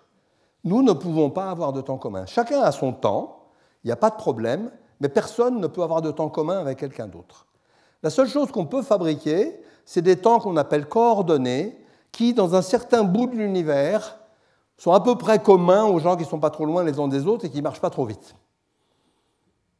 Nous 0.64 0.82
ne 0.82 0.94
pouvons 0.94 1.30
pas 1.30 1.52
avoir 1.52 1.74
de 1.74 1.82
temps 1.82 1.98
commun. 1.98 2.26
Chacun 2.26 2.62
a 2.62 2.72
son 2.72 2.92
temps, 2.92 3.44
il 3.84 3.88
n'y 3.88 3.92
a 3.92 3.98
pas 3.98 4.10
de 4.10 4.16
problème, 4.16 4.72
mais 5.00 5.10
personne 5.10 5.60
ne 5.60 5.68
peut 5.68 5.84
avoir 5.84 6.02
de 6.02 6.10
temps 6.10 6.30
commun 6.30 6.58
avec 6.58 6.80
quelqu'un 6.80 7.08
d'autre. 7.08 7.46
La 8.02 8.10
seule 8.10 8.28
chose 8.28 8.52
qu'on 8.52 8.66
peut 8.66 8.82
fabriquer, 8.82 9.60
c'est 9.86 10.02
des 10.02 10.18
temps 10.18 10.40
qu'on 10.40 10.58
appelle 10.58 10.88
coordonnés, 10.88 11.80
qui, 12.12 12.34
dans 12.34 12.56
un 12.56 12.62
certain 12.62 13.04
bout 13.04 13.28
de 13.28 13.36
l'univers, 13.36 14.18
sont 14.78 14.92
à 14.92 15.00
peu 15.00 15.16
près 15.16 15.40
communs 15.40 15.86
aux 15.86 16.00
gens 16.00 16.16
qui 16.16 16.24
ne 16.24 16.28
sont 16.28 16.40
pas 16.40 16.50
trop 16.50 16.66
loin 16.66 16.84
les 16.84 17.00
uns 17.00 17.08
des 17.08 17.28
autres 17.28 17.46
et 17.46 17.50
qui 17.50 17.58
ne 17.58 17.64
marchent 17.64 17.82
pas 17.82 17.90
trop 17.90 18.06
vite. 18.06 18.36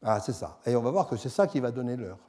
Ah, 0.04 0.20
c'est 0.20 0.34
ça. 0.34 0.60
Et 0.66 0.76
on 0.76 0.82
va 0.82 0.92
voir 0.92 1.08
que 1.08 1.18
c'est 1.18 1.30
ça 1.30 1.48
qui 1.48 1.60
va 1.60 1.72
donner 1.72 1.96
l'heure. 1.96 2.20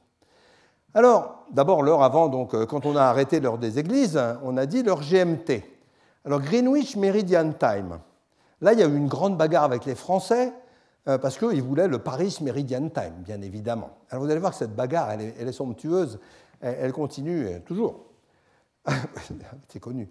Alors, 0.94 1.44
d'abord, 1.50 1.82
l'heure 1.82 2.02
avant, 2.02 2.28
donc, 2.28 2.54
euh, 2.54 2.64
quand 2.64 2.86
on 2.86 2.96
a 2.96 3.02
arrêté 3.02 3.38
l'heure 3.38 3.58
des 3.58 3.78
églises, 3.78 4.18
on 4.42 4.56
a 4.56 4.64
dit 4.64 4.82
l'heure 4.82 5.02
GMT. 5.02 5.62
Alors, 6.24 6.40
Greenwich 6.40 6.96
Meridian 6.96 7.52
Time. 7.52 7.98
Là, 8.62 8.72
il 8.72 8.80
y 8.80 8.82
a 8.82 8.86
eu 8.86 8.96
une 8.96 9.08
grande 9.08 9.36
bagarre 9.36 9.64
avec 9.64 9.84
les 9.84 9.94
Français 9.94 10.54
euh, 11.06 11.18
parce 11.18 11.36
qu'ils 11.36 11.62
voulaient 11.62 11.88
le 11.88 11.98
Paris 11.98 12.38
Meridian 12.40 12.88
Time, 12.88 13.12
bien 13.18 13.42
évidemment. 13.42 13.90
Alors, 14.08 14.24
vous 14.24 14.30
allez 14.30 14.40
voir 14.40 14.52
que 14.52 14.58
cette 14.58 14.74
bagarre, 14.74 15.10
elle 15.10 15.20
est, 15.20 15.34
elle 15.38 15.48
est 15.48 15.52
somptueuse 15.52 16.18
elle 16.60 16.92
continue 16.92 17.60
toujours. 17.64 18.06
C'est 19.68 19.80
connu. 19.80 20.08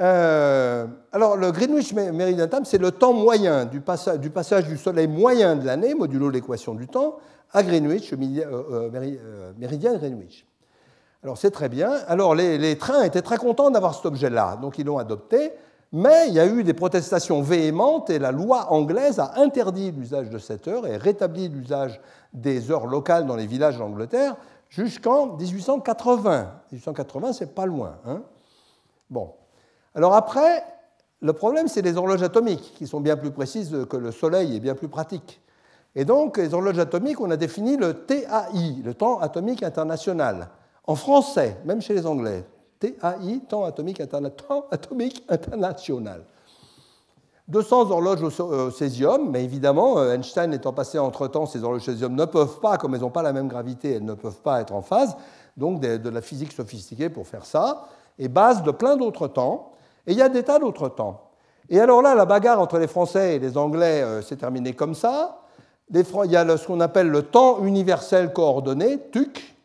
Euh, 0.00 0.86
alors, 1.12 1.36
le 1.36 1.50
Greenwich 1.52 1.92
Meridian 1.92 2.48
Time, 2.48 2.64
c'est 2.64 2.78
le 2.78 2.90
temps 2.90 3.12
moyen 3.12 3.66
du, 3.66 3.80
passage 3.80 4.66
du 4.66 4.78
Soleil 4.78 5.06
moyen 5.06 5.56
de 5.56 5.66
l'année, 5.66 5.94
modulo 5.94 6.30
l'équation 6.30 6.74
du 6.74 6.86
temps, 6.86 7.16
à 7.52 7.62
Greenwich, 7.62 8.12
euh, 8.12 8.18
euh, 8.46 9.52
méridien 9.58 9.96
Greenwich. 9.96 10.46
Alors, 11.22 11.36
c'est 11.36 11.50
très 11.50 11.68
bien. 11.68 11.92
Alors, 12.06 12.34
les, 12.34 12.56
les, 12.56 12.78
trains 12.78 13.02
étaient 13.02 13.20
très 13.20 13.36
contents 13.36 13.70
d'avoir 13.70 13.94
cet 13.94 14.06
objet-là, 14.06 14.58
donc 14.62 14.78
ils 14.78 14.86
l'ont 14.86 14.96
adopté, 14.96 15.52
mais 15.92 16.28
il 16.28 16.34
y 16.34 16.40
a 16.40 16.46
eu 16.46 16.64
des 16.64 16.72
protestations 16.72 17.42
véhémentes 17.42 18.08
et 18.08 18.18
la 18.18 18.30
loi 18.30 18.72
anglaise 18.72 19.18
a 19.18 19.32
interdit 19.38 19.90
l'usage 19.90 20.30
de 20.30 20.38
cette 20.38 20.66
heure 20.66 20.86
et 20.86 20.96
rétabli 20.96 21.48
l'usage 21.48 22.00
des 22.32 22.70
heures 22.70 22.86
locales 22.86 23.26
dans 23.26 23.36
les 23.36 23.46
villages 23.46 23.76
d'Angleterre 23.76 24.36
jusqu'en 24.70 25.36
1880. 25.36 26.62
1880, 26.72 27.32
c'est 27.34 27.54
pas 27.54 27.66
loin. 27.66 27.98
Hein 28.06 28.22
bon. 29.10 29.34
Alors 29.94 30.14
après, 30.14 30.64
le 31.20 31.32
problème, 31.34 31.68
c'est 31.68 31.82
les 31.82 31.96
horloges 31.96 32.22
atomiques, 32.22 32.72
qui 32.76 32.86
sont 32.86 33.00
bien 33.00 33.16
plus 33.16 33.30
précises 33.30 33.76
que 33.90 33.96
le 33.96 34.10
Soleil 34.10 34.56
et 34.56 34.60
bien 34.60 34.74
plus 34.74 34.88
pratiques. 34.88 35.40
Et 35.94 36.04
donc, 36.04 36.38
les 36.38 36.54
horloges 36.54 36.78
atomiques, 36.78 37.20
on 37.20 37.30
a 37.30 37.36
défini 37.36 37.76
le 37.76 37.94
TAI, 38.04 38.80
le 38.82 38.94
temps 38.94 39.18
atomique 39.18 39.62
international, 39.62 40.48
en 40.86 40.94
français, 40.94 41.56
même 41.64 41.82
chez 41.82 41.94
les 41.94 42.06
Anglais. 42.06 42.44
TAI, 42.78 43.40
temps 43.48 43.64
atomique, 43.64 44.00
temps 44.08 44.64
atomique 44.70 45.24
international. 45.28 46.22
200 47.50 47.90
horloges 47.90 48.22
au 48.22 48.70
césium, 48.70 49.28
mais 49.30 49.42
évidemment, 49.42 49.98
euh, 49.98 50.14
Einstein 50.14 50.52
étant 50.52 50.72
passé 50.72 50.98
entre-temps, 50.98 51.46
ces 51.46 51.64
horloges 51.64 51.82
au 51.82 51.92
césium 51.92 52.14
ne 52.14 52.24
peuvent 52.24 52.60
pas, 52.60 52.78
comme 52.78 52.94
elles 52.94 53.00
n'ont 53.00 53.10
pas 53.10 53.22
la 53.22 53.32
même 53.32 53.48
gravité, 53.48 53.94
elles 53.94 54.04
ne 54.04 54.14
peuvent 54.14 54.40
pas 54.40 54.60
être 54.60 54.72
en 54.72 54.82
phase, 54.82 55.16
donc 55.56 55.80
de, 55.80 56.08
la 56.08 56.20
physique 56.20 56.52
sophistiquée 56.52 57.08
pour 57.08 57.26
faire 57.26 57.44
ça, 57.44 57.88
et 58.18 58.28
base 58.28 58.62
de 58.62 58.70
plein 58.70 58.96
d'autres 58.96 59.26
temps, 59.26 59.72
et 60.06 60.12
il 60.12 60.18
y 60.18 60.22
a 60.22 60.28
des 60.28 60.44
tas 60.44 60.60
d'autres 60.60 60.88
temps. 60.88 61.30
Et 61.68 61.80
alors 61.80 62.02
là, 62.02 62.14
la 62.14 62.24
bagarre 62.24 62.60
entre 62.60 62.78
les 62.78 62.86
Français 62.86 63.36
et 63.36 63.38
les 63.40 63.58
Anglais 63.58 64.02
euh, 64.02 64.22
s'est 64.22 64.36
terminée 64.36 64.72
comme 64.72 64.94
ça. 64.94 65.42
il 65.92 66.30
y 66.30 66.36
a 66.36 66.56
ce 66.56 66.66
qu'on 66.66 66.80
appelle 66.80 67.08
le 67.08 67.22
temps 67.22 67.64
universel 67.64 68.32
coordonné, 68.32 68.98
TUC. 69.10 69.56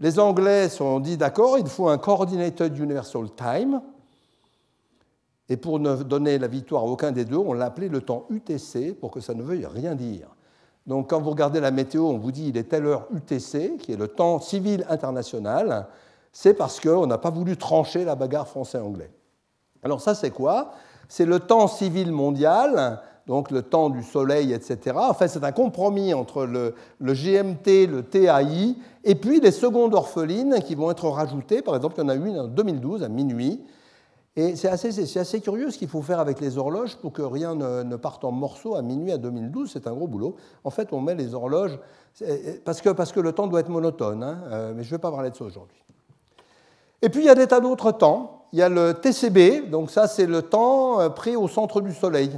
Les 0.00 0.18
Anglais 0.18 0.68
sont 0.68 1.00
dit 1.00 1.16
d'accord, 1.16 1.58
il 1.58 1.66
faut 1.66 1.88
un 1.88 1.98
Coordinated 1.98 2.76
Universal 2.76 3.30
Time, 3.36 3.80
et 5.48 5.56
pour 5.56 5.80
ne 5.80 5.96
donner 5.96 6.38
la 6.38 6.48
victoire 6.48 6.82
à 6.82 6.86
aucun 6.86 7.10
des 7.10 7.24
deux, 7.24 7.36
on 7.36 7.52
l'a 7.52 7.66
appelé 7.66 7.88
le 7.88 8.00
temps 8.00 8.26
UTC 8.30 8.94
pour 8.94 9.10
que 9.10 9.20
ça 9.20 9.34
ne 9.34 9.42
veuille 9.42 9.66
rien 9.66 9.94
dire. 9.94 10.28
Donc 10.86 11.10
quand 11.10 11.20
vous 11.20 11.30
regardez 11.30 11.60
la 11.60 11.70
météo, 11.70 12.06
on 12.06 12.18
vous 12.18 12.32
dit 12.32 12.48
il 12.48 12.56
est 12.56 12.64
telle 12.64 12.86
heure 12.86 13.06
UTC, 13.14 13.76
qui 13.78 13.92
est 13.92 13.96
le 13.96 14.08
temps 14.08 14.40
civil 14.40 14.86
international, 14.88 15.86
c'est 16.32 16.54
parce 16.54 16.80
qu'on 16.80 17.06
n'a 17.06 17.18
pas 17.18 17.30
voulu 17.30 17.56
trancher 17.56 18.04
la 18.04 18.14
bagarre 18.14 18.48
français-anglais. 18.48 19.10
Alors 19.82 20.00
ça 20.00 20.14
c'est 20.14 20.30
quoi? 20.30 20.72
C'est 21.08 21.26
le 21.26 21.40
temps 21.40 21.68
civil 21.68 22.12
mondial, 22.12 23.00
donc 23.26 23.50
le 23.50 23.62
temps 23.62 23.88
du 23.88 24.02
soleil, 24.02 24.52
etc. 24.52 24.96
En 24.96 25.14
fait 25.14 25.28
c'est 25.28 25.44
un 25.44 25.52
compromis 25.52 26.12
entre 26.12 26.44
le, 26.44 26.74
le, 27.00 27.12
GMT, 27.14 27.86
le 27.86 28.02
TAI, 28.02 28.76
et 29.04 29.14
puis 29.14 29.40
les 29.40 29.52
secondes 29.52 29.94
orphelines 29.94 30.60
qui 30.64 30.74
vont 30.74 30.90
être 30.90 31.08
rajoutées. 31.08 31.62
Par 31.62 31.76
exemple, 31.76 31.94
il 31.98 32.02
y 32.02 32.04
en 32.04 32.08
a 32.08 32.14
une 32.14 32.38
en 32.38 32.48
2012 32.48 33.02
à 33.02 33.08
minuit, 33.08 33.62
Et 34.38 34.54
c'est 34.54 34.68
assez, 34.68 35.40
curieux 35.40 35.68
ce 35.72 35.78
qu'il 35.78 35.88
faut 35.88 36.00
faire 36.00 36.20
avec 36.20 36.38
les 36.38 36.58
horloges 36.58 36.94
pour 36.94 37.12
que 37.12 37.22
rien 37.22 37.56
ne, 37.56 37.96
parte 37.96 38.22
en 38.22 38.30
morceaux 38.30 38.76
à 38.76 38.82
minuit 38.82 39.10
à 39.10 39.18
2012. 39.18 39.68
C'est 39.72 39.88
un 39.88 39.92
gros 39.92 40.06
boulot. 40.06 40.36
En 40.62 40.70
fait, 40.70 40.92
on 40.92 41.00
met 41.00 41.16
les 41.16 41.34
horloges 41.34 41.76
parce 42.64 42.80
que, 42.80 43.18
le 43.18 43.32
temps 43.32 43.48
doit 43.48 43.58
être 43.58 43.68
monotone, 43.68 44.22
hein, 44.22 44.38
euh, 44.52 44.72
mais 44.76 44.84
je 44.84 44.90
ne 44.90 44.92
vais 44.92 45.00
pas 45.00 45.10
parler 45.10 45.30
de 45.30 45.36
ça 45.36 45.42
aujourd'hui. 45.42 45.82
Et 47.02 47.08
puis 47.08 47.22
il 47.22 47.26
y 47.26 47.28
a 47.28 47.34
des 47.34 47.48
tas 47.48 47.58
d'autres 47.58 47.90
temps. 47.90 48.46
Il 48.52 48.60
y 48.60 48.62
a 48.62 48.68
le 48.68 48.94
TCB, 48.94 49.70
donc 49.70 49.90
ça 49.90 50.06
c'est 50.06 50.26
le 50.26 50.42
temps 50.42 51.00
euh, 51.00 51.08
pris 51.08 51.34
au 51.34 51.48
centre 51.48 51.80
du 51.80 51.92
Soleil. 51.92 52.30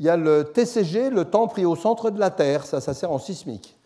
Il 0.00 0.06
y 0.06 0.08
a 0.08 0.16
le 0.16 0.50
TCG, 0.52 1.10
le 1.10 1.26
temps 1.26 1.46
pris 1.46 1.64
au 1.64 1.76
centre 1.76 2.10
de 2.10 2.18
la 2.18 2.30
Terre, 2.30 2.66
ça, 2.66 2.80
ça 2.80 2.92
sert 2.92 3.12
en 3.12 3.20
sismique. 3.20 3.78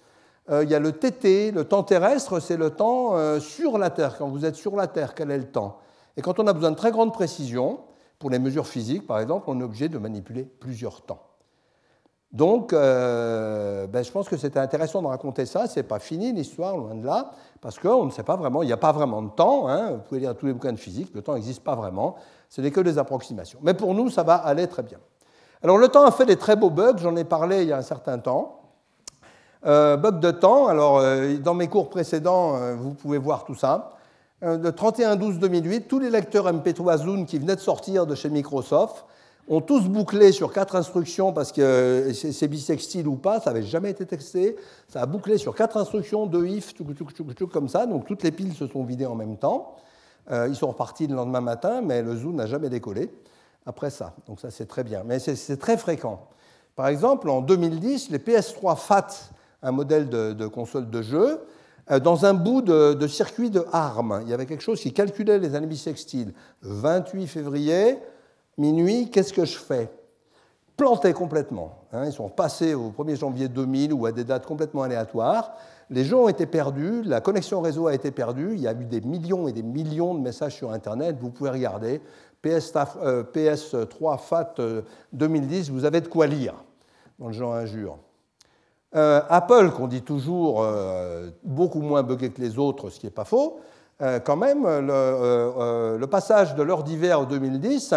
Euh, 0.51 0.65
il 0.65 0.71
y 0.71 0.75
a 0.75 0.79
le 0.79 0.93
TT, 0.93 1.51
le 1.51 1.65
temps 1.65 1.83
terrestre, 1.83 2.41
c'est 2.41 2.57
le 2.57 2.71
temps 2.71 3.39
sur 3.39 3.77
la 3.77 3.91
Terre. 3.91 4.17
Quand 4.17 4.29
vous 4.29 4.47
êtes 4.47 4.57
sur 4.57 4.77
la 4.77 4.87
Terre, 4.87 5.15
quel 5.15 5.31
est 5.31 5.37
le 5.37 5.51
temps? 5.51 5.79
Et 6.17 6.23
quand 6.23 6.39
on 6.39 6.47
a 6.47 6.53
besoin 6.53 6.71
de 6.71 6.77
très 6.77 6.91
grande 6.91 7.13
précision, 7.13 7.81
pour 8.19 8.31
les 8.31 8.39
mesures 8.39 8.67
physiques 8.67 9.07
par 9.07 9.19
exemple, 9.21 9.45
on 9.49 9.61
est 9.61 9.65
obligé 9.65 9.89
de 9.89 9.99
manipuler 9.99 10.45
plusieurs 10.45 11.03
temps. 11.03 11.23
Donc, 12.33 12.73
euh, 12.73 13.87
ben, 13.87 14.03
je 14.03 14.11
pense 14.11 14.27
que 14.27 14.39
c'était 14.39 14.59
intéressant 14.59 15.03
de 15.03 15.07
raconter 15.07 15.45
ça. 15.45 15.67
C'est 15.67 15.83
pas 15.83 15.99
fini 15.99 16.33
l'histoire, 16.33 16.79
loin 16.79 16.95
de 16.95 17.05
là, 17.05 17.33
parce 17.61 17.79
qu'on 17.79 18.07
ne 18.07 18.11
sait 18.11 18.23
pas 18.23 18.37
vraiment, 18.37 18.63
il 18.63 18.67
n'y 18.67 18.73
a 18.73 18.79
pas 18.79 18.93
vraiment 18.93 19.21
de 19.21 19.29
temps. 19.29 19.69
hein. 19.69 19.91
Vous 19.91 19.99
pouvez 19.99 20.21
lire 20.21 20.35
tous 20.35 20.47
les 20.47 20.55
bouquins 20.55 20.73
de 20.73 20.79
physique, 20.79 21.11
le 21.15 21.21
temps 21.21 21.35
n'existe 21.35 21.63
pas 21.63 21.75
vraiment. 21.75 22.17
Ce 22.49 22.63
n'est 22.63 22.71
que 22.71 22.81
des 22.81 22.97
approximations. 22.97 23.59
Mais 23.63 23.75
pour 23.75 23.93
nous, 23.95 24.09
ça 24.09 24.23
va 24.23 24.37
aller 24.37 24.67
très 24.67 24.83
bien. 24.83 24.99
Alors, 25.63 25.77
le 25.77 25.89
temps 25.89 26.05
a 26.05 26.11
fait 26.11 26.25
des 26.25 26.37
très 26.37 26.57
beaux 26.57 26.71
bugs, 26.71 26.97
j'en 26.97 27.15
ai 27.17 27.25
parlé 27.25 27.63
il 27.63 27.69
y 27.69 27.73
a 27.73 27.77
un 27.77 27.83
certain 27.83 28.19
temps. 28.19 28.61
Euh, 29.67 29.97
bug 29.97 30.19
de 30.19 30.31
temps, 30.33 30.67
alors 30.67 30.99
euh, 30.99 31.37
dans 31.37 31.55
mes 31.55 31.69
cours 31.69 31.89
précédents, 31.89 32.57
euh, 32.57 32.75
vous 32.75 32.95
pouvez 32.95 33.19
voir 33.19 33.45
tout 33.45 33.55
ça. 33.55 33.93
Euh, 34.43 34.59
le 34.59 34.71
31-12-2008, 34.71 35.87
tous 35.87 35.99
les 35.99 36.11
lecteurs 36.11 36.53
MP3 36.53 36.99
Zune 36.99 37.27
qui 37.27 37.39
venaient 37.39 37.57
de 37.57 37.61
sortir 37.61 38.07
de 38.07 38.15
chez 38.15 38.29
Microsoft 38.29 39.05
ont 39.49 39.61
tous 39.61 39.89
bouclé 39.89 40.33
sur 40.33 40.53
quatre 40.53 40.77
instructions 40.77 41.33
parce 41.33 41.53
que 41.53 41.61
euh, 41.61 42.13
c'est 42.13 42.49
bisextile 42.49 43.07
ou 43.09 43.17
pas, 43.17 43.41
ça 43.41 43.53
n'avait 43.53 43.65
jamais 43.65 43.91
été 43.91 44.07
testé. 44.07 44.57
Ça 44.89 45.03
a 45.03 45.07
bouclé 45.07 45.39
sur 45.39 45.55
quatre 45.55 45.77
instructions, 45.77 46.27
deux 46.27 46.47
if, 46.47 46.75
tchouk, 46.75 47.51
comme 47.51 47.69
ça. 47.69 47.87
Donc 47.87 48.07
toutes 48.07 48.23
les 48.23 48.33
piles 48.33 48.55
se 48.55 48.67
sont 48.67 48.85
vidées 48.85 49.07
en 49.07 49.15
même 49.15 49.37
temps. 49.37 49.77
Euh, 50.31 50.47
ils 50.49 50.57
sont 50.57 50.69
repartis 50.69 51.07
le 51.07 51.17
lendemain 51.17 51.41
matin, 51.41 51.81
mais 51.81 52.03
le 52.03 52.17
Zoom 52.17 52.37
n'a 52.37 52.47
jamais 52.47 52.69
décollé 52.69 53.11
après 53.67 53.91
ça. 53.91 54.15
Donc 54.27 54.41
ça, 54.41 54.51
c'est 54.51 54.67
très 54.67 54.85
bien. 54.85 55.03
Mais 55.05 55.19
c'est- 55.19 55.57
très 55.57 55.77
fréquent. 55.77 56.27
Par 56.77 56.89
exemple, 56.89 57.29
en 57.29 57.41
2010, 57.41 58.11
les 58.11 58.19
PS3 58.19 58.77
FAT, 58.77 59.09
un 59.63 59.73
modèle 59.73 60.09
de, 60.09 60.47
console 60.47 60.91
de 60.91 61.03
jeu, 61.03 61.41
dans 61.91 62.25
un 62.25 62.35
bout 62.35 62.63
de, 62.63 63.07
circuit 63.07 63.51
de 63.51 63.65
ARM, 63.73 64.21
il 64.23 64.31
y 64.31 64.35
avait 64.35 64.47
quelque 64.47 64.63
chose 64.63 64.81
qui 64.81 64.93
calculait 64.93 65.39
les 65.39 65.55
années 65.55 65.67
bissextiles. 65.67 66.33
28 66.63 67.27
février, 67.27 67.99
minuit, 68.57 69.11
qu'est-ce 69.11 69.33
que 69.33 69.45
je 69.45 69.59
fais? 69.59 69.91
Planté 70.77 71.13
complètement. 71.13 71.75
hein. 71.93 72.05
ils 72.07 72.13
sont 72.13 72.29
passés 72.29 72.75
au 72.75 72.91
1er 72.91 73.17
janvier 73.17 73.49
2000 73.49 73.93
ou 73.93 74.07
à 74.07 74.13
des 74.13 74.25
dates 74.25 74.47
complètement 74.47 74.83
aléatoires. 74.83 75.53
Les 75.91 76.05
jeux 76.05 76.17
ont 76.17 76.29
été 76.29 76.47
perdus, 76.47 77.03
la 77.03 77.21
connexion 77.21 77.61
réseau 77.61 77.87
a 77.87 77.95
été 77.95 78.11
perdue, 78.11 78.55
il 78.55 78.61
y 78.61 78.69
a 78.69 78.73
eu 78.73 78.87
des 78.87 79.03
millions 79.03 79.47
et 79.49 79.53
des 79.53 79.63
millions 79.63 80.15
de 80.15 80.21
messages 80.21 80.55
sur 80.55 80.73
Internet, 80.73 81.17
vous 81.21 81.31
pouvez 81.31 81.51
regarder. 81.51 82.01
PS, 82.41 82.73
euh, 83.03 83.23
PS3 83.23 84.19
FAT 84.19 84.55
euh, 84.59 84.83
2010, 85.13 85.71
vous 85.71 85.85
avez 85.85 86.01
de 86.01 86.09
quoi 86.09 86.27
lire 86.27 86.55
dans 87.19 87.27
le 87.27 87.33
genre 87.33 87.55
injure. 87.55 87.99
Euh, 88.95 89.23
Apple, 89.29 89.71
qu'on 89.71 89.87
dit 89.87 90.03
toujours 90.03 90.63
euh, 90.63 91.31
beaucoup 91.45 91.81
moins 91.81 92.03
buggé 92.03 92.31
que 92.31 92.41
les 92.41 92.59
autres, 92.59 92.91
ce 92.91 93.01
qui 93.01 93.07
n'est 93.07 93.13
pas 93.13 93.25
faux, 93.25 93.61
euh, 94.03 94.21
quand 94.21 94.37
même, 94.37 94.65
le, 94.65 96.07
passage 96.07 96.55
de 96.55 96.63
l'heure 96.63 96.83
d'hiver 96.83 97.21
au 97.21 97.27
2010, 97.27 97.95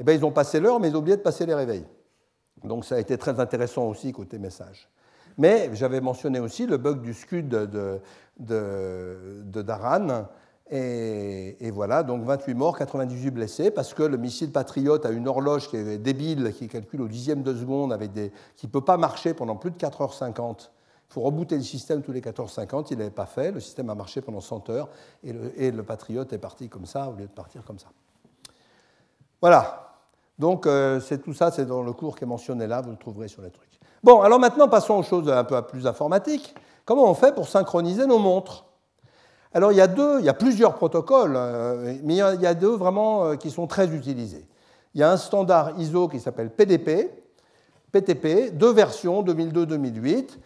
eh 0.00 0.04
ben, 0.04 0.12
ils 0.12 0.24
ont 0.24 0.32
passé 0.32 0.58
l'heure, 0.58 0.80
mais 0.80 0.88
ils 0.88 0.96
ont 0.96 1.00
oublié 1.00 1.16
de 1.16 1.22
passer 1.22 1.46
les 1.46 1.54
réveils. 1.54 1.86
Donc 2.64 2.84
ça 2.84 2.96
a 2.96 2.98
été 2.98 3.16
très 3.18 3.38
intéressant 3.38 3.86
aussi 3.86 4.12
côté 4.12 4.38
message. 4.38 4.88
Mais 5.38 5.70
j'avais 5.74 6.00
mentionné 6.00 6.40
aussi 6.40 6.66
le 6.66 6.76
bug 6.76 7.00
du 7.02 7.14
Scud 7.14 7.48
de, 7.48 8.00
de, 8.38 9.42
de 9.44 9.62
Daran. 9.62 10.26
Et, 10.74 11.70
voilà, 11.70 12.02
donc 12.02 12.24
28 12.24 12.54
morts, 12.54 12.78
98 12.78 13.30
blessés, 13.30 13.70
parce 13.70 13.92
que 13.92 14.02
le 14.02 14.16
missile 14.16 14.50
Patriot 14.50 15.06
a 15.06 15.10
une 15.10 15.28
horloge 15.28 15.68
qui 15.68 15.76
est 15.76 15.98
débile, 15.98 16.50
qui 16.54 16.66
calcule 16.66 17.02
au 17.02 17.08
dixième 17.08 17.42
de 17.42 17.54
seconde, 17.54 17.92
avec 17.92 18.12
qui 18.56 18.66
ne 18.66 18.70
peut 18.70 18.80
pas 18.80 18.96
marcher 18.96 19.34
pendant 19.34 19.56
plus 19.56 19.70
de 19.70 19.76
4h50. 19.76 20.70
Il 21.10 21.12
faut 21.12 21.20
rebooter 21.20 21.56
le 21.56 21.62
système 21.62 22.00
tous 22.00 22.12
les 22.12 22.22
14h50, 22.22 22.86
il 22.90 22.94
ne 22.94 23.00
l'avait 23.00 23.10
pas 23.10 23.26
fait, 23.26 23.52
le 23.52 23.60
système 23.60 23.90
a 23.90 23.94
marché 23.94 24.22
pendant 24.22 24.40
100 24.40 24.70
heures, 24.70 24.88
et 25.22 25.34
le, 25.34 25.62
et 25.62 25.72
Patriot 25.72 26.24
est 26.24 26.38
parti 26.38 26.70
comme 26.70 26.86
ça, 26.86 27.10
au 27.10 27.12
lieu 27.16 27.26
de 27.26 27.32
partir 27.32 27.62
comme 27.64 27.78
ça. 27.78 27.88
Voilà, 29.42 29.98
donc 30.38 30.66
euh, 30.66 31.00
c'est 31.00 31.18
tout 31.18 31.34
ça, 31.34 31.50
c'est 31.50 31.66
dans 31.66 31.82
le 31.82 31.92
cours 31.92 32.16
qui 32.16 32.24
est 32.24 32.26
mentionné 32.26 32.66
là, 32.66 32.80
vous 32.80 32.92
le 32.92 32.96
trouverez 32.96 33.28
sur 33.28 33.42
les 33.42 33.50
trucs. 33.50 33.78
Bon, 34.02 34.22
alors 34.22 34.38
maintenant 34.40 34.68
passons 34.68 34.94
aux 34.94 35.02
choses 35.02 35.28
un 35.28 35.44
peu 35.44 35.60
plus 35.60 35.86
informatiques. 35.86 36.54
Comment 36.86 37.10
on 37.10 37.14
fait 37.14 37.34
pour 37.34 37.46
synchroniser 37.46 38.06
nos 38.06 38.18
montres? 38.18 38.64
Alors 39.54 39.72
il 39.72 39.78
y 39.78 39.80
a 39.80 39.86
deux, 39.86 40.20
il 40.20 40.24
y 40.24 40.28
a 40.28 40.34
plusieurs 40.34 40.74
protocoles, 40.74 41.34
euh, 41.36 41.94
mais 42.02 42.14
il 42.14 42.40
y, 42.40 42.46
a, 42.46 42.54
deux 42.54 42.74
vraiment 42.74 43.24
euh, 43.24 43.36
qui 43.36 43.50
sont 43.50 43.66
très 43.66 43.88
utilisés. 43.94 44.46
Il 44.94 45.00
y 45.00 45.04
a 45.04 45.10
un 45.10 45.16
standard 45.16 45.78
ISO 45.78 46.08
qui 46.08 46.20
s'appelle 46.20 46.50
PDP, 46.50 47.10
PTP, 47.92 48.50
deux 48.52 48.72
versions, 48.72 49.22
2002-2008, 49.22 50.38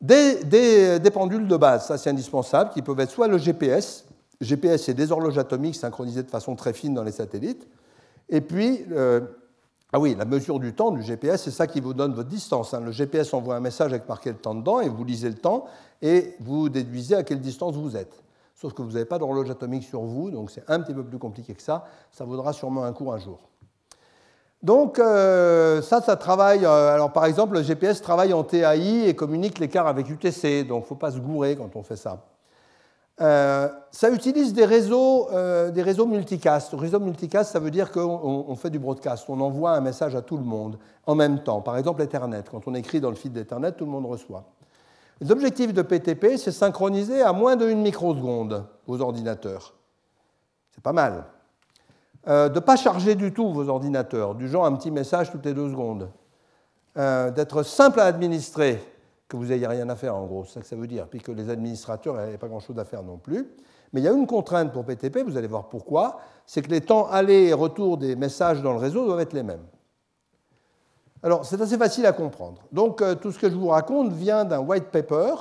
des, 0.00 0.44
des, 0.44 0.98
des 0.98 1.10
pendules 1.10 1.46
de 1.46 1.56
base, 1.56 1.86
ça 1.86 1.98
c'est 1.98 2.10
indispensable, 2.10 2.70
qui 2.70 2.82
peuvent 2.82 3.00
être 3.00 3.10
soit 3.10 3.28
le 3.28 3.38
GPS, 3.38 4.06
GPS 4.40 4.84
c'est 4.84 4.94
des 4.94 5.12
horloges 5.12 5.38
atomiques 5.38 5.76
synchronisées 5.76 6.22
de 6.22 6.30
façon 6.30 6.54
très 6.56 6.72
fine 6.72 6.94
dans 6.94 7.02
les 7.02 7.12
satellites, 7.12 7.66
et 8.28 8.40
puis, 8.40 8.84
euh, 8.92 9.20
ah 9.92 10.00
oui, 10.00 10.14
la 10.18 10.24
mesure 10.24 10.58
du 10.58 10.74
temps 10.74 10.90
du 10.90 11.02
GPS, 11.02 11.42
c'est 11.44 11.50
ça 11.50 11.66
qui 11.66 11.80
vous 11.80 11.94
donne 11.94 12.12
votre 12.12 12.28
distance. 12.28 12.74
hein. 12.74 12.80
Le 12.80 12.90
GPS 12.90 13.32
envoie 13.34 13.56
un 13.56 13.60
message 13.60 13.92
avec 13.92 14.08
marqué 14.08 14.30
le 14.30 14.36
temps 14.36 14.54
dedans, 14.54 14.80
et 14.80 14.88
vous 14.88 15.04
lisez 15.04 15.28
le 15.28 15.36
temps, 15.36 15.66
et 16.02 16.34
vous 16.40 16.68
déduisez 16.68 17.14
à 17.14 17.22
quelle 17.22 17.40
distance 17.40 17.74
vous 17.76 17.96
êtes. 17.96 18.25
Sauf 18.56 18.72
que 18.72 18.80
vous 18.80 18.92
n'avez 18.92 19.04
pas 19.04 19.18
d'horloge 19.18 19.50
atomique 19.50 19.84
sur 19.84 20.00
vous, 20.00 20.30
donc 20.30 20.50
c'est 20.50 20.64
un 20.68 20.80
petit 20.80 20.94
peu 20.94 21.04
plus 21.04 21.18
compliqué 21.18 21.54
que 21.54 21.62
ça. 21.62 21.84
Ça 22.10 22.24
vaudra 22.24 22.54
sûrement 22.54 22.84
un 22.84 22.92
cours 22.92 23.12
un 23.12 23.18
jour. 23.18 23.38
Donc 24.62 24.98
euh, 24.98 25.82
ça, 25.82 26.00
ça 26.00 26.16
travaille. 26.16 26.64
euh, 26.64 26.94
alors 26.94 27.12
par 27.12 27.26
exemple, 27.26 27.54
le 27.54 27.62
GPS 27.62 28.00
travaille 28.00 28.32
en 28.32 28.42
TAI 28.44 29.08
et 29.08 29.14
communique 29.14 29.58
l'écart 29.58 29.86
avec 29.86 30.08
UTC, 30.08 30.64
donc 30.64 30.80
il 30.80 30.84
ne 30.84 30.86
faut 30.86 30.94
pas 30.94 31.10
se 31.10 31.18
gourer 31.18 31.54
quand 31.54 31.76
on 31.76 31.82
fait 31.82 31.96
ça. 31.96 32.24
Euh, 33.20 33.68
ça 33.90 34.10
utilise 34.10 34.54
des 34.54 34.64
réseaux, 34.64 35.28
des 35.70 35.82
réseaux 35.82 36.06
multicast. 36.06 36.72
Réseau 36.72 36.98
multicast, 36.98 37.52
ça 37.52 37.58
veut 37.58 37.70
dire 37.70 37.92
qu'on 37.92 38.44
on 38.48 38.56
fait 38.56 38.70
du 38.70 38.78
broadcast. 38.78 39.26
On 39.28 39.40
envoie 39.40 39.72
un 39.72 39.80
message 39.82 40.14
à 40.14 40.22
tout 40.22 40.38
le 40.38 40.44
monde 40.44 40.78
en 41.06 41.14
même 41.14 41.42
temps. 41.42 41.60
Par 41.60 41.76
exemple, 41.76 42.00
Ethernet. 42.00 42.44
Quand 42.50 42.66
on 42.66 42.74
écrit 42.74 43.00
dans 43.00 43.10
le 43.10 43.16
fil 43.16 43.32
d'Ethernet, 43.32 43.72
tout 43.72 43.84
le 43.84 43.90
monde 43.90 44.06
reçoit. 44.06 44.44
Les 45.20 45.30
objectifs 45.30 45.72
de 45.72 45.82
PTP, 45.82 46.36
c'est 46.36 46.52
synchroniser 46.52 47.22
à 47.22 47.32
moins 47.32 47.56
de 47.56 47.66
1 47.66 47.76
microseconde 47.76 48.66
vos 48.86 49.00
ordinateurs. 49.00 49.74
C'est 50.72 50.82
pas 50.82 50.92
mal. 50.92 51.24
Euh, 52.28 52.48
de 52.48 52.56
ne 52.56 52.60
pas 52.60 52.76
charger 52.76 53.14
du 53.14 53.32
tout 53.32 53.52
vos 53.52 53.68
ordinateurs, 53.68 54.34
du 54.34 54.48
genre 54.48 54.66
un 54.66 54.74
petit 54.74 54.90
message 54.90 55.30
toutes 55.30 55.46
les 55.46 55.54
deux 55.54 55.70
secondes. 55.70 56.10
Euh, 56.96 57.30
D'être 57.30 57.62
simple 57.62 58.00
à 58.00 58.04
administrer, 58.04 58.82
que 59.28 59.36
vous 59.36 59.46
n'ayez 59.46 59.66
rien 59.66 59.88
à 59.88 59.96
faire 59.96 60.14
en 60.14 60.26
gros, 60.26 60.44
c'est 60.44 60.54
ça 60.54 60.60
que 60.60 60.66
ça 60.66 60.76
veut 60.76 60.86
dire, 60.86 61.06
puis 61.08 61.20
que 61.20 61.32
les 61.32 61.50
administrateurs 61.50 62.14
n'avaient 62.14 62.38
pas 62.38 62.48
grand-chose 62.48 62.78
à 62.78 62.84
faire 62.84 63.02
non 63.02 63.16
plus. 63.16 63.48
Mais 63.92 64.00
il 64.00 64.04
y 64.04 64.08
a 64.08 64.12
une 64.12 64.26
contrainte 64.26 64.72
pour 64.72 64.84
PTP, 64.84 65.18
vous 65.24 65.36
allez 65.36 65.48
voir 65.48 65.68
pourquoi, 65.68 66.20
c'est 66.46 66.62
que 66.62 66.70
les 66.70 66.80
temps 66.80 67.08
aller 67.08 67.46
et 67.46 67.52
retour 67.52 67.96
des 67.96 68.16
messages 68.16 68.62
dans 68.62 68.72
le 68.72 68.78
réseau 68.78 69.04
doivent 69.06 69.20
être 69.20 69.32
les 69.32 69.42
mêmes. 69.42 69.64
Alors 71.22 71.44
c'est 71.44 71.60
assez 71.60 71.78
facile 71.78 72.06
à 72.06 72.12
comprendre. 72.12 72.62
Donc 72.72 73.00
euh, 73.00 73.14
tout 73.14 73.32
ce 73.32 73.38
que 73.38 73.48
je 73.48 73.54
vous 73.54 73.68
raconte 73.68 74.12
vient 74.12 74.44
d'un 74.44 74.60
white 74.60 74.86
paper 74.86 75.34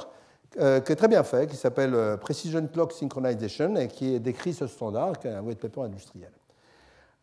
euh, 0.59 0.79
qui 0.79 0.91
est 0.91 0.95
très 0.95 1.07
bien 1.07 1.23
fait, 1.23 1.47
qui 1.47 1.55
s'appelle 1.55 1.93
euh, 1.93 2.17
Precision 2.17 2.65
Clock 2.67 2.93
Synchronization 2.93 3.75
et 3.75 3.87
qui 3.87 4.19
décrit 4.19 4.53
ce 4.53 4.67
standard, 4.67 5.19
qui 5.19 5.27
est 5.27 5.33
un 5.33 5.41
white 5.41 5.59
paper 5.59 5.81
industriel. 5.81 6.31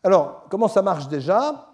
Alors 0.05 0.47
comment 0.51 0.69
ça 0.69 0.83
marche 0.83 1.09
déjà? 1.09 1.69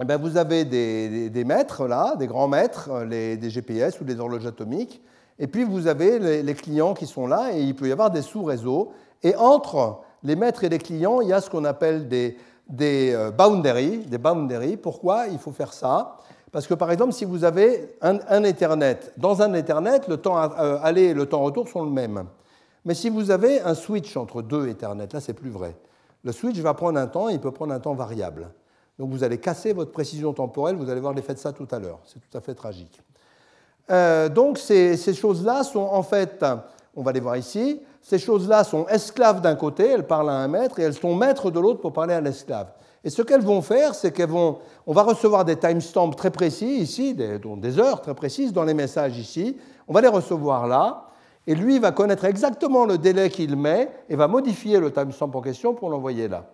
Eh 0.00 0.04
bien, 0.04 0.16
vous 0.16 0.36
avez 0.36 0.64
des, 0.64 1.44
maîtres, 1.44 1.86
là, 1.86 2.16
des 2.16 2.26
grands 2.26 2.48
maîtres, 2.48 3.04
des 3.04 3.50
GPS 3.50 4.00
ou 4.00 4.04
des 4.04 4.18
horloges 4.18 4.44
atomiques, 4.44 5.00
et 5.38 5.46
puis 5.46 5.62
vous 5.62 5.86
avez 5.86 6.18
les, 6.18 6.42
les, 6.42 6.54
clients 6.54 6.92
qui 6.92 7.06
sont 7.06 7.26
là, 7.26 7.50
et 7.52 7.62
il 7.62 7.74
peut 7.76 7.88
y 7.88 7.92
avoir 7.92 8.10
des 8.10 8.22
sous-réseaux. 8.22 8.92
Et 9.22 9.36
entre 9.36 10.00
les 10.24 10.34
maîtres 10.34 10.64
et 10.64 10.68
les 10.68 10.78
clients, 10.78 11.20
il 11.20 11.28
y 11.28 11.32
a 11.32 11.40
ce 11.40 11.48
qu'on 11.48 11.64
appelle 11.64 12.08
des, 12.08 12.36
des 12.68 13.30
boundaries, 13.36 13.98
des 13.98 14.18
boundaries. 14.18 14.76
Pourquoi 14.76 15.26
il 15.28 15.38
faut 15.38 15.52
faire 15.52 15.72
ça? 15.72 16.16
Parce 16.52 16.66
que 16.66 16.74
par 16.74 16.90
exemple, 16.90 17.12
si 17.12 17.24
vous 17.24 17.44
avez 17.44 17.96
un, 18.00 18.42
Ethernet, 18.44 18.98
dans 19.16 19.42
un 19.42 19.52
Ethernet, 19.54 20.00
le 20.08 20.16
temps 20.16 20.36
aller 20.36 21.04
et 21.04 21.14
le 21.14 21.26
temps 21.26 21.42
retour 21.42 21.68
sont 21.68 21.84
le 21.84 21.90
même. 21.90 22.24
Mais 22.84 22.94
si 22.94 23.10
vous 23.10 23.30
avez 23.30 23.60
un 23.60 23.74
switch 23.74 24.16
entre 24.16 24.42
deux 24.42 24.68
Ethernet, 24.68 25.08
là 25.12 25.20
c'est 25.20 25.34
plus 25.34 25.50
vrai. 25.50 25.76
Le 26.24 26.32
switch 26.32 26.56
va 26.58 26.72
prendre 26.74 26.98
un 26.98 27.06
temps, 27.08 27.28
il 27.28 27.40
peut 27.40 27.50
prendre 27.50 27.74
un 27.74 27.80
temps 27.80 27.94
variable. 27.94 28.48
Donc 28.98 29.10
vous 29.10 29.22
allez 29.22 29.38
casser 29.38 29.72
votre 29.72 29.92
précision 29.92 30.32
temporelle, 30.32 30.76
vous 30.76 30.88
allez 30.88 31.00
voir 31.00 31.12
l'effet 31.12 31.34
de 31.34 31.38
ça 31.38 31.52
tout 31.52 31.68
à 31.70 31.78
l'heure. 31.78 32.00
C'est 32.04 32.20
tout 32.20 32.38
à 32.38 32.40
fait 32.40 32.54
tragique. 32.54 33.00
Euh, 33.90 34.28
donc 34.28 34.58
ces 34.58 34.96
choses-là 35.14 35.62
sont 35.62 35.80
en 35.80 36.02
fait, 36.02 36.44
on 36.94 37.02
va 37.02 37.12
les 37.12 37.20
voir 37.20 37.36
ici, 37.36 37.80
ces 38.08 38.20
choses-là 38.20 38.62
sont 38.62 38.86
esclaves 38.86 39.40
d'un 39.40 39.56
côté, 39.56 39.88
elles 39.88 40.06
parlent 40.06 40.30
à 40.30 40.34
un 40.34 40.46
maître, 40.46 40.78
et 40.78 40.84
elles 40.84 40.94
sont 40.94 41.12
maîtres 41.12 41.50
de 41.50 41.58
l'autre 41.58 41.80
pour 41.80 41.92
parler 41.92 42.14
à 42.14 42.20
l'esclave. 42.20 42.68
Et 43.02 43.10
ce 43.10 43.20
qu'elles 43.20 43.42
vont 43.42 43.62
faire, 43.62 43.96
c'est 43.96 44.12
qu'elles 44.12 44.30
vont, 44.30 44.60
on 44.86 44.92
va 44.92 45.02
recevoir 45.02 45.44
des 45.44 45.56
timestamps 45.56 46.10
très 46.10 46.30
précis 46.30 46.76
ici, 46.76 47.14
des, 47.14 47.40
des 47.40 47.78
heures 47.80 48.00
très 48.02 48.14
précises 48.14 48.52
dans 48.52 48.62
les 48.62 48.74
messages 48.74 49.18
ici. 49.18 49.58
On 49.88 49.92
va 49.92 50.02
les 50.02 50.08
recevoir 50.08 50.68
là, 50.68 51.08
et 51.48 51.56
lui 51.56 51.80
va 51.80 51.90
connaître 51.90 52.24
exactement 52.26 52.84
le 52.84 52.96
délai 52.96 53.28
qu'il 53.28 53.56
met 53.56 53.90
et 54.08 54.14
va 54.14 54.28
modifier 54.28 54.78
le 54.78 54.92
timestamp 54.92 55.32
en 55.34 55.40
question 55.40 55.74
pour 55.74 55.90
l'envoyer 55.90 56.28
là. 56.28 56.44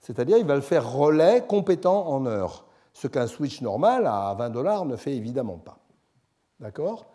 C'est-à-dire, 0.00 0.36
il 0.36 0.44
va 0.44 0.56
le 0.56 0.60
faire 0.60 0.92
relais 0.92 1.42
compétent 1.48 2.06
en 2.06 2.26
heures, 2.26 2.66
ce 2.92 3.08
qu'un 3.08 3.26
switch 3.26 3.62
normal 3.62 4.06
à 4.06 4.34
20 4.38 4.50
dollars 4.50 4.84
ne 4.84 4.96
fait 4.96 5.14
évidemment 5.14 5.56
pas. 5.56 5.78
D'accord? 6.60 7.06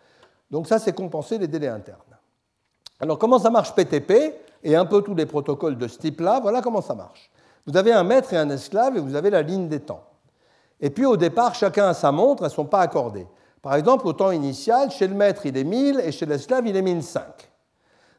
Donc 0.50 0.66
ça, 0.66 0.80
c'est 0.80 0.94
compenser 0.94 1.38
les 1.38 1.46
délais 1.46 1.68
internes. 1.68 2.13
Alors 3.04 3.18
comment 3.18 3.38
ça 3.38 3.50
marche 3.50 3.74
PTP 3.74 4.34
et 4.62 4.74
un 4.74 4.86
peu 4.86 5.02
tous 5.02 5.14
les 5.14 5.26
protocoles 5.26 5.76
de 5.76 5.88
ce 5.88 5.98
type-là 5.98 6.40
Voilà 6.40 6.62
comment 6.62 6.80
ça 6.80 6.94
marche. 6.94 7.30
Vous 7.66 7.76
avez 7.76 7.92
un 7.92 8.02
maître 8.02 8.32
et 8.32 8.38
un 8.38 8.48
esclave 8.48 8.96
et 8.96 9.00
vous 9.00 9.14
avez 9.14 9.28
la 9.28 9.42
ligne 9.42 9.68
des 9.68 9.80
temps. 9.80 10.04
Et 10.80 10.88
puis 10.88 11.04
au 11.04 11.18
départ, 11.18 11.54
chacun 11.54 11.88
a 11.88 11.92
sa 11.92 12.10
montre, 12.12 12.44
elles 12.44 12.48
ne 12.48 12.54
sont 12.54 12.64
pas 12.64 12.80
accordées. 12.80 13.26
Par 13.60 13.74
exemple, 13.74 14.06
au 14.06 14.14
temps 14.14 14.30
initial, 14.30 14.90
chez 14.90 15.06
le 15.06 15.14
maître, 15.14 15.44
il 15.44 15.54
est 15.58 15.64
1000 15.64 16.00
et 16.02 16.12
chez 16.12 16.24
l'esclave, 16.24 16.66
il 16.66 16.74
est 16.74 16.80
1005. 16.80 17.26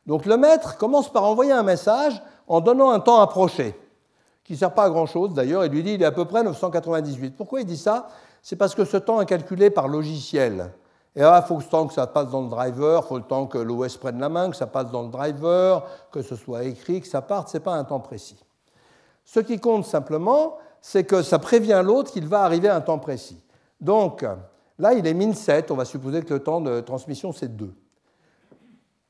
Donc 0.05 0.27
le 0.27 0.37
maître 0.37 0.77
commence 0.77 1.11
par 1.11 1.23
envoyer 1.23 1.51
un 1.51 1.63
message 1.63 2.21
en 2.47 2.61
donnant 2.61 2.91
un 2.91 2.99
temps 2.99 3.21
approché, 3.21 3.75
qui 4.43 4.53
ne 4.53 4.57
sert 4.59 4.75
pas 4.75 4.83
à 4.83 4.89
grand-chose 4.91 5.33
d'ailleurs, 5.33 5.65
il 5.65 5.71
lui 5.71 5.81
dit 5.81 5.93
il 5.93 6.03
est 6.03 6.05
à 6.05 6.11
peu 6.11 6.25
près 6.25 6.43
998. 6.43 7.35
Pourquoi 7.35 7.61
il 7.61 7.65
dit 7.65 7.75
ça? 7.75 8.09
C'est 8.43 8.55
parce 8.55 8.75
que 8.75 8.85
ce 8.85 8.97
temps 8.97 9.19
est 9.19 9.25
calculé 9.25 9.71
par 9.71 9.87
logiciel. 9.87 10.69
Et 11.15 11.21
là, 11.21 11.41
il 11.43 11.47
faut 11.47 11.57
le 11.57 11.63
temps 11.63 11.87
que 11.87 11.93
ça 11.93 12.07
passe 12.07 12.29
dans 12.29 12.41
le 12.41 12.49
driver, 12.49 13.01
il 13.03 13.07
faut 13.07 13.17
le 13.17 13.23
temps 13.23 13.45
que 13.45 13.57
l'OS 13.57 13.95
prenne 13.97 14.19
la 14.19 14.27
main, 14.27 14.49
que 14.49 14.55
ça 14.55 14.67
passe 14.67 14.91
dans 14.91 15.03
le 15.03 15.09
driver, 15.09 15.83
que 16.11 16.21
ce 16.21 16.35
soit 16.35 16.63
écrit, 16.63 16.99
que 16.99 17.07
ça 17.07 17.21
parte, 17.21 17.49
ce 17.49 17.57
n'est 17.57 17.63
pas 17.63 17.73
un 17.73 17.85
temps 17.85 18.01
précis. 18.01 18.37
Ce 19.23 19.39
qui 19.39 19.59
compte 19.59 19.85
simplement, 19.85 20.57
c'est 20.81 21.05
que 21.05 21.21
ça 21.21 21.39
prévient 21.39 21.81
l'autre 21.83 22.11
qu'il 22.11 22.27
va 22.27 22.43
arriver 22.43 22.67
à 22.67 22.75
un 22.75 22.81
temps 22.81 22.99
précis. 22.99 23.41
Donc, 23.79 24.25
là, 24.77 24.93
il 24.93 25.07
est 25.07 25.13
min 25.13 25.33
7, 25.33 25.71
on 25.71 25.75
va 25.75 25.85
supposer 25.85 26.21
que 26.21 26.33
le 26.33 26.43
temps 26.43 26.59
de 26.59 26.81
transmission, 26.81 27.31
c'est 27.31 27.55
2. 27.55 27.73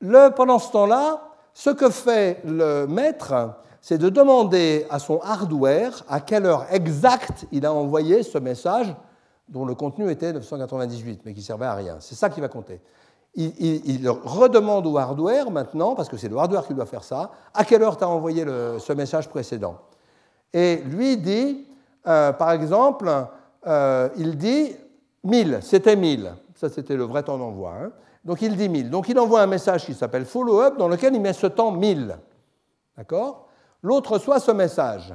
Le, 0.00 0.30
pendant 0.30 0.58
ce 0.58 0.70
temps-là, 0.72 1.22
ce 1.52 1.70
que 1.70 1.90
fait 1.90 2.40
le 2.44 2.86
maître, 2.86 3.34
c'est 3.80 3.98
de 3.98 4.08
demander 4.08 4.86
à 4.90 4.98
son 4.98 5.20
hardware 5.20 6.04
à 6.08 6.20
quelle 6.20 6.46
heure 6.46 6.66
exacte 6.70 7.46
il 7.50 7.66
a 7.66 7.72
envoyé 7.72 8.22
ce 8.22 8.38
message 8.38 8.94
dont 9.48 9.64
le 9.64 9.74
contenu 9.74 10.10
était 10.10 10.32
998, 10.32 11.22
mais 11.24 11.34
qui 11.34 11.42
servait 11.42 11.66
à 11.66 11.74
rien. 11.74 11.96
C'est 12.00 12.14
ça 12.14 12.30
qui 12.30 12.40
va 12.40 12.48
compter. 12.48 12.80
Il, 13.34 14.08
redemande 14.08 14.86
au 14.86 14.96
hardware 14.96 15.50
maintenant, 15.50 15.94
parce 15.94 16.08
que 16.08 16.16
c'est 16.16 16.28
le 16.28 16.38
hardware 16.38 16.66
qui 16.66 16.72
doit 16.72 16.86
faire 16.86 17.04
ça, 17.04 17.30
à 17.52 17.64
quelle 17.64 17.82
heure 17.82 17.98
tu 17.98 18.04
as 18.04 18.08
envoyé 18.08 18.44
ce 18.44 18.92
message 18.94 19.28
précédent. 19.28 19.76
Et 20.54 20.76
lui 20.86 21.18
dit, 21.18 21.66
euh, 22.06 22.32
par 22.32 22.52
exemple, 22.52 23.10
euh, 23.66 24.08
il 24.16 24.38
dit 24.38 24.74
1000, 25.24 25.58
c'était 25.60 25.96
1000. 25.96 26.32
Ça, 26.54 26.70
c'était 26.70 26.96
le 26.96 27.04
vrai 27.04 27.22
temps 27.22 27.36
d'envoi. 27.36 27.74
Hein. 27.78 27.90
Donc 28.24 28.40
il 28.42 28.56
dit 28.56 28.68
1000. 28.68 28.90
Donc 28.90 29.08
il 29.08 29.18
envoie 29.18 29.42
un 29.42 29.46
message 29.46 29.84
qui 29.84 29.94
s'appelle 29.94 30.24
follow-up 30.24 30.78
dans 30.78 30.88
lequel 30.88 31.14
il 31.14 31.20
met 31.20 31.32
ce 31.32 31.46
temps 31.46 31.72
1000. 31.72 32.16
D'accord? 32.96 33.48
L'autre 33.82 34.14
reçoit 34.14 34.40
ce 34.40 34.50
message 34.50 35.14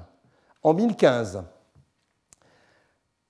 en 0.62 0.74
1015. 0.74 1.44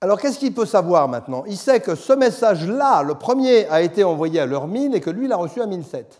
Alors 0.02 0.20
qu'est-ce 0.20 0.40
qu'il 0.40 0.52
peut 0.52 0.66
savoir 0.66 1.06
maintenant? 1.06 1.44
Il 1.46 1.56
sait 1.56 1.78
que 1.78 1.94
ce 1.94 2.12
message-là, 2.12 3.04
le 3.04 3.14
premier, 3.14 3.68
a 3.68 3.82
été 3.82 4.02
envoyé 4.02 4.40
à 4.40 4.46
l'heure 4.46 4.66
1000 4.66 4.96
et 4.96 5.00
que 5.00 5.10
lui 5.10 5.28
l'a 5.28 5.36
reçu 5.36 5.62
à 5.62 5.66
1007. 5.66 6.18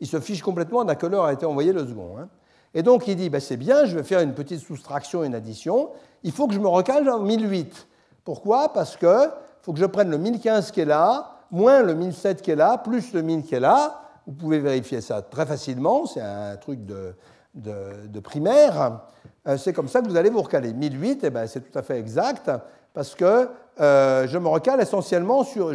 Il 0.00 0.06
se 0.06 0.18
fiche 0.18 0.40
complètement 0.40 0.82
d'à 0.82 0.94
quelle 0.94 1.12
heure 1.12 1.26
a 1.26 1.32
été 1.34 1.44
envoyé 1.44 1.74
le 1.74 1.86
second. 1.86 2.16
Hein. 2.18 2.28
Et 2.72 2.82
donc 2.82 3.06
il 3.06 3.16
dit, 3.16 3.28
ben, 3.28 3.38
c'est 3.38 3.58
bien, 3.58 3.84
je 3.84 3.98
vais 3.98 4.02
faire 4.02 4.20
une 4.20 4.32
petite 4.32 4.60
soustraction, 4.60 5.24
une 5.24 5.34
addition, 5.34 5.90
il 6.22 6.32
faut 6.32 6.46
que 6.46 6.54
je 6.54 6.58
me 6.58 6.68
recale 6.68 7.06
en 7.10 7.20
1008. 7.20 7.86
Pourquoi? 8.24 8.72
Parce 8.72 8.96
qu'il 8.96 9.30
faut 9.60 9.74
que 9.74 9.78
je 9.78 9.84
prenne 9.84 10.08
le 10.08 10.16
1015 10.16 10.70
qui 10.70 10.80
est 10.80 10.86
là, 10.86 11.36
moins 11.50 11.82
le 11.82 11.92
1007 11.92 12.40
qui 12.40 12.52
est 12.52 12.56
là, 12.56 12.78
plus 12.78 13.12
le 13.12 13.20
1000 13.20 13.42
qui 13.42 13.56
est 13.56 13.60
là. 13.60 14.00
Vous 14.26 14.32
pouvez 14.32 14.58
vérifier 14.58 15.02
ça 15.02 15.20
très 15.20 15.44
facilement, 15.44 16.06
c'est 16.06 16.22
un 16.22 16.56
truc 16.56 16.86
de, 16.86 17.14
de, 17.54 18.20
primaire. 18.20 19.00
Euh, 19.46 19.58
c'est 19.58 19.74
comme 19.74 19.88
ça 19.88 20.00
que 20.00 20.08
vous 20.08 20.16
allez 20.16 20.30
vous 20.30 20.40
recaler. 20.40 20.72
1008, 20.72 21.24
eh 21.24 21.30
ben, 21.30 21.46
c'est 21.46 21.60
tout 21.60 21.78
à 21.78 21.82
fait 21.82 21.98
exact 21.98 22.50
parce 22.96 23.14
que 23.14 23.50
euh, 23.78 24.26
je 24.26 24.38
me 24.38 24.48
recale 24.48 24.80
essentiellement 24.80 25.44
sur. 25.44 25.66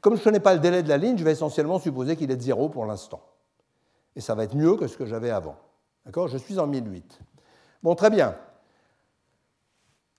Comme 0.00 0.14
je 0.14 0.20
ne 0.20 0.24
connais 0.24 0.40
pas 0.40 0.54
le 0.54 0.60
délai 0.60 0.82
de 0.82 0.88
la 0.88 0.96
ligne, 0.96 1.18
je 1.18 1.22
vais 1.22 1.32
essentiellement 1.32 1.78
supposer 1.78 2.16
qu'il 2.16 2.30
est 2.30 2.36
de 2.36 2.42
0 2.42 2.70
pour 2.70 2.86
l'instant. 2.86 3.20
Et 4.16 4.22
ça 4.22 4.34
va 4.34 4.44
être 4.44 4.56
mieux 4.56 4.74
que 4.76 4.86
ce 4.86 4.96
que 4.96 5.04
j'avais 5.04 5.28
avant. 5.28 5.56
D'accord? 6.06 6.26
Je 6.26 6.38
suis 6.38 6.58
en 6.58 6.66
1008. 6.66 7.18
Bon, 7.82 7.94
très 7.94 8.08
bien. 8.08 8.34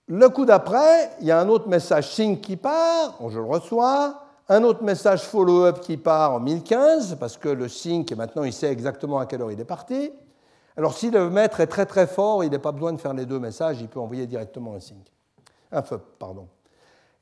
Le 0.06 0.28
coup 0.28 0.44
d'après, 0.44 1.10
il 1.20 1.26
y 1.26 1.32
a 1.32 1.40
un 1.40 1.48
autre 1.48 1.66
message 1.68 2.14
sync 2.14 2.42
qui 2.42 2.56
part, 2.56 3.18
je 3.28 3.38
le 3.40 3.44
reçois, 3.44 4.22
un 4.48 4.62
autre 4.62 4.84
message 4.84 5.24
follow-up 5.24 5.80
qui 5.80 5.96
part 5.96 6.34
en 6.34 6.38
1015, 6.38 7.16
parce 7.18 7.38
que 7.38 7.48
le 7.48 7.68
sync, 7.68 8.12
maintenant, 8.12 8.44
il 8.44 8.52
sait 8.52 8.70
exactement 8.70 9.18
à 9.18 9.26
quelle 9.26 9.42
heure 9.42 9.50
il 9.50 9.58
est 9.58 9.64
parti. 9.64 10.12
Alors, 10.76 10.96
si 10.96 11.10
le 11.10 11.28
maître 11.28 11.58
est 11.58 11.66
très 11.66 11.86
très 11.86 12.06
fort, 12.06 12.44
il 12.44 12.52
n'a 12.52 12.60
pas 12.60 12.70
besoin 12.70 12.92
de 12.92 13.00
faire 13.00 13.14
les 13.14 13.26
deux 13.26 13.40
messages, 13.40 13.80
il 13.80 13.88
peut 13.88 13.98
envoyer 13.98 14.28
directement 14.28 14.74
un 14.74 14.80
sync 14.80 15.10
un 15.72 15.82
feu, 15.82 16.00
pardon. 16.18 16.48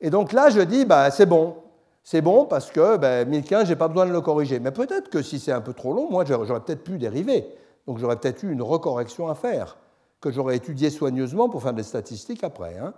Et 0.01 0.09
donc 0.09 0.31
là, 0.31 0.49
je 0.49 0.61
dis, 0.61 0.85
bah, 0.85 1.11
c'est 1.11 1.25
bon. 1.25 1.55
C'est 2.03 2.21
bon 2.21 2.45
parce 2.45 2.71
que 2.71 2.97
ben, 2.97 3.27
1015, 3.27 3.65
je 3.65 3.69
n'ai 3.69 3.75
pas 3.75 3.87
besoin 3.87 4.05
de 4.05 4.11
le 4.11 4.21
corriger. 4.21 4.59
Mais 4.59 4.71
peut-être 4.71 5.09
que 5.09 5.21
si 5.21 5.37
c'est 5.39 5.51
un 5.51 5.61
peu 5.61 5.73
trop 5.73 5.93
long, 5.93 6.09
moi, 6.09 6.23
j'aurais 6.25 6.61
peut-être 6.61 6.83
pu 6.83 6.97
dériver. 6.97 7.45
Donc 7.85 7.99
j'aurais 7.99 8.15
peut-être 8.15 8.43
eu 8.43 8.51
une 8.51 8.61
recorrection 8.61 9.27
à 9.27 9.35
faire, 9.35 9.77
que 10.21 10.31
j'aurais 10.31 10.55
étudié 10.55 10.89
soigneusement 10.89 11.49
pour 11.49 11.61
faire 11.61 11.73
des 11.73 11.83
statistiques 11.83 12.43
après. 12.43 12.77
Hein. 12.77 12.93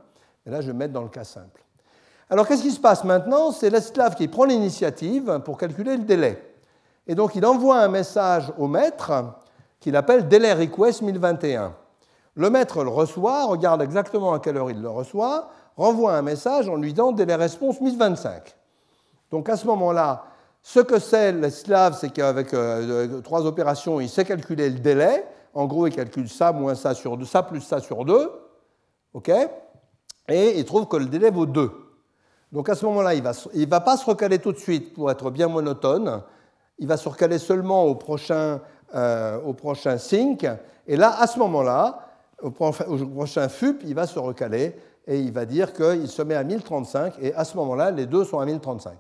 Et 0.46 0.50
là, 0.50 0.62
je 0.62 0.68
vais 0.68 0.78
mettre 0.78 0.94
dans 0.94 1.04
le 1.04 1.10
cas 1.10 1.24
simple. 1.24 1.64
Alors 2.30 2.48
qu'est-ce 2.48 2.62
qui 2.62 2.72
se 2.72 2.80
passe 2.80 3.04
maintenant? 3.04 3.52
C'est 3.52 3.70
l'esclave 3.70 4.16
qui 4.16 4.30
prend 4.30 4.46
l'initiative 4.46 5.42
pour 5.44 5.58
calculer 5.58 5.98
le 5.98 6.04
délai. 6.04 6.42
Et 7.06 7.16
donc 7.16 7.36
il 7.36 7.46
envoie 7.46 7.80
un 7.80 7.90
message 7.90 8.54
au 8.58 8.68
maître 8.68 9.12
qu'il 9.82 9.98
appelle 9.98 10.30
délai 10.30 10.54
request 10.54 11.02
1021. 11.02 11.76
Le 12.36 12.50
maître 12.50 12.84
le 12.84 12.90
reçoit, 12.90 13.46
regarde 13.46 13.82
exactement 13.82 14.34
à 14.34 14.40
quelle 14.40 14.58
heure 14.58 14.72
il 14.72 14.82
le 14.82 14.90
reçoit, 14.90 15.50
renvoie 15.76 16.14
un 16.14 16.22
message 16.22 16.70
en 16.70 16.76
lui 16.76 16.94
disant 16.94 17.12
délai 17.12 17.36
réponse 17.36 17.82
1025. 17.82 18.56
Donc 19.32 19.50
à 19.50 19.58
ce 19.58 19.66
moment-là, 19.68 20.26
ce 20.62 20.80
que 20.80 21.00
c'est 21.00 21.32
l'esclave, 21.32 21.98
c'est 22.00 22.12
qu'avec 22.12 22.54
euh, 22.54 23.08
euh, 23.10 23.22
trois 23.22 23.46
opérations, 23.46 24.00
il 24.00 24.10
sait 24.10 24.26
calculer 24.26 24.70
le 24.70 24.80
délai. 24.80 25.26
En 25.54 25.66
gros, 25.66 25.88
il 25.88 25.96
calcule 25.96 26.30
ça 26.30 26.52
moins 26.52 26.76
ça 26.76 26.94
sur 26.94 27.18
deux, 27.18 27.26
ça 27.26 27.44
plus 27.44 27.62
ça 27.62 27.80
sur 27.80 28.06
2. 28.06 28.32
OK? 29.14 29.32
Et 30.30 30.60
il 30.60 30.66
trouve 30.66 30.88
que 30.88 30.98
le 30.98 31.08
délai 31.08 31.32
vaut 31.32 31.46
2. 31.46 31.72
Donc 32.52 32.70
à 32.70 32.76
ce 32.76 32.86
moment-là, 32.86 33.14
il 33.14 33.24
ne 33.24 33.66
va 33.66 33.80
pas 33.80 33.98
se 33.98 34.06
recaler 34.06 34.40
tout 34.40 34.52
de 34.52 34.58
suite 34.58 34.94
pour 34.94 35.10
être 35.10 35.32
bien 35.32 35.48
monotone. 35.48 36.22
Il 36.80 36.88
va 36.88 36.98
se 36.98 37.08
recaler 37.10 37.40
seulement 37.40 37.86
au 37.86 37.96
prochain, 37.96 38.62
euh, 38.94 39.40
au 39.42 39.54
prochain 39.54 39.98
sync. 39.98 40.46
Et 40.88 40.96
là, 40.96 41.16
à 41.20 41.28
ce 41.28 41.40
moment-là, 41.40 42.11
au 42.42 42.52
prochain 42.52 43.50
FUP, 43.50 43.84
il 43.86 43.96
va 43.96 44.08
se 44.08 44.20
recaler 44.20 44.76
et 45.08 45.20
il 45.20 45.32
va 45.32 45.46
dire 45.46 45.74
qu'il 45.74 46.08
se 46.08 46.22
met 46.22 46.36
à 46.36 46.44
1035 46.44 47.16
et 47.20 47.34
à 47.34 47.44
ce 47.44 47.58
moment-là, 47.58 47.92
les 47.92 48.06
deux 48.06 48.24
sont 48.24 48.40
à 48.40 48.46
1035. 48.46 48.94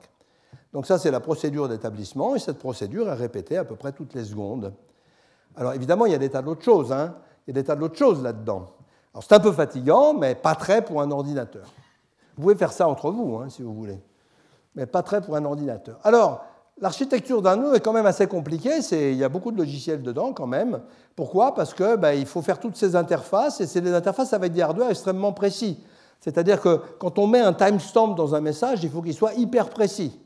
Donc 0.73 0.85
ça, 0.85 0.97
c'est 0.97 1.11
la 1.11 1.19
procédure 1.19 1.67
d'établissement 1.67 2.35
et 2.35 2.39
cette 2.39 2.59
procédure 2.59 3.09
est 3.09 3.13
répétée 3.13 3.57
à 3.57 3.65
peu 3.65 3.75
près 3.75 3.91
toutes 3.91 4.13
les 4.13 4.23
secondes. 4.23 4.73
Alors 5.55 5.73
évidemment, 5.73 6.05
il 6.05 6.11
y 6.11 6.15
a 6.15 6.19
des 6.19 6.29
tas 6.29 6.41
d'autres 6.41 6.63
choses. 6.63 6.91
Hein. 6.91 7.15
Il 7.45 7.55
y 7.55 7.57
a 7.57 7.61
des 7.61 7.65
tas 7.65 7.75
d'autres 7.75 7.97
choses 7.97 8.23
là-dedans. 8.23 8.67
Alors 9.13 9.23
c'est 9.23 9.33
un 9.33 9.39
peu 9.39 9.51
fatigant, 9.51 10.13
mais 10.13 10.35
pas 10.35 10.55
très 10.55 10.83
pour 10.83 11.01
un 11.01 11.11
ordinateur. 11.11 11.65
Vous 12.35 12.43
pouvez 12.43 12.55
faire 12.55 12.71
ça 12.71 12.87
entre 12.87 13.11
vous, 13.11 13.37
hein, 13.37 13.49
si 13.49 13.61
vous 13.61 13.73
voulez, 13.73 13.99
mais 14.75 14.85
pas 14.85 15.03
très 15.03 15.21
pour 15.21 15.35
un 15.35 15.43
ordinateur. 15.43 15.99
Alors, 16.03 16.45
L'architecture 16.79 17.41
d'un 17.41 17.57
nœud 17.57 17.75
est 17.75 17.79
quand 17.79 17.93
même 17.93 18.05
assez 18.05 18.27
compliquée, 18.27 18.79
il 18.91 19.15
y 19.15 19.23
a 19.23 19.29
beaucoup 19.29 19.51
de 19.51 19.57
logiciels 19.57 20.01
dedans 20.01 20.33
quand 20.33 20.47
même. 20.47 20.81
Pourquoi? 21.15 21.53
Parce 21.53 21.73
qu'il 21.73 21.97
ben, 21.97 22.25
faut 22.25 22.41
faire 22.41 22.59
toutes 22.59 22.75
ces 22.75 22.95
interfaces, 22.95 23.61
et 23.61 23.67
c'est 23.67 23.81
des 23.81 23.93
interfaces 23.93 24.33
avec 24.33 24.53
des 24.53 24.61
hardware 24.61 24.89
extrêmement 24.89 25.33
précis. 25.33 25.79
C'est-à-dire 26.21 26.61
que 26.61 26.79
quand 26.99 27.19
on 27.19 27.27
met 27.27 27.39
un 27.39 27.53
timestamp 27.53 28.09
dans 28.09 28.35
un 28.35 28.41
message, 28.41 28.83
il 28.83 28.89
faut 28.89 29.01
qu'il 29.01 29.13
soit 29.13 29.33
hyper 29.33 29.69
précis. 29.69 30.19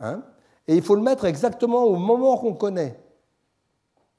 Hein. 0.00 0.22
et 0.66 0.74
il 0.74 0.82
faut 0.82 0.96
le 0.96 1.02
mettre 1.02 1.24
exactement 1.24 1.84
au 1.84 1.94
moment 1.94 2.36
qu'on 2.36 2.54
connaît. 2.54 2.98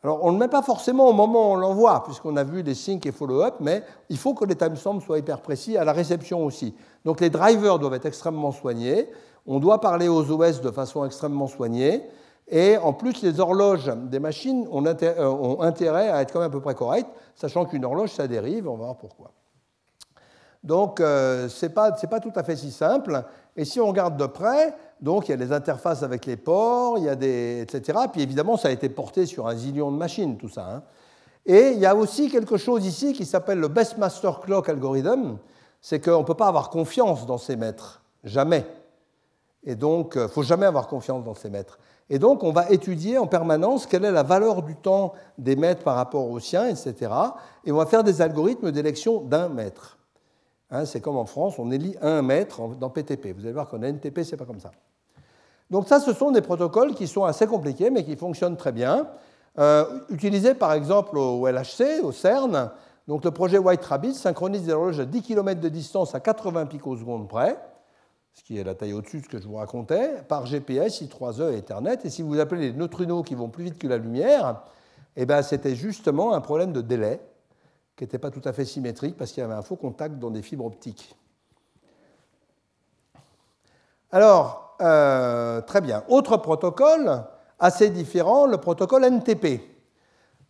Alors, 0.06 0.24
on 0.24 0.28
ne 0.28 0.34
le 0.34 0.40
met 0.40 0.48
pas 0.48 0.62
forcément 0.62 1.10
au 1.10 1.14
moment 1.14 1.50
où 1.50 1.54
on 1.54 1.56
l'envoie, 1.56 2.04
puisqu'on 2.04 2.38
a 2.38 2.44
vu 2.44 2.62
des 2.62 2.76
sync 2.76 3.06
et 3.08 3.12
follow-up, 3.12 3.56
mais 3.60 3.84
il 4.10 4.18
faut 4.20 4.36
que 4.36 4.46
les 4.46 4.56
timestamps 4.56 5.00
soient 5.00 5.18
hyper 5.18 5.42
précis, 5.42 5.78
à 5.78 5.84
la 5.84 5.94
réception 5.94 6.46
aussi. 6.46 6.76
Donc, 7.04 7.20
les 7.22 7.32
drivers 7.32 7.80
doivent 7.80 7.96
être 7.96 8.06
extrêmement 8.06 8.52
soignés. 8.52 9.10
On 9.46 9.60
doit 9.60 9.80
parler 9.82 10.08
aux 10.08 10.32
OS 10.32 10.62
de 10.62 10.72
façon 10.72 11.06
extrêmement 11.06 11.48
soignée. 11.48 12.04
Et 12.48 12.78
en 12.78 12.94
plus, 12.94 13.22
les 13.24 13.40
horloges 13.40 13.92
des 14.06 14.20
machines 14.20 14.68
ont 14.72 14.86
euh, 14.86 15.56
intérêt 15.62 16.10
à 16.10 16.22
être 16.22 16.32
quand 16.32 16.40
même 16.40 16.50
à 16.50 16.52
peu 16.52 16.62
près 16.62 16.76
correctes, 16.76 17.10
sachant 17.36 17.66
qu'une 17.66 17.86
horloge, 17.86 18.12
ça 18.12 18.28
dérive, 18.28 18.68
on 18.68 18.78
va 18.78 18.86
voir 18.86 18.98
pourquoi. 18.98 19.32
Donc, 20.64 21.00
euh, 21.00 21.48
ce 21.50 21.66
n'est 21.66 21.72
pas, 21.72 21.92
pas, 21.92 22.20
tout 22.20 22.34
à 22.36 22.44
fait 22.44 22.56
si 22.56 22.72
simple. 22.72 23.24
Et 23.56 23.66
si 23.66 23.80
on 23.80 23.88
regarde 23.88 24.18
de 24.18 24.26
près, 24.26 24.76
Donc 25.02 25.28
il 25.28 25.32
y 25.32 25.34
a 25.34 25.38
les 25.38 25.52
interfaces 25.52 26.04
avec 26.04 26.26
les 26.26 26.38
ports, 26.38 26.98
il 26.98 27.04
y 27.04 27.10
a 27.10 27.16
des, 27.16 27.62
etc. 27.62 28.00
Puis 28.12 28.22
évidemment, 28.22 28.58
ça 28.58 28.70
a 28.70 28.72
été 28.72 28.90
porté 28.90 29.26
sur 29.26 29.48
un 29.48 29.56
zillion 29.56 29.92
de 29.92 29.98
machines, 29.98 30.38
tout 30.38 30.50
ça. 30.50 30.68
hein. 30.68 30.84
Et 31.46 31.72
il 31.74 31.80
y 31.80 31.86
a 31.86 31.96
aussi 31.96 32.30
quelque 32.32 32.58
chose 32.58 32.86
ici 32.86 33.14
qui 33.14 33.26
s'appelle 33.26 33.60
le 33.60 33.68
Best 33.68 33.98
Master 33.98 34.40
Clock 34.40 34.68
Algorithm. 34.70 35.38
C'est 35.80 36.00
qu'on 36.00 36.20
ne 36.20 36.26
peut 36.26 36.34
pas 36.34 36.48
avoir 36.48 36.72
confiance 36.72 37.28
dans 37.28 37.38
ces 37.38 37.56
maîtres. 37.56 38.02
Jamais. 38.24 38.66
Et 39.66 39.76
donc, 39.76 40.14
il 40.16 40.22
ne 40.22 40.28
faut 40.28 40.44
jamais 40.44 40.66
avoir 40.66 40.88
confiance 40.88 41.24
dans 41.24 41.34
ces 41.34 41.50
maîtres. 41.50 41.80
Et 42.10 42.20
donc, 42.20 42.44
on 42.44 42.52
va 42.52 42.70
étudier 42.70 43.18
en 43.18 43.26
permanence 43.26 43.88
quelle 43.88 44.06
est 44.06 44.12
la 44.12 44.24
valeur 44.24 44.62
du 44.62 44.76
temps 44.76 45.14
des 45.38 45.56
maîtres 45.56 45.84
par 45.84 45.96
rapport 45.96 46.30
aux 46.30 46.40
siens, 46.40 46.68
etc. 46.68 47.12
Et 47.66 47.72
on 47.72 47.78
va 47.78 47.88
faire 47.88 48.04
des 48.04 48.22
algorithmes 48.22 48.72
d'élection 48.72 49.22
d'un 49.22 49.50
maître. 49.50 49.98
Hein, 50.70 50.86
c'est 50.86 51.02
comme 51.02 51.18
en 51.18 51.26
France, 51.26 51.56
on 51.58 51.72
élit 51.72 51.96
un 52.02 52.22
maître 52.22 52.62
dans 52.80 52.90
PTP. 52.90 53.34
Vous 53.36 53.42
allez 53.42 53.54
voir 53.54 53.68
qu'en 53.68 53.82
NTP, 53.82 54.24
ce 54.24 54.32
n'est 54.32 54.38
pas 54.38 54.46
comme 54.46 54.60
ça. 54.60 54.72
Donc 55.72 55.88
ça, 55.88 56.00
ce 56.00 56.14
sont 56.14 56.32
des 56.32 56.42
protocoles 56.42 56.94
qui 56.94 57.08
sont 57.08 57.24
assez 57.24 57.48
compliqués, 57.48 57.90
mais 57.90 58.04
qui 58.04 58.16
fonctionnent 58.16 58.58
très 58.58 58.72
bien. 58.72 59.08
Euh, 59.58 60.02
utilisés 60.10 60.54
par 60.54 60.74
exemple 60.74 61.18
au 61.18 61.48
LHC, 61.48 62.04
au 62.04 62.12
CERN. 62.12 62.72
Donc 63.08 63.24
le 63.24 63.32
projet 63.32 63.58
White 63.58 63.86
Rabbit 63.86 64.14
synchronise 64.14 64.64
des 64.64 64.74
horloges 64.74 65.00
à 65.00 65.06
10 65.06 65.22
km 65.22 65.62
de 65.62 65.70
distance 65.70 66.14
à 66.14 66.20
80 66.20 66.66
picosecondes 66.66 67.28
près, 67.28 67.58
ce 68.36 68.44
qui 68.44 68.60
est 68.60 68.64
la 68.64 68.76
taille 68.76 68.94
au-dessus 68.94 69.20
de 69.20 69.24
ce 69.24 69.30
que 69.30 69.40
je 69.40 69.48
vous 69.48 69.56
racontais, 69.56 70.22
par 70.28 70.46
GPS, 70.46 71.02
I3E 71.02 71.54
et 71.54 71.58
Ethernet. 71.58 71.98
Et 72.04 72.10
si 72.10 72.22
vous 72.22 72.40
appelez 72.40 72.72
les 72.72 72.78
neutrinos 72.78 73.24
qui 73.26 73.34
vont 73.34 73.50
plus 73.50 73.64
vite 73.64 73.80
que 73.80 73.88
la 73.88 73.98
lumière, 73.98 74.62
eh 75.16 75.26
ben, 75.26 75.42
c'était 75.42 75.76
justement 75.76 76.34
un 76.34 76.42
problème 76.42 76.74
de 76.74 76.82
délai 76.82 77.22
qui 77.96 78.04
n'était 78.04 78.20
pas 78.20 78.32
tout 78.32 78.42
à 78.44 78.52
fait 78.52 78.66
symétrique 78.66 79.16
parce 79.16 79.32
qu'il 79.32 79.42
y 79.42 79.46
avait 79.46 79.54
un 79.54 79.62
faux 79.62 79.78
contact 79.78 80.20
dans 80.20 80.32
des 80.32 80.42
fibres 80.42 80.66
optiques. 80.66 81.16
Alors, 84.12 84.76
euh, 84.82 85.62
très 85.62 85.80
bien. 85.80 86.04
Autre 86.10 86.36
protocole 86.36 87.24
assez 87.58 87.90
différent, 87.90 88.48
le 88.48 88.58
protocole 88.58 89.06
NTP, 89.06 89.62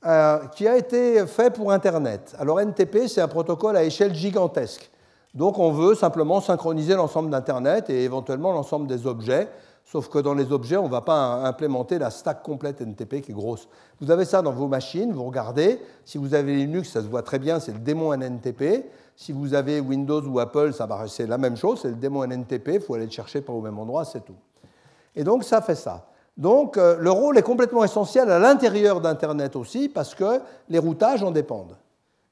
euh, 0.08 0.48
qui 0.48 0.68
a 0.68 0.76
été 0.76 1.26
fait 1.28 1.54
pour 1.54 1.72
Internet. 1.72 2.36
Alors 2.40 2.60
NTP, 2.60 3.08
c'est 3.08 3.22
un 3.22 3.28
protocole 3.28 3.78
à 3.78 3.84
échelle 3.84 4.16
gigantesque. 4.16 4.90
Donc 5.36 5.60
on 5.60 5.72
veut 5.72 5.96
simplement 5.96 6.40
synchroniser 6.40 6.96
l'ensemble 6.96 7.30
d'Internet 7.30 7.90
et 7.90 8.04
éventuellement 8.06 8.54
l'ensemble 8.54 8.88
des 8.88 9.06
objets, 9.06 9.50
sauf 9.84 10.08
que 10.08 10.18
dans 10.18 10.34
les 10.34 10.54
objets, 10.54 10.78
on 10.78 10.86
ne 10.86 10.92
va 10.92 11.02
pas 11.02 11.46
implémenter 11.46 12.00
la 12.00 12.10
stack 12.10 12.42
complète 12.42 12.80
NTP 12.80 13.22
qui 13.22 13.32
est 13.32 13.36
grosse. 13.36 13.68
Vous 14.00 14.12
avez 14.12 14.24
ça 14.24 14.42
dans 14.42 14.54
vos 14.54 14.68
machines, 14.68 15.12
vous 15.12 15.26
regardez. 15.26 15.82
Si 16.06 16.18
vous 16.18 16.34
avez 16.34 16.56
Linux, 16.56 16.90
ça 16.90 17.02
se 17.02 17.08
voit 17.08 17.22
très 17.22 17.38
bien, 17.38 17.60
c'est 17.60 17.74
le 17.74 17.80
démon 17.80 18.16
NNTP. 18.16 18.86
Si 19.18 19.34
vous 19.34 19.54
avez 19.54 19.82
Windows 19.82 20.22
ou 20.22 20.40
Apple, 20.40 20.72
c'est 21.08 21.28
la 21.28 21.38
même 21.38 21.58
chose, 21.58 21.80
c'est 21.82 21.90
le 21.90 21.96
démon 21.96 22.26
NNTP, 22.26 22.70
il 22.76 22.82
faut 22.82 22.96
aller 22.96 23.06
le 23.06 23.12
chercher 23.12 23.42
pas 23.42 23.54
au 23.54 23.62
même 23.62 23.78
endroit, 23.78 24.06
c'est 24.06 24.24
tout. 24.24 24.36
Et 25.18 25.26
donc 25.26 25.44
ça 25.44 25.62
fait 25.62 25.76
ça. 25.76 26.08
Donc 26.38 26.78
euh, 26.78 26.98
le 27.00 27.12
rôle 27.12 27.38
est 27.38 27.44
complètement 27.44 27.84
essentiel 27.84 28.30
à 28.30 28.40
l'intérieur 28.40 29.02
d'Internet 29.02 29.58
aussi, 29.58 29.90
parce 29.90 30.16
que 30.16 30.40
les 30.70 30.80
routages 30.80 31.24
en 31.24 31.32
dépendent. 31.32 31.78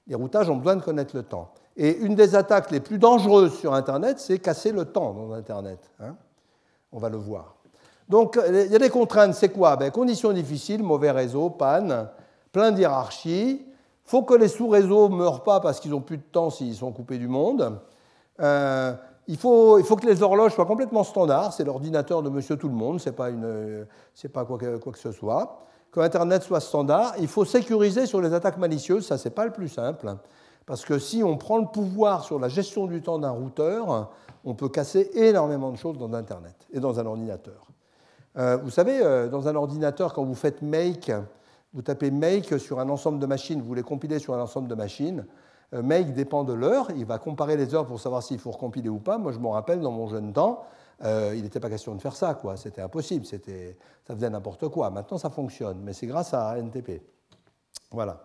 Les 0.08 0.16
routages 0.16 0.50
ont 0.50 0.58
besoin 0.58 0.78
de 0.78 0.82
connaître 0.82 1.16
le 1.16 1.24
temps. 1.24 1.54
Et 1.76 1.98
une 1.98 2.16
des 2.16 2.36
attaques 2.36 2.70
les 2.72 2.80
plus 2.80 3.00
dangereuses 3.00 3.54
sur 3.56 3.74
Internet, 3.74 4.20
c'est 4.20 4.38
casser 4.40 4.72
le 4.72 4.86
temps 4.86 5.12
dans 5.14 5.32
Internet. 5.34 5.80
hein. 6.00 6.16
On 6.92 7.00
va 7.00 7.10
le 7.10 7.18
voir. 7.18 7.56
Donc 8.08 8.40
il 8.48 8.72
y 8.72 8.76
a 8.76 8.80
des 8.80 8.90
contraintes, 8.90 9.34
c'est 9.34 9.50
quoi? 9.50 9.76
Ben, 9.76 9.90
Conditions 9.90 10.32
difficiles, 10.34 10.84
mauvais 10.84 11.10
réseau, 11.12 11.50
panne, 11.50 12.10
plein 12.52 12.72
d'hierarchie. 12.72 13.66
Il 13.66 14.10
faut 14.10 14.22
que 14.24 14.36
les 14.36 14.50
sous-réseaux 14.50 15.10
ne 15.10 15.16
meurent 15.16 15.42
pas 15.44 15.60
parce 15.62 15.80
qu'ils 15.80 15.92
n'ont 15.92 16.02
plus 16.02 16.18
de 16.18 16.24
temps 16.24 16.50
s'ils 16.52 16.76
sont 16.76 16.92
coupés 16.92 17.18
du 17.18 17.28
monde. 17.28 17.80
Euh, 18.42 18.94
il, 19.28 19.38
faut, 19.38 19.80
il 19.80 19.86
faut 19.86 19.96
que 19.96 20.06
les 20.06 20.22
horloges 20.22 20.54
soient 20.54 20.66
complètement 20.66 21.04
standards. 21.04 21.54
C'est 21.54 21.64
l'ordinateur 21.64 22.22
de 22.22 22.30
monsieur 22.30 22.58
tout 22.58 22.68
le 22.68 22.76
monde, 22.76 23.00
ce 23.00 23.10
n'est 23.10 23.16
pas, 23.16 23.30
une- 23.30 23.88
pas 24.32 24.46
quoi, 24.46 24.58
que, 24.60 24.78
quoi 24.78 24.92
que 24.92 25.00
ce 25.00 25.12
soit. 25.12 25.64
Que 25.92 26.02
Internet 26.02 26.44
soit 26.44 26.60
standard. 26.60 27.14
Il 27.20 27.28
faut 27.28 27.46
sécuriser 27.46 28.06
sur 28.06 28.20
les 28.22 28.34
attaques 28.34 28.58
malicieuses, 28.58 29.08
ça, 29.08 29.18
c'est 29.18 29.30
pas 29.32 29.46
le 29.46 29.52
plus 29.52 29.70
simple. 29.70 30.14
Parce 30.66 30.86
que 30.86 31.00
si 31.00 31.24
on 31.24 31.38
prend 31.38 31.58
le 31.58 31.68
pouvoir 31.68 32.24
sur 32.24 32.40
la 32.40 32.48
gestion 32.48 32.88
du 32.88 33.02
temps 33.02 33.20
d'un 33.20 33.32
routeur, 33.32 34.12
on 34.46 34.54
peut 34.54 34.70
casser 34.70 35.10
énormément 35.14 35.72
de 35.72 35.78
choses 35.78 35.98
dans 35.98 36.14
Internet 36.14 36.56
et 36.72 36.80
dans 36.80 37.00
un 37.00 37.06
ordinateur. 37.06 37.68
Euh, 38.38 38.58
vous 38.58 38.70
savez, 38.70 39.00
euh, 39.02 39.28
dans 39.28 39.48
un 39.48 39.56
ordinateur, 39.56 40.14
quand 40.14 40.24
vous 40.24 40.36
faites 40.36 40.62
make, 40.62 41.12
vous 41.74 41.82
tapez 41.82 42.12
make 42.12 42.60
sur 42.60 42.80
un 42.80 42.90
ensemble 42.90 43.20
de 43.20 43.26
machines, 43.26 43.62
vous 43.62 43.74
les 43.74 43.84
compilez 43.84 44.20
sur 44.20 44.34
un 44.34 44.42
ensemble 44.42 44.68
de 44.68 44.76
machines. 44.76 45.26
Euh, 45.74 45.82
make 45.82 46.14
dépend 46.14 46.44
de 46.44 46.54
l'heure, 46.54 46.88
il 46.96 47.06
va 47.06 47.20
comparer 47.20 47.58
les 47.58 47.76
heures 47.76 47.86
pour 47.86 48.00
savoir 48.00 48.24
s'il 48.24 48.40
faut 48.40 48.52
recompiler 48.52 48.90
ou 48.90 49.00
pas. 49.00 49.18
Moi, 49.18 49.32
je 49.32 49.40
me 49.40 49.48
rappelle, 49.48 49.82
dans 49.82 49.92
mon 49.92 50.08
jeune 50.08 50.34
temps, 50.34 50.64
il 51.06 51.42
n'était 51.42 51.60
pas 51.60 51.70
question 51.70 51.94
de 51.96 52.02
faire 52.02 52.16
ça, 52.16 52.34
quoi. 52.34 52.56
C'était 52.56 52.82
impossible, 52.82 53.26
ça 53.26 53.36
faisait 54.08 54.30
n'importe 54.30 54.70
quoi. 54.70 54.90
Maintenant, 54.90 55.18
ça 55.18 55.30
fonctionne, 55.30 55.80
mais 55.84 55.92
c'est 55.92 56.08
grâce 56.08 56.34
à 56.34 56.58
NTP. 56.58 57.02
Voilà. 57.92 58.24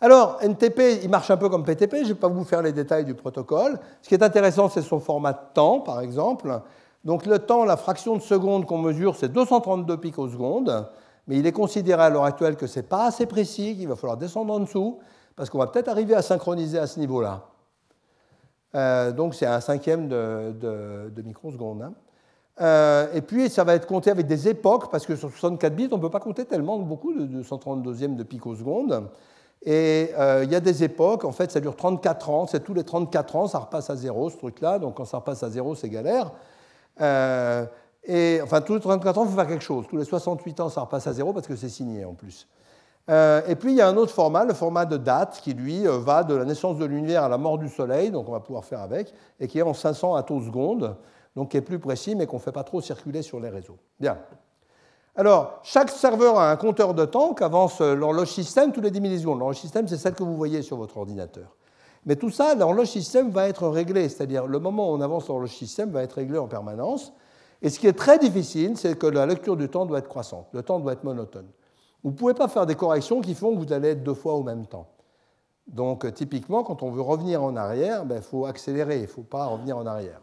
Alors, 0.00 0.38
NTP, 0.42 1.00
il 1.02 1.08
marche 1.08 1.30
un 1.30 1.36
peu 1.36 1.48
comme 1.48 1.64
PTP, 1.64 1.96
je 1.98 2.02
ne 2.02 2.08
vais 2.08 2.14
pas 2.14 2.28
vous 2.28 2.44
faire 2.44 2.62
les 2.62 2.72
détails 2.72 3.04
du 3.04 3.14
protocole. 3.14 3.78
Ce 4.02 4.08
qui 4.08 4.14
est 4.14 4.22
intéressant, 4.22 4.68
c'est 4.68 4.82
son 4.82 5.00
format 5.00 5.32
de 5.32 5.38
temps, 5.54 5.80
par 5.80 6.00
exemple. 6.00 6.60
Donc 7.04 7.26
le 7.26 7.38
temps, 7.38 7.64
la 7.64 7.76
fraction 7.76 8.16
de 8.16 8.22
seconde 8.22 8.66
qu'on 8.66 8.78
mesure, 8.78 9.16
c'est 9.16 9.28
232 9.30 9.96
picosecondes, 9.98 10.88
mais 11.26 11.38
il 11.38 11.46
est 11.46 11.52
considéré 11.52 12.02
à 12.02 12.10
l'heure 12.10 12.24
actuelle 12.24 12.56
que 12.56 12.66
ce 12.66 12.78
n'est 12.80 12.82
pas 12.86 13.06
assez 13.06 13.26
précis, 13.26 13.76
qu'il 13.76 13.88
va 13.88 13.96
falloir 13.96 14.16
descendre 14.16 14.52
en 14.52 14.60
dessous, 14.60 14.98
parce 15.36 15.48
qu'on 15.50 15.58
va 15.58 15.66
peut-être 15.68 15.88
arriver 15.88 16.14
à 16.14 16.22
synchroniser 16.22 16.78
à 16.78 16.86
ce 16.86 16.98
niveau-là. 17.00 17.44
Euh, 18.74 19.12
donc 19.12 19.34
c'est 19.34 19.46
un 19.46 19.60
cinquième 19.60 20.08
de, 20.08 20.52
de- 20.60 21.10
de 21.14 21.22
microseconde. 21.22 21.82
hein. 21.82 21.92
Euh, 22.60 23.06
et 23.14 23.20
puis 23.20 23.48
ça 23.50 23.64
va 23.64 23.74
être 23.74 23.86
compté 23.86 24.10
avec 24.10 24.26
des 24.26 24.48
époques, 24.48 24.90
parce 24.90 25.06
que 25.06 25.16
sur 25.16 25.30
64 25.30 25.74
bits, 25.74 25.88
on 25.92 25.96
ne 25.96 26.00
peut 26.02 26.10
pas 26.10 26.20
compter 26.20 26.44
tellement 26.44 26.78
beaucoup 26.78 27.12
de 27.12 27.26
232e 27.42 28.14
de 28.16 28.22
picoseconde. 28.22 29.08
Et 29.64 30.10
euh, 30.18 30.44
il 30.44 30.52
y 30.52 30.54
a 30.54 30.60
des 30.60 30.84
époques, 30.84 31.24
en 31.24 31.32
fait, 31.32 31.50
ça 31.50 31.58
dure 31.58 31.74
34 31.74 32.30
ans, 32.30 32.46
c'est 32.46 32.62
tous 32.62 32.74
les 32.74 32.84
34 32.84 33.36
ans, 33.36 33.46
ça 33.46 33.58
repasse 33.58 33.88
à 33.88 33.96
zéro, 33.96 34.28
ce 34.28 34.36
truc-là, 34.36 34.78
donc 34.78 34.96
quand 34.96 35.06
ça 35.06 35.16
repasse 35.18 35.42
à 35.42 35.48
zéro, 35.48 35.74
c'est 35.74 35.88
galère. 35.88 36.32
Euh, 37.00 37.64
et 38.04 38.40
enfin, 38.42 38.60
tous 38.60 38.74
les 38.74 38.80
34 38.80 39.18
ans, 39.18 39.24
il 39.24 39.30
faut 39.30 39.36
faire 39.36 39.48
quelque 39.48 39.64
chose. 39.64 39.86
Tous 39.88 39.96
les 39.96 40.04
68 40.04 40.60
ans, 40.60 40.68
ça 40.68 40.82
repasse 40.82 41.06
à 41.06 41.14
zéro 41.14 41.32
parce 41.32 41.46
que 41.46 41.56
c'est 41.56 41.70
signé 41.70 42.04
en 42.04 42.12
plus. 42.12 42.46
Euh, 43.08 43.40
et 43.48 43.56
puis, 43.56 43.72
il 43.72 43.76
y 43.76 43.80
a 43.80 43.88
un 43.88 43.96
autre 43.96 44.12
format, 44.12 44.44
le 44.44 44.52
format 44.52 44.84
de 44.84 44.98
date, 44.98 45.40
qui 45.42 45.54
lui 45.54 45.84
va 45.86 46.24
de 46.24 46.34
la 46.34 46.44
naissance 46.44 46.76
de 46.76 46.84
l'univers 46.84 47.24
à 47.24 47.30
la 47.30 47.38
mort 47.38 47.56
du 47.56 47.70
Soleil, 47.70 48.10
donc 48.10 48.28
on 48.28 48.32
va 48.32 48.40
pouvoir 48.40 48.66
faire 48.66 48.80
avec, 48.80 49.14
et 49.40 49.48
qui 49.48 49.58
est 49.58 49.62
en 49.62 49.72
500 49.72 50.14
attosecondes, 50.14 50.94
donc 51.36 51.52
qui 51.52 51.56
est 51.56 51.62
plus 51.62 51.78
précis, 51.78 52.14
mais 52.14 52.26
qu'on 52.26 52.36
ne 52.36 52.42
fait 52.42 52.52
pas 52.52 52.64
trop 52.64 52.82
circuler 52.82 53.22
sur 53.22 53.40
les 53.40 53.48
réseaux. 53.48 53.78
Bien. 53.98 54.18
Alors, 55.16 55.60
chaque 55.62 55.90
serveur 55.90 56.38
a 56.38 56.50
un 56.50 56.56
compteur 56.56 56.92
de 56.92 57.04
temps 57.04 57.34
qu'avance 57.34 57.80
euh, 57.80 57.94
l'horloge 57.94 58.30
système 58.30 58.72
tous 58.72 58.80
les 58.80 58.90
10 58.90 59.00
millisecondes. 59.00 59.38
L'horloge 59.38 59.58
système, 59.58 59.86
c'est 59.86 59.96
celle 59.96 60.14
que 60.14 60.24
vous 60.24 60.36
voyez 60.36 60.62
sur 60.62 60.76
votre 60.76 60.96
ordinateur. 60.96 61.56
Mais 62.04 62.16
tout 62.16 62.30
ça, 62.30 62.56
l'horloge 62.56 62.88
système 62.88 63.30
va 63.30 63.48
être 63.48 63.68
réglé, 63.68 64.08
c'est-à-dire 64.08 64.46
le 64.48 64.58
moment 64.58 64.90
où 64.90 64.94
on 64.94 65.00
avance 65.00 65.28
l'horloge 65.28 65.54
système 65.54 65.90
va 65.90 66.02
être 66.02 66.14
réglé 66.14 66.36
en 66.36 66.48
permanence. 66.48 67.12
Et 67.62 67.70
ce 67.70 67.78
qui 67.78 67.86
est 67.86 67.96
très 67.96 68.18
difficile, 68.18 68.76
c'est 68.76 68.98
que 68.98 69.06
la 69.06 69.24
lecture 69.24 69.56
du 69.56 69.68
temps 69.68 69.86
doit 69.86 69.98
être 69.98 70.08
croissante, 70.08 70.48
le 70.52 70.62
temps 70.62 70.80
doit 70.80 70.92
être 70.92 71.04
monotone. 71.04 71.46
Vous 72.02 72.10
ne 72.10 72.16
pouvez 72.16 72.34
pas 72.34 72.48
faire 72.48 72.66
des 72.66 72.74
corrections 72.74 73.20
qui 73.20 73.34
font 73.34 73.54
que 73.54 73.64
vous 73.64 73.72
allez 73.72 73.90
être 73.90 74.02
deux 74.02 74.14
fois 74.14 74.34
au 74.34 74.42
même 74.42 74.66
temps. 74.66 74.88
Donc, 75.68 76.04
euh, 76.04 76.10
typiquement, 76.10 76.64
quand 76.64 76.82
on 76.82 76.90
veut 76.90 77.00
revenir 77.00 77.42
en 77.42 77.56
arrière, 77.56 78.04
il 78.10 78.20
faut 78.20 78.46
accélérer, 78.46 78.96
il 78.96 79.02
ne 79.02 79.06
faut 79.06 79.22
pas 79.22 79.46
revenir 79.46 79.78
en 79.78 79.86
arrière. 79.86 80.20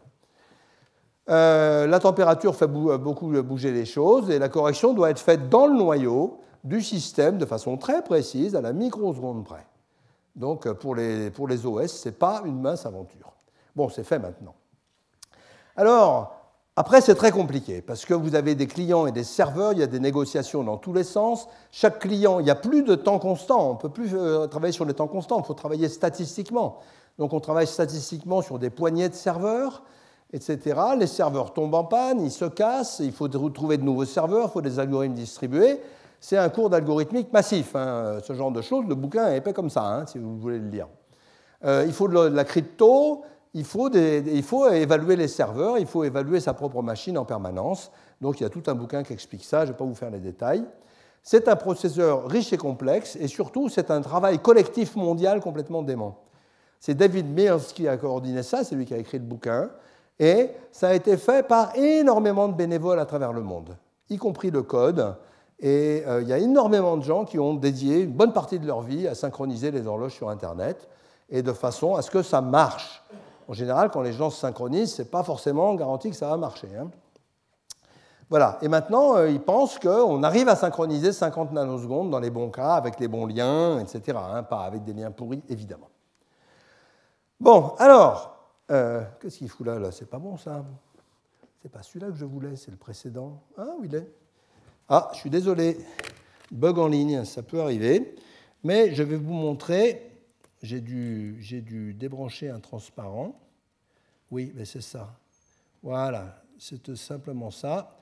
Euh, 1.32 1.86
la 1.86 1.98
température 1.98 2.54
fait 2.54 2.66
beaucoup 2.66 3.28
bouger 3.42 3.72
les 3.72 3.86
choses 3.86 4.30
et 4.30 4.38
la 4.38 4.48
correction 4.50 4.92
doit 4.92 5.10
être 5.10 5.18
faite 5.18 5.48
dans 5.48 5.66
le 5.66 5.74
noyau 5.74 6.40
du 6.62 6.82
système 6.82 7.38
de 7.38 7.46
façon 7.46 7.76
très 7.76 8.02
précise, 8.02 8.54
à 8.54 8.60
la 8.60 8.72
microseconde 8.72 9.44
près. 9.44 9.66
Donc, 10.36 10.66
euh, 10.66 10.74
pour 10.74 10.94
les, 10.94 11.30
pour 11.30 11.48
les 11.48 11.66
OS, 11.66 11.90
ce 11.90 12.08
n'est 12.08 12.14
pas 12.14 12.42
une 12.44 12.60
mince 12.60 12.86
aventure. 12.86 13.32
Bon, 13.74 13.88
c'est 13.88 14.04
fait 14.04 14.18
maintenant. 14.18 14.54
Alors, 15.76 16.36
après, 16.76 17.00
c'est 17.00 17.14
très 17.14 17.32
compliqué 17.32 17.82
parce 17.82 18.04
que 18.04 18.14
vous 18.14 18.34
avez 18.34 18.54
des 18.54 18.66
clients 18.66 19.06
et 19.06 19.12
des 19.12 19.24
serveurs, 19.24 19.72
il 19.72 19.78
y 19.78 19.82
a 19.82 19.86
des 19.86 20.00
négociations 20.00 20.62
dans 20.64 20.76
tous 20.76 20.92
les 20.92 21.04
sens. 21.04 21.48
Chaque 21.70 21.98
client, 21.98 22.40
il 22.40 22.44
n'y 22.44 22.50
a 22.50 22.54
plus 22.54 22.82
de 22.82 22.94
temps 22.94 23.18
constant. 23.18 23.70
On 23.70 23.72
ne 23.74 23.78
peut 23.78 23.90
plus 23.90 24.10
euh, 24.14 24.46
travailler 24.46 24.72
sur 24.72 24.84
les 24.84 24.94
temps 24.94 25.08
constants, 25.08 25.40
il 25.40 25.44
faut 25.44 25.54
travailler 25.54 25.88
statistiquement. 25.88 26.78
Donc, 27.18 27.32
on 27.32 27.40
travaille 27.40 27.66
statistiquement 27.66 28.40
sur 28.40 28.58
des 28.58 28.70
poignées 28.70 29.08
de 29.08 29.14
serveurs, 29.14 29.82
etc. 30.32 30.80
Les 30.98 31.06
serveurs 31.06 31.52
tombent 31.52 31.74
en 31.74 31.84
panne, 31.84 32.20
ils 32.20 32.30
se 32.30 32.44
cassent, 32.44 33.00
il 33.00 33.12
faut 33.12 33.28
trouver 33.28 33.76
de 33.76 33.84
nouveaux 33.84 34.04
serveurs, 34.04 34.48
il 34.48 34.52
faut 34.52 34.62
des 34.62 34.78
algorithmes 34.78 35.14
distribués. 35.14 35.80
C'est 36.20 36.36
un 36.36 36.48
cours 36.48 36.70
d'algorithmique 36.70 37.32
massif, 37.32 37.74
hein, 37.74 38.18
ce 38.22 38.32
genre 38.32 38.52
de 38.52 38.62
choses. 38.62 38.84
Le 38.88 38.94
bouquin 38.94 39.28
est 39.28 39.38
épais 39.38 39.52
comme 39.52 39.70
ça, 39.70 39.84
hein, 39.84 40.06
si 40.06 40.18
vous 40.18 40.38
voulez 40.38 40.58
le 40.58 40.68
lire. 40.68 40.88
Euh, 41.64 41.84
il 41.86 41.92
faut 41.92 42.08
de 42.08 42.18
la 42.18 42.44
crypto, 42.44 43.22
il 43.54 43.64
faut, 43.64 43.90
il 43.92 44.42
faut 44.42 44.68
évaluer 44.68 45.16
les 45.16 45.28
serveurs, 45.28 45.78
il 45.78 45.86
faut 45.86 46.04
évaluer 46.04 46.40
sa 46.40 46.54
propre 46.54 46.80
machine 46.82 47.18
en 47.18 47.24
permanence. 47.24 47.90
Donc 48.20 48.40
il 48.40 48.44
y 48.44 48.46
a 48.46 48.50
tout 48.50 48.62
un 48.66 48.74
bouquin 48.74 49.02
qui 49.02 49.12
explique 49.12 49.44
ça, 49.44 49.60
je 49.60 49.66
ne 49.66 49.72
vais 49.72 49.78
pas 49.78 49.84
vous 49.84 49.94
faire 49.94 50.10
les 50.10 50.20
détails. 50.20 50.64
C'est 51.22 51.46
un 51.48 51.56
processeur 51.56 52.26
riche 52.28 52.52
et 52.52 52.56
complexe, 52.56 53.16
et 53.16 53.28
surtout 53.28 53.68
c'est 53.68 53.90
un 53.90 54.00
travail 54.00 54.38
collectif 54.38 54.96
mondial 54.96 55.40
complètement 55.40 55.82
dément. 55.82 56.18
C'est 56.80 56.94
David 56.94 57.26
Mills 57.26 57.66
qui 57.74 57.86
a 57.86 57.96
coordonné 57.96 58.42
ça, 58.42 58.64
c'est 58.64 58.74
lui 58.74 58.86
qui 58.86 58.94
a 58.94 58.98
écrit 58.98 59.18
le 59.18 59.24
bouquin. 59.24 59.70
Et 60.18 60.50
ça 60.70 60.88
a 60.88 60.94
été 60.94 61.16
fait 61.16 61.46
par 61.46 61.76
énormément 61.76 62.48
de 62.48 62.54
bénévoles 62.54 63.00
à 63.00 63.06
travers 63.06 63.32
le 63.32 63.42
monde, 63.42 63.76
y 64.10 64.18
compris 64.18 64.50
le 64.50 64.62
code. 64.62 65.16
Et 65.58 66.02
euh, 66.06 66.22
il 66.22 66.28
y 66.28 66.32
a 66.32 66.38
énormément 66.38 66.96
de 66.96 67.02
gens 67.02 67.24
qui 67.24 67.38
ont 67.38 67.54
dédié 67.54 68.00
une 68.00 68.12
bonne 68.12 68.32
partie 68.32 68.58
de 68.58 68.66
leur 68.66 68.82
vie 68.82 69.06
à 69.06 69.14
synchroniser 69.14 69.70
les 69.70 69.86
horloges 69.86 70.14
sur 70.14 70.28
Internet, 70.28 70.88
et 71.30 71.42
de 71.42 71.52
façon 71.52 71.94
à 71.94 72.02
ce 72.02 72.10
que 72.10 72.22
ça 72.22 72.40
marche. 72.40 73.02
En 73.48 73.54
général, 73.54 73.90
quand 73.90 74.02
les 74.02 74.12
gens 74.12 74.30
se 74.30 74.40
synchronisent, 74.40 74.94
ce 74.94 75.02
n'est 75.02 75.08
pas 75.08 75.22
forcément 75.22 75.74
garanti 75.74 76.10
que 76.10 76.16
ça 76.16 76.28
va 76.28 76.36
marcher. 76.36 76.68
hein. 76.78 76.90
Voilà, 78.30 78.58
et 78.62 78.68
maintenant, 78.68 79.16
euh, 79.16 79.28
ils 79.28 79.42
pensent 79.42 79.78
qu'on 79.78 80.22
arrive 80.22 80.48
à 80.48 80.56
synchroniser 80.56 81.12
50 81.12 81.52
nanosecondes 81.52 82.10
dans 82.10 82.18
les 82.18 82.30
bons 82.30 82.50
cas, 82.50 82.74
avec 82.74 82.98
les 82.98 83.06
bons 83.06 83.26
liens, 83.26 83.78
etc. 83.78 84.18
hein, 84.18 84.42
pas 84.42 84.62
avec 84.62 84.84
des 84.84 84.94
liens 84.94 85.10
pourris, 85.10 85.42
évidemment. 85.50 85.88
Bon, 87.38 87.74
alors, 87.78 88.41
euh, 88.70 89.02
qu'est-ce 89.20 89.38
qu'il 89.38 89.48
fout 89.48 89.66
là, 89.66 89.90
C'est 89.90 90.08
pas 90.08 90.18
bon, 90.18 90.36
ça 90.36 90.64
C'est 91.60 91.70
pas 91.70 91.82
celui-là 91.82 92.08
que 92.08 92.16
je 92.16 92.24
voulais, 92.24 92.56
c'est 92.56 92.70
le 92.70 92.76
précédent. 92.76 93.42
Ah, 93.56 93.74
où 93.78 93.84
il 93.84 93.94
est? 93.94 94.08
Ah, 94.88 95.10
je 95.12 95.18
suis 95.18 95.30
désolé. 95.30 95.78
Bug 96.50 96.78
en 96.78 96.88
ligne, 96.88 97.24
ça 97.24 97.42
peut 97.42 97.60
arriver. 97.60 98.14
Mais 98.62 98.94
je 98.94 99.02
vais 99.02 99.16
vous 99.16 99.32
montrer. 99.32 100.10
J'ai 100.62 100.80
dû, 100.80 101.38
dû 101.40 101.94
débrancher 101.94 102.48
un 102.48 102.60
transparent. 102.60 103.34
Oui, 104.30 104.52
mais 104.54 104.64
c'est 104.64 104.80
ça. 104.80 105.14
Voilà, 105.82 106.42
c'est 106.58 106.94
simplement 106.96 107.50
ça. 107.50 107.96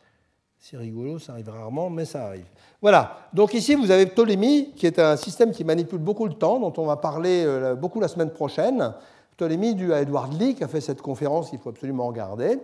C'est 0.59 0.77
rigolo, 0.77 1.19
ça 1.19 1.33
arrive 1.33 1.49
rarement, 1.49 1.89
mais 1.89 2.05
ça 2.05 2.27
arrive. 2.27 2.45
Voilà, 2.83 3.29
donc 3.33 3.55
ici 3.55 3.75
vous 3.75 3.91
avez 3.91 4.05
Ptolémée, 4.05 4.73
qui 4.77 4.87
est 4.87 4.99
un 4.99 5.17
système 5.17 5.53
qui 5.53 5.65
manipule 5.65 6.01
beaucoup 6.01 6.27
le 6.27 6.35
temps, 6.35 6.61
dont 6.61 6.73
on 6.77 6.85
va 6.85 6.97
parler 6.97 7.45
euh, 7.47 7.75
beaucoup 7.75 7.99
la 7.99 8.09
semaine 8.09 8.31
prochaine. 8.31 8.93
Ptolémée 9.41 9.75
à 9.95 10.03
Edward 10.03 10.39
Lee, 10.39 10.55
qui 10.55 10.63
a 10.63 10.69
fait 10.69 10.83
cette 10.83 11.01
conférence 11.01 11.49
qu'il 11.49 11.59
faut 11.59 11.71
absolument 11.71 12.07
regarder. 12.07 12.59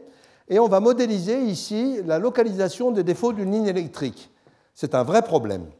Et 0.46 0.58
on 0.58 0.68
va 0.68 0.78
modéliser 0.78 1.40
ici 1.40 2.02
la 2.04 2.18
localisation 2.18 2.90
des 2.90 3.02
défauts 3.02 3.32
d'une 3.32 3.50
ligne 3.50 3.66
électrique. 3.66 4.30
C'est 4.74 4.94
un 4.94 5.02
vrai 5.02 5.22
problème. 5.22 5.70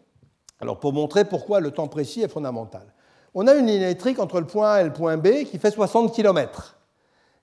Alors 0.58 0.80
pour 0.80 0.94
montrer 0.94 1.26
pourquoi 1.26 1.60
le 1.60 1.70
temps 1.70 1.86
précis 1.86 2.22
est 2.22 2.28
fondamental. 2.28 2.94
On 3.34 3.46
a 3.46 3.54
une 3.56 3.66
ligne 3.66 3.82
électrique 3.82 4.18
entre 4.18 4.40
le 4.40 4.46
point 4.46 4.72
A 4.72 4.80
et 4.80 4.84
le 4.84 4.92
point 4.94 5.18
B 5.18 5.44
qui 5.44 5.58
fait 5.58 5.70
60 5.70 6.14
km. 6.14 6.78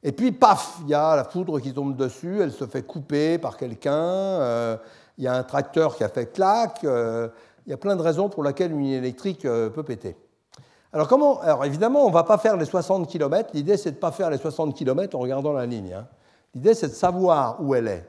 Et 0.01 0.13
puis, 0.13 0.31
paf, 0.31 0.79
il 0.81 0.89
y 0.89 0.95
a 0.95 1.15
la 1.15 1.23
foudre 1.23 1.59
qui 1.59 1.75
tombe 1.75 1.95
dessus, 1.95 2.41
elle 2.41 2.51
se 2.51 2.65
fait 2.65 2.81
couper 2.81 3.37
par 3.37 3.55
quelqu'un, 3.55 3.93
euh, 3.93 4.77
il 5.19 5.25
y 5.25 5.27
a 5.27 5.35
un 5.35 5.43
tracteur 5.43 5.95
qui 5.95 6.03
a 6.03 6.09
fait 6.09 6.33
clac, 6.33 6.79
euh, 6.83 7.29
il 7.67 7.69
y 7.69 7.73
a 7.73 7.77
plein 7.77 7.95
de 7.95 8.01
raisons 8.01 8.29
pour 8.29 8.43
lesquelles 8.43 8.71
une 8.71 8.79
ligne 8.79 8.93
électrique 8.93 9.45
euh, 9.45 9.69
peut 9.69 9.83
péter. 9.83 10.17
Alors, 10.93 11.07
comment 11.07 11.41
Alors 11.41 11.65
évidemment, 11.65 12.05
on 12.05 12.09
ne 12.09 12.13
va 12.13 12.23
pas 12.23 12.37
faire 12.37 12.55
les 12.55 12.65
60 12.65 13.09
km, 13.09 13.49
l'idée 13.53 13.77
c'est 13.77 13.91
de 13.91 13.95
ne 13.95 13.99
pas 14.01 14.11
faire 14.11 14.29
les 14.29 14.37
60 14.37 14.75
km 14.75 15.15
en 15.17 15.19
regardant 15.19 15.51
la 15.51 15.65
ligne. 15.65 15.93
hein. 15.93 16.07
L'idée 16.53 16.75
c'est 16.75 16.89
de 16.89 16.93
savoir 16.93 17.57
où 17.61 17.73
elle 17.73 17.87
est, 17.87 18.05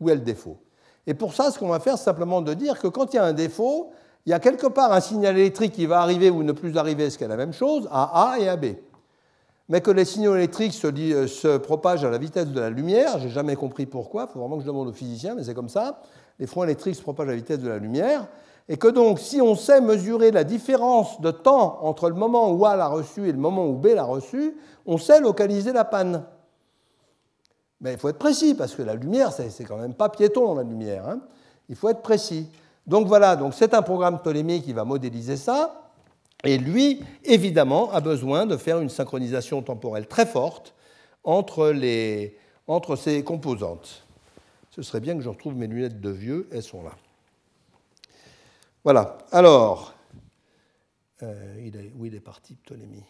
où 0.00 0.10
est 0.10 0.14
le 0.14 0.20
défaut. 0.20 0.58
Et 1.06 1.14
pour 1.14 1.34
ça, 1.34 1.50
ce 1.50 1.58
qu'on 1.58 1.68
va 1.68 1.80
faire, 1.80 1.96
c'est 1.96 2.04
simplement 2.04 2.42
de 2.42 2.52
dire 2.52 2.78
que 2.78 2.88
quand 2.88 3.12
il 3.14 3.16
y 3.16 3.18
a 3.18 3.24
un 3.24 3.32
défaut, 3.32 3.90
il 4.26 4.30
y 4.30 4.32
a 4.32 4.40
quelque 4.40 4.66
part 4.66 4.92
un 4.92 5.00
signal 5.00 5.38
électrique 5.38 5.72
qui 5.72 5.86
va 5.86 6.00
arriver 6.00 6.30
ou 6.30 6.42
ne 6.42 6.52
plus 6.52 6.76
arriver, 6.76 7.08
ce 7.10 7.16
qui 7.16 7.24
est 7.24 7.28
la 7.28 7.36
même 7.36 7.52
chose, 7.52 7.88
à 7.90 8.32
A 8.32 8.38
et 8.38 8.48
à 8.48 8.56
B 8.56 8.66
mais 9.68 9.80
que 9.80 9.90
les 9.90 10.04
signaux 10.04 10.36
électriques 10.36 10.72
se, 10.74 11.26
se 11.26 11.56
propagent 11.56 12.04
à 12.04 12.10
la 12.10 12.18
vitesse 12.18 12.46
de 12.48 12.60
la 12.60 12.70
lumière. 12.70 13.18
J'ai 13.18 13.28
jamais 13.28 13.56
compris 13.56 13.86
pourquoi, 13.86 14.26
il 14.28 14.32
faut 14.32 14.38
vraiment 14.40 14.56
que 14.56 14.62
je 14.62 14.66
demande 14.66 14.88
aux 14.88 14.92
physiciens, 14.92 15.34
mais 15.34 15.44
c'est 15.44 15.54
comme 15.54 15.68
ça. 15.68 16.02
Les 16.38 16.46
fronts 16.46 16.64
électriques 16.64 16.94
se 16.94 17.02
propagent 17.02 17.28
à 17.28 17.30
la 17.32 17.36
vitesse 17.36 17.58
de 17.58 17.68
la 17.68 17.78
lumière. 17.78 18.26
Et 18.68 18.76
que 18.76 18.88
donc, 18.88 19.20
si 19.20 19.40
on 19.40 19.54
sait 19.54 19.80
mesurer 19.80 20.32
la 20.32 20.42
différence 20.42 21.20
de 21.20 21.30
temps 21.30 21.78
entre 21.82 22.08
le 22.08 22.16
moment 22.16 22.50
où 22.50 22.66
A 22.66 22.74
l'a 22.74 22.88
reçu 22.88 23.28
et 23.28 23.32
le 23.32 23.38
moment 23.38 23.66
où 23.66 23.74
B 23.74 23.86
l'a 23.94 24.04
reçu, 24.04 24.56
on 24.86 24.98
sait 24.98 25.20
localiser 25.20 25.72
la 25.72 25.84
panne. 25.84 26.24
Mais 27.80 27.92
il 27.92 27.98
faut 27.98 28.08
être 28.08 28.18
précis, 28.18 28.54
parce 28.54 28.74
que 28.74 28.82
la 28.82 28.94
lumière, 28.94 29.32
c'est 29.32 29.64
quand 29.64 29.76
même 29.76 29.94
pas 29.94 30.08
piéton, 30.08 30.54
la 30.54 30.62
lumière. 30.62 31.08
hein. 31.08 31.20
Il 31.68 31.76
faut 31.76 31.88
être 31.88 32.02
précis. 32.02 32.48
Donc 32.86 33.06
voilà, 33.06 33.36
donc 33.36 33.54
c'est 33.54 33.74
un 33.74 33.82
programme 33.82 34.18
Ptolémée 34.18 34.60
qui 34.60 34.72
va 34.72 34.84
modéliser 34.84 35.36
ça. 35.36 35.90
Et 36.44 36.58
lui, 36.58 37.02
évidemment, 37.24 37.90
a 37.92 38.00
besoin 38.00 38.46
de 38.46 38.56
faire 38.56 38.80
une 38.80 38.88
synchronisation 38.88 39.62
temporelle 39.62 40.06
très 40.06 40.26
forte 40.26 40.74
entre, 41.24 41.68
les, 41.68 42.36
entre 42.66 42.96
ces 42.96 43.22
composantes. 43.24 44.04
Ce 44.70 44.82
serait 44.82 45.00
bien 45.00 45.16
que 45.16 45.22
je 45.22 45.28
retrouve 45.28 45.54
mes 45.54 45.66
lunettes 45.66 46.00
de 46.00 46.10
vieux, 46.10 46.48
elles 46.52 46.62
sont 46.62 46.82
là. 46.82 46.92
Voilà, 48.86 49.18
alors, 49.32 49.94
euh, 51.24 51.56
il 51.60 51.74
est, 51.74 51.90
où 51.98 52.04
il 52.06 52.14
est 52.14 52.20
parti, 52.20 52.54
Ptolémée 52.54 53.02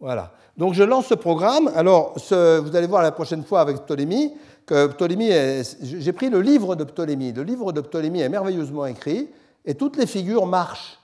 Voilà, 0.00 0.32
donc 0.56 0.72
je 0.72 0.82
lance 0.82 1.08
ce 1.08 1.14
programme. 1.14 1.70
Alors, 1.76 2.14
ce- 2.16 2.58
vous 2.60 2.74
allez 2.74 2.86
voir 2.86 3.02
la 3.02 3.12
prochaine 3.12 3.44
fois 3.44 3.60
avec 3.60 3.76
Ptolémée 3.84 4.32
que 4.64 4.86
Ptolémée, 4.86 5.28
est- 5.28 5.84
j'ai 5.84 6.10
pris 6.14 6.30
le 6.30 6.40
livre 6.40 6.74
de 6.74 6.84
Ptolémée. 6.84 7.32
Le 7.32 7.42
livre 7.42 7.70
de 7.70 7.82
Ptolémée 7.82 8.20
est 8.20 8.30
merveilleusement 8.30 8.86
écrit 8.86 9.28
et 9.66 9.74
toutes 9.74 9.98
les 9.98 10.06
figures 10.06 10.46
marchent. 10.46 10.98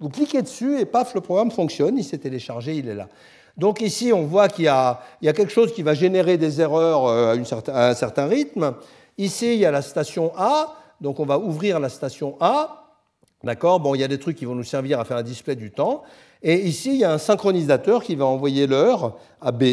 Vous 0.00 0.08
cliquez 0.08 0.40
dessus 0.40 0.80
et 0.80 0.86
paf, 0.86 1.14
le 1.14 1.20
programme 1.20 1.50
fonctionne, 1.50 1.98
il 1.98 2.04
s'est 2.04 2.16
téléchargé, 2.16 2.74
il 2.76 2.88
est 2.88 2.94
là. 2.94 3.10
Donc 3.58 3.82
ici, 3.82 4.14
on 4.14 4.22
voit 4.24 4.48
qu'il 4.48 4.64
y, 4.64 4.68
a 4.68 5.02
il 5.20 5.26
y 5.26 5.28
a 5.28 5.34
quelque 5.34 5.52
chose 5.52 5.74
qui 5.74 5.82
va 5.82 5.92
générer 5.92 6.38
des 6.38 6.58
erreurs 6.62 7.04
euh, 7.04 7.32
à, 7.32 7.34
une 7.34 7.44
certain- 7.44 7.74
à 7.74 7.90
un 7.90 7.94
certain 7.94 8.24
rythme. 8.28 8.74
Ici, 9.18 9.52
il 9.52 9.60
y 9.60 9.66
a 9.66 9.70
la 9.70 9.82
station 9.82 10.32
A, 10.38 10.74
donc 11.02 11.20
on 11.20 11.26
va 11.26 11.38
ouvrir 11.38 11.78
la 11.80 11.90
station 11.90 12.38
A. 12.40 12.80
D'accord? 13.44 13.78
Bon, 13.78 13.94
il 13.94 14.00
y 14.00 14.04
a 14.04 14.08
des 14.08 14.18
trucs 14.18 14.36
qui 14.36 14.46
vont 14.46 14.54
nous 14.54 14.64
servir 14.64 14.98
à 14.98 15.04
faire 15.04 15.18
un 15.18 15.22
display 15.22 15.54
du 15.54 15.70
temps. 15.70 16.02
Et 16.42 16.66
ici, 16.66 16.94
il 16.94 17.00
y 17.00 17.04
a 17.04 17.12
un 17.12 17.18
synchronisateur 17.18 18.02
qui 18.02 18.14
va 18.14 18.24
envoyer 18.24 18.66
l'heure 18.66 19.18
à 19.40 19.52
B. 19.52 19.64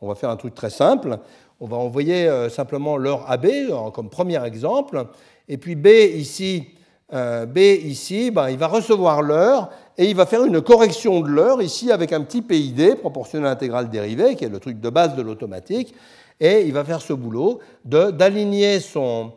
On 0.00 0.08
va 0.08 0.14
faire 0.14 0.30
un 0.30 0.36
truc 0.36 0.54
très 0.54 0.70
simple. 0.70 1.18
On 1.60 1.66
va 1.66 1.76
envoyer 1.76 2.26
euh, 2.26 2.48
simplement 2.48 2.96
l'heure 2.96 3.30
à 3.30 3.36
B 3.36 3.46
euh, 3.46 3.90
comme 3.90 4.08
premier 4.08 4.42
exemple. 4.44 5.06
Et 5.48 5.58
puis 5.58 5.74
B 5.74 5.88
ici, 5.88 6.68
euh, 7.12 7.44
B 7.44 7.58
ici, 7.58 8.30
ben, 8.30 8.48
il 8.48 8.56
va 8.56 8.68
recevoir 8.68 9.20
l'heure 9.20 9.68
et 9.98 10.08
il 10.08 10.16
va 10.16 10.24
faire 10.24 10.44
une 10.44 10.62
correction 10.62 11.20
de 11.20 11.28
l'heure 11.28 11.60
ici 11.60 11.92
avec 11.92 12.12
un 12.12 12.22
petit 12.22 12.40
PID, 12.40 12.94
proportionnel 12.96 13.50
intégral 13.50 13.90
dérivé, 13.90 14.36
qui 14.36 14.44
est 14.44 14.48
le 14.48 14.60
truc 14.60 14.80
de 14.80 14.88
base 14.88 15.16
de 15.16 15.22
l'automatique. 15.22 15.94
Et 16.40 16.62
il 16.62 16.72
va 16.72 16.84
faire 16.84 17.02
ce 17.02 17.12
boulot 17.12 17.58
d'aligner 17.84 18.80
son, 18.80 19.32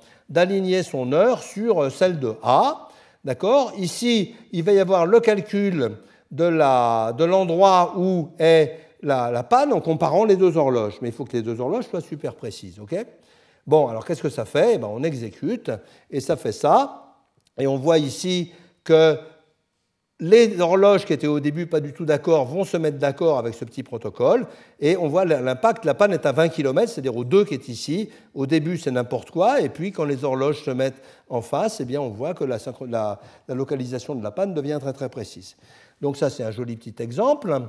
son 0.84 1.14
heure 1.14 1.42
sur 1.42 1.92
celle 1.92 2.20
de 2.20 2.36
A. 2.44 2.88
D'accord? 3.24 3.74
Ici, 3.78 4.36
il 4.52 4.64
va 4.64 4.72
y 4.74 4.80
avoir 4.80 5.06
le 5.06 5.20
calcul 5.20 5.98
de 6.32 7.24
l'endroit 7.24 7.94
où 7.98 8.30
est 8.40 8.80
la, 9.04 9.32
la 9.32 9.44
panne 9.44 9.74
en 9.74 9.82
comparant 9.82 10.26
les 10.26 10.36
deux 10.36 10.58
horloges. 10.58 10.98
Mais 11.02 11.10
il 11.10 11.14
faut 11.14 11.26
que 11.26 11.34
les 11.34 11.42
deux 11.42 11.60
horloges 11.60 11.86
soient 11.88 12.02
super 12.02 12.36
précises. 12.36 12.80
ok? 12.80 12.96
Bon, 13.68 13.88
alors 13.88 14.06
qu'est-ce 14.06 14.24
que 14.24 14.30
ça 14.30 14.46
fait? 14.46 14.76
Eh 14.76 14.78
ben, 14.78 14.88
On 14.88 15.04
exécute 15.04 15.72
et 16.10 16.20
ça 16.20 16.36
fait 16.36 16.52
ça. 16.52 17.16
Et 17.58 17.68
on 17.68 17.78
voit 17.78 17.98
ici 17.98 18.52
que 18.84 19.18
les 20.22 20.62
horloges 20.62 21.06
qui 21.06 21.14
étaient 21.14 21.26
au 21.26 21.40
début 21.40 21.66
pas 21.66 21.80
du 21.80 21.94
tout 21.94 22.06
d'accord 22.06 22.46
vont 22.46 22.64
se 22.64 22.78
mettre 22.78 23.00
d'accord 23.00 23.40
avec 23.40 23.56
ce 23.56 23.66
petit 23.66 23.82
protocole. 23.82 24.46
Et 24.80 24.96
on 24.96 25.08
voit 25.08 25.26
l'impact, 25.26 25.84
la 25.84 25.96
panne 25.96 26.14
est 26.14 26.28
à 26.28 26.32
20 26.32 26.50
km, 26.50 26.92
c'est-à-dire 26.92 27.18
au 27.18 27.24
2 27.24 27.44
qui 27.44 27.56
est 27.56 27.68
ici. 27.68 28.10
Au 28.36 28.46
début, 28.46 28.78
c'est 28.78 28.92
n'importe 28.92 29.32
quoi. 29.32 29.62
Et 29.62 29.70
puis, 29.70 29.92
quand 29.92 30.04
les 30.04 30.24
horloges 30.24 30.64
se 30.64 30.70
mettent 30.70 31.02
en 31.28 31.42
face, 31.42 31.82
eh 31.82 31.86
bien, 31.86 32.00
on 32.00 32.10
voit 32.10 32.36
que 32.36 32.44
la, 32.44 33.20
localisation 33.50 34.14
de 34.14 34.24
la 34.24 34.30
panne 34.30 34.54
devient 34.54 34.78
très 34.80 34.94
très 34.94 35.10
précise. 35.10 35.58
Donc 36.02 36.18
ça, 36.18 36.30
c'est 36.30 36.44
un 36.44 36.52
joli 36.52 36.76
petit 36.76 37.02
exemple. 37.02 37.60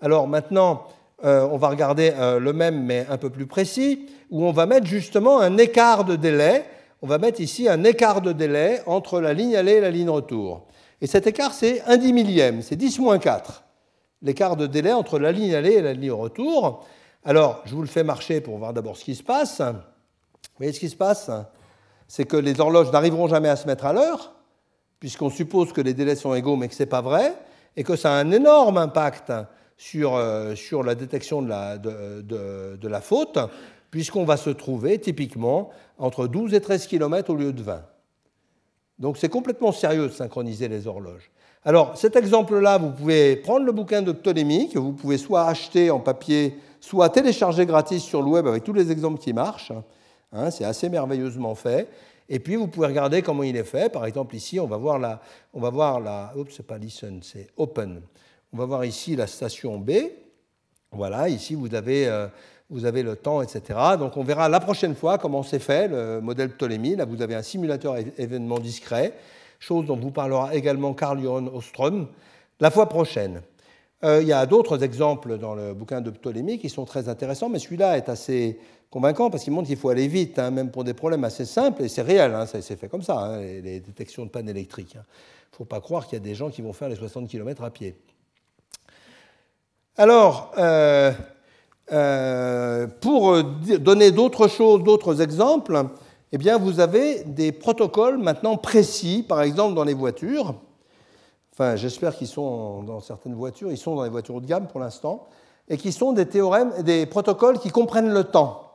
Alors 0.00 0.26
maintenant, 0.26 0.88
euh, 1.24 1.46
on 1.52 1.58
va 1.58 1.68
regarder 1.68 2.12
euh, 2.16 2.40
le 2.40 2.52
même, 2.52 2.82
mais 2.82 3.06
un 3.08 3.18
peu 3.18 3.30
plus 3.30 3.46
précis, 3.46 4.08
où 4.30 4.44
on 4.44 4.52
va 4.52 4.66
mettre 4.66 4.86
justement 4.86 5.38
un 5.38 5.58
écart 5.58 6.04
de 6.04 6.16
délai. 6.16 6.64
On 7.02 7.06
va 7.06 7.18
mettre 7.18 7.40
ici 7.40 7.68
un 7.68 7.84
écart 7.84 8.20
de 8.20 8.32
délai 8.32 8.80
entre 8.86 9.20
la 9.20 9.32
ligne 9.32 9.54
aller 9.54 9.74
et 9.74 9.80
la 9.80 9.90
ligne 9.92 10.10
retour. 10.10 10.66
Et 11.00 11.06
cet 11.06 11.26
écart, 11.26 11.52
c'est 11.52 11.82
un 11.82 11.96
dix 11.96 12.12
millième, 12.12 12.62
c'est 12.62 12.76
10 12.76 12.98
moins 12.98 13.18
4. 13.18 13.64
L'écart 14.22 14.56
de 14.56 14.66
délai 14.66 14.92
entre 14.92 15.18
la 15.18 15.32
ligne 15.32 15.54
aller 15.54 15.72
et 15.72 15.82
la 15.82 15.94
ligne 15.94 16.12
retour. 16.12 16.86
Alors, 17.24 17.62
je 17.64 17.74
vous 17.74 17.80
le 17.80 17.88
fais 17.88 18.04
marcher 18.04 18.40
pour 18.40 18.58
voir 18.58 18.72
d'abord 18.72 18.96
ce 18.96 19.04
qui 19.04 19.14
se 19.14 19.22
passe. 19.22 19.60
Vous 19.60 20.56
voyez 20.58 20.72
ce 20.72 20.80
qui 20.80 20.90
se 20.90 20.96
passe? 20.96 21.30
C'est 22.06 22.24
que 22.24 22.36
les 22.36 22.60
horloges 22.60 22.92
n'arriveront 22.92 23.28
jamais 23.28 23.48
à 23.48 23.56
se 23.56 23.66
mettre 23.66 23.86
à 23.86 23.92
l'heure, 23.92 24.32
puisqu'on 24.98 25.30
suppose 25.30 25.72
que 25.72 25.80
les 25.80 25.94
délais 25.94 26.16
sont 26.16 26.34
égaux, 26.34 26.56
mais 26.56 26.68
que 26.68 26.74
ce 26.74 26.82
n'est 26.82 26.88
pas 26.88 27.00
vrai, 27.00 27.34
et 27.76 27.84
que 27.84 27.96
ça 27.96 28.12
a 28.12 28.16
un 28.16 28.30
énorme 28.30 28.76
impact 28.76 29.32
sur, 29.78 30.16
euh, 30.16 30.54
sur 30.54 30.82
la 30.82 30.94
détection 30.94 31.40
de 31.40 31.48
la, 31.48 31.78
de, 31.78 32.88
la 32.88 33.00
faute, 33.00 33.38
puisqu'on 33.90 34.24
va 34.24 34.36
se 34.36 34.50
trouver 34.50 34.98
typiquement 34.98 35.70
entre 35.98 36.26
12 36.26 36.52
et 36.52 36.60
13 36.60 36.86
km 36.86 37.30
au 37.30 37.36
lieu 37.36 37.52
de 37.54 37.62
20. 37.62 37.82
Donc 39.00 39.16
c'est 39.16 39.30
complètement 39.30 39.72
sérieux 39.72 40.06
de 40.06 40.12
synchroniser 40.12 40.68
les 40.68 40.86
horloges. 40.86 41.30
Alors 41.64 41.96
cet 41.96 42.14
exemple-là, 42.16 42.78
vous 42.78 42.92
pouvez 42.92 43.36
prendre 43.36 43.66
le 43.66 43.72
bouquin 43.72 44.02
de 44.02 44.12
Ptolémée, 44.12 44.68
que 44.68 44.78
vous 44.78 44.92
pouvez 44.92 45.18
soit 45.18 45.46
acheter 45.46 45.90
en 45.90 45.98
papier, 45.98 46.56
soit 46.80 47.08
télécharger 47.08 47.66
gratis 47.66 48.02
sur 48.02 48.22
le 48.22 48.28
web 48.28 48.46
avec 48.46 48.62
tous 48.62 48.72
les 48.72 48.92
exemples 48.92 49.18
qui 49.18 49.32
marchent. 49.32 49.72
Hein, 50.32 50.50
c'est 50.50 50.64
assez 50.64 50.88
merveilleusement 50.88 51.54
fait. 51.54 51.88
Et 52.28 52.38
puis 52.38 52.54
vous 52.56 52.68
pouvez 52.68 52.86
regarder 52.86 53.22
comment 53.22 53.42
il 53.42 53.56
est 53.56 53.64
fait. 53.64 53.90
Par 53.90 54.06
exemple 54.06 54.36
ici, 54.36 54.60
on 54.60 54.66
va 54.66 54.76
voir 54.76 54.98
la, 54.98 55.20
on 55.52 55.60
va 55.60 55.70
voir 55.70 55.98
la, 55.98 56.32
oups, 56.36 56.54
c'est 56.54 56.66
pas 56.66 56.78
listen, 56.78 57.20
c'est 57.22 57.48
open. 57.56 58.00
On 58.52 58.58
va 58.58 58.66
voir 58.66 58.84
ici 58.84 59.16
la 59.16 59.26
station 59.26 59.78
B. 59.78 59.92
Voilà, 60.92 61.28
ici 61.28 61.54
vous 61.54 61.74
avez, 61.74 62.06
euh, 62.06 62.28
vous 62.70 62.84
avez 62.84 63.02
le 63.02 63.16
temps, 63.16 63.42
etc. 63.42 63.78
Donc 63.98 64.16
on 64.16 64.22
verra 64.22 64.48
la 64.48 64.60
prochaine 64.60 64.94
fois 64.94 65.18
comment 65.18 65.42
c'est 65.42 65.58
fait, 65.58 65.88
le 65.88 66.20
modèle 66.20 66.50
Ptolémée. 66.50 66.96
Là, 66.96 67.04
vous 67.04 67.20
avez 67.20 67.34
un 67.34 67.42
simulateur 67.42 67.96
événement 68.16 68.58
discret, 68.58 69.14
chose 69.58 69.86
dont 69.86 69.96
vous 69.96 70.12
parlera 70.12 70.54
également 70.54 70.94
Carl 70.94 71.20
Johan 71.20 71.46
Ostrom 71.52 72.08
la 72.60 72.70
fois 72.70 72.88
prochaine. 72.88 73.42
Euh, 74.02 74.22
il 74.22 74.28
y 74.28 74.32
a 74.32 74.46
d'autres 74.46 74.82
exemples 74.82 75.36
dans 75.36 75.54
le 75.54 75.74
bouquin 75.74 76.00
de 76.00 76.10
Ptolémée 76.10 76.58
qui 76.58 76.70
sont 76.70 76.84
très 76.84 77.08
intéressants, 77.08 77.48
mais 77.48 77.58
celui-là 77.58 77.98
est 77.98 78.08
assez 78.08 78.58
convaincant 78.88 79.30
parce 79.30 79.44
qu'il 79.44 79.52
montre 79.52 79.68
qu'il 79.68 79.76
faut 79.76 79.90
aller 79.90 80.08
vite, 80.08 80.38
hein, 80.38 80.50
même 80.50 80.70
pour 80.70 80.84
des 80.84 80.94
problèmes 80.94 81.24
assez 81.24 81.44
simples, 81.44 81.82
et 81.82 81.88
c'est 81.88 82.02
réel, 82.02 82.34
hein, 82.34 82.46
c'est 82.46 82.76
fait 82.76 82.88
comme 82.88 83.02
ça, 83.02 83.18
hein, 83.18 83.40
les, 83.40 83.80
détections 83.80 84.24
de 84.24 84.30
panne 84.30 84.48
électrique. 84.48 84.94
Il 84.94 84.98
ne 84.98 85.56
faut 85.56 85.64
pas 85.64 85.80
croire 85.80 86.06
qu'il 86.06 86.18
y 86.18 86.20
a 86.20 86.24
des 86.24 86.34
gens 86.34 86.50
qui 86.50 86.62
vont 86.62 86.72
faire 86.72 86.88
les 86.88 86.96
60 86.96 87.28
km 87.28 87.62
à 87.62 87.70
pied. 87.70 87.94
Alors, 89.96 90.52
euh, 90.56 91.12
euh, 91.92 92.86
pour 93.00 93.42
donner 93.42 94.10
d'autres 94.10 94.48
choses, 94.48 94.82
d'autres 94.82 95.20
exemples, 95.20 95.86
eh 96.32 96.38
bien, 96.38 96.58
vous 96.58 96.80
avez 96.80 97.24
des 97.24 97.52
protocoles 97.52 98.18
maintenant 98.18 98.56
précis, 98.56 99.24
par 99.26 99.42
exemple 99.42 99.74
dans 99.74 99.84
les 99.84 99.94
voitures. 99.94 100.54
Enfin, 101.52 101.76
j'espère 101.76 102.16
qu'ils 102.16 102.28
sont 102.28 102.82
dans 102.82 103.00
certaines 103.00 103.34
voitures, 103.34 103.70
ils 103.70 103.78
sont 103.78 103.96
dans 103.96 104.04
les 104.04 104.10
voitures 104.10 104.36
haut 104.36 104.40
de 104.40 104.46
gamme 104.46 104.68
pour 104.68 104.80
l'instant, 104.80 105.26
et 105.68 105.76
qui 105.76 105.92
sont 105.92 106.12
des 106.12 106.26
théorèmes, 106.26 106.72
des 106.82 107.06
protocoles 107.06 107.58
qui 107.58 107.70
comprennent 107.70 108.12
le 108.12 108.24
temps. 108.24 108.70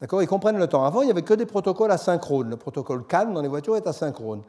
D'accord? 0.00 0.22
Ils 0.22 0.28
comprennent 0.28 0.58
le 0.58 0.66
temps. 0.66 0.84
Avant, 0.84 1.02
il 1.02 1.06
n'y 1.06 1.10
avait 1.10 1.22
que 1.22 1.34
des 1.34 1.46
protocoles 1.46 1.90
asynchrones. 1.90 2.50
Le 2.50 2.56
protocole 2.56 3.04
CAN 3.06 3.26
dans 3.32 3.42
les 3.42 3.48
voitures 3.48 3.76
est 3.76 3.86
asynchrone. 3.86 4.42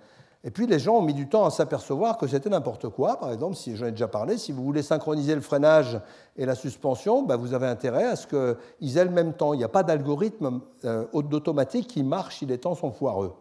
Et 0.44 0.52
puis 0.52 0.68
les 0.68 0.80
gens 0.80 0.98
ont 0.98 1.02
mis 1.02 1.14
du 1.14 1.28
temps 1.28 1.46
à 1.46 1.50
s'apercevoir 1.50 2.18
que 2.18 2.26
c'était 2.26 2.50
n'importe 2.50 2.88
quoi. 2.90 3.18
Par 3.18 3.32
exemple, 3.32 3.56
si 3.56 3.76
j'en 3.76 3.88
ai 3.88 3.92
déjà 3.92 4.08
parlé, 4.08 4.38
si 4.38 4.54
vous 4.54 4.64
voulez 4.64 4.82
synchroniser 4.82 5.36
le 5.36 5.42
freinage 5.42 6.00
et 6.38 6.46
la 6.46 6.56
suspension, 6.56 7.24
ben, 7.24 7.36
vous 7.36 7.54
avez 7.54 7.68
intérêt 7.68 8.06
à 8.06 8.16
ce 8.16 8.26
qu'ils 8.26 8.98
aient 8.98 9.04
le 9.04 9.12
même 9.12 9.34
temps. 9.34 9.54
Il 9.54 9.58
n'y 9.58 9.66
a 9.66 9.70
pas 9.70 9.84
d'algorithme 9.84 10.62
euh, 10.86 11.06
automatique 11.12 11.88
qui 11.88 12.04
marche 12.04 12.38
si 12.38 12.46
les 12.46 12.58
temps 12.58 12.76
sont 12.76 12.92
foireux. 12.92 13.34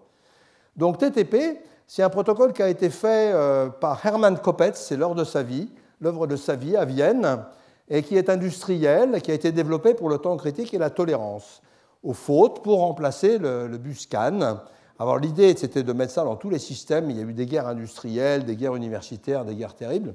Donc 0.77 0.99
TTP, 0.99 1.61
c'est 1.87 2.03
un 2.03 2.11
protocole 2.11 2.53
qui 2.53 2.63
a 2.63 2.69
été 2.69 2.91
fait 2.91 3.33
euh, 3.33 3.69
par 3.69 4.05
Hermann 4.05 4.39
Kopetz, 4.39 4.77
c'est 4.77 4.97
l'œuvre 4.97 5.15
de 5.15 5.25
sa 5.25 5.43
vie, 5.43 5.71
l'œuvre 6.01 6.27
de 6.27 6.37
sa 6.37 6.57
vie 6.57 6.77
à 6.77 6.85
Vienne, 6.85 7.45
et 7.89 8.03
qui 8.03 8.17
est 8.17 8.29
industriel, 8.29 9.23
qui 9.23 9.31
a 9.31 9.35
été 9.35 9.53
développé 9.53 9.95
pour 9.95 10.09
le 10.09 10.19
temps 10.19 10.37
critique 10.37 10.75
et 10.75 10.79
la 10.79 10.91
tolérance 10.91 11.63
aux 12.03 12.13
fautes 12.13 12.63
pour 12.63 12.81
remplacer 12.81 13.39
le, 13.39 13.77
bus 13.79 14.07
CAN. 14.07 14.59
Alors 14.99 15.19
l'idée, 15.19 15.55
c'était 15.57 15.83
de 15.83 15.93
mettre 15.93 16.13
ça 16.13 16.25
dans 16.25 16.37
tous 16.37 16.51
les 16.51 16.59
systèmes. 16.59 17.11
Il 17.11 17.17
y 17.17 17.21
a 17.21 17.23
eu 17.23 17.33
des 17.33 17.47
guerres 17.47 17.69
industrielles, 17.69 18.45
des 18.45 18.57
guerres 18.57 18.75
universitaires, 18.75 19.45
des 19.45 19.55
guerres 19.55 19.75
terribles, 19.75 20.15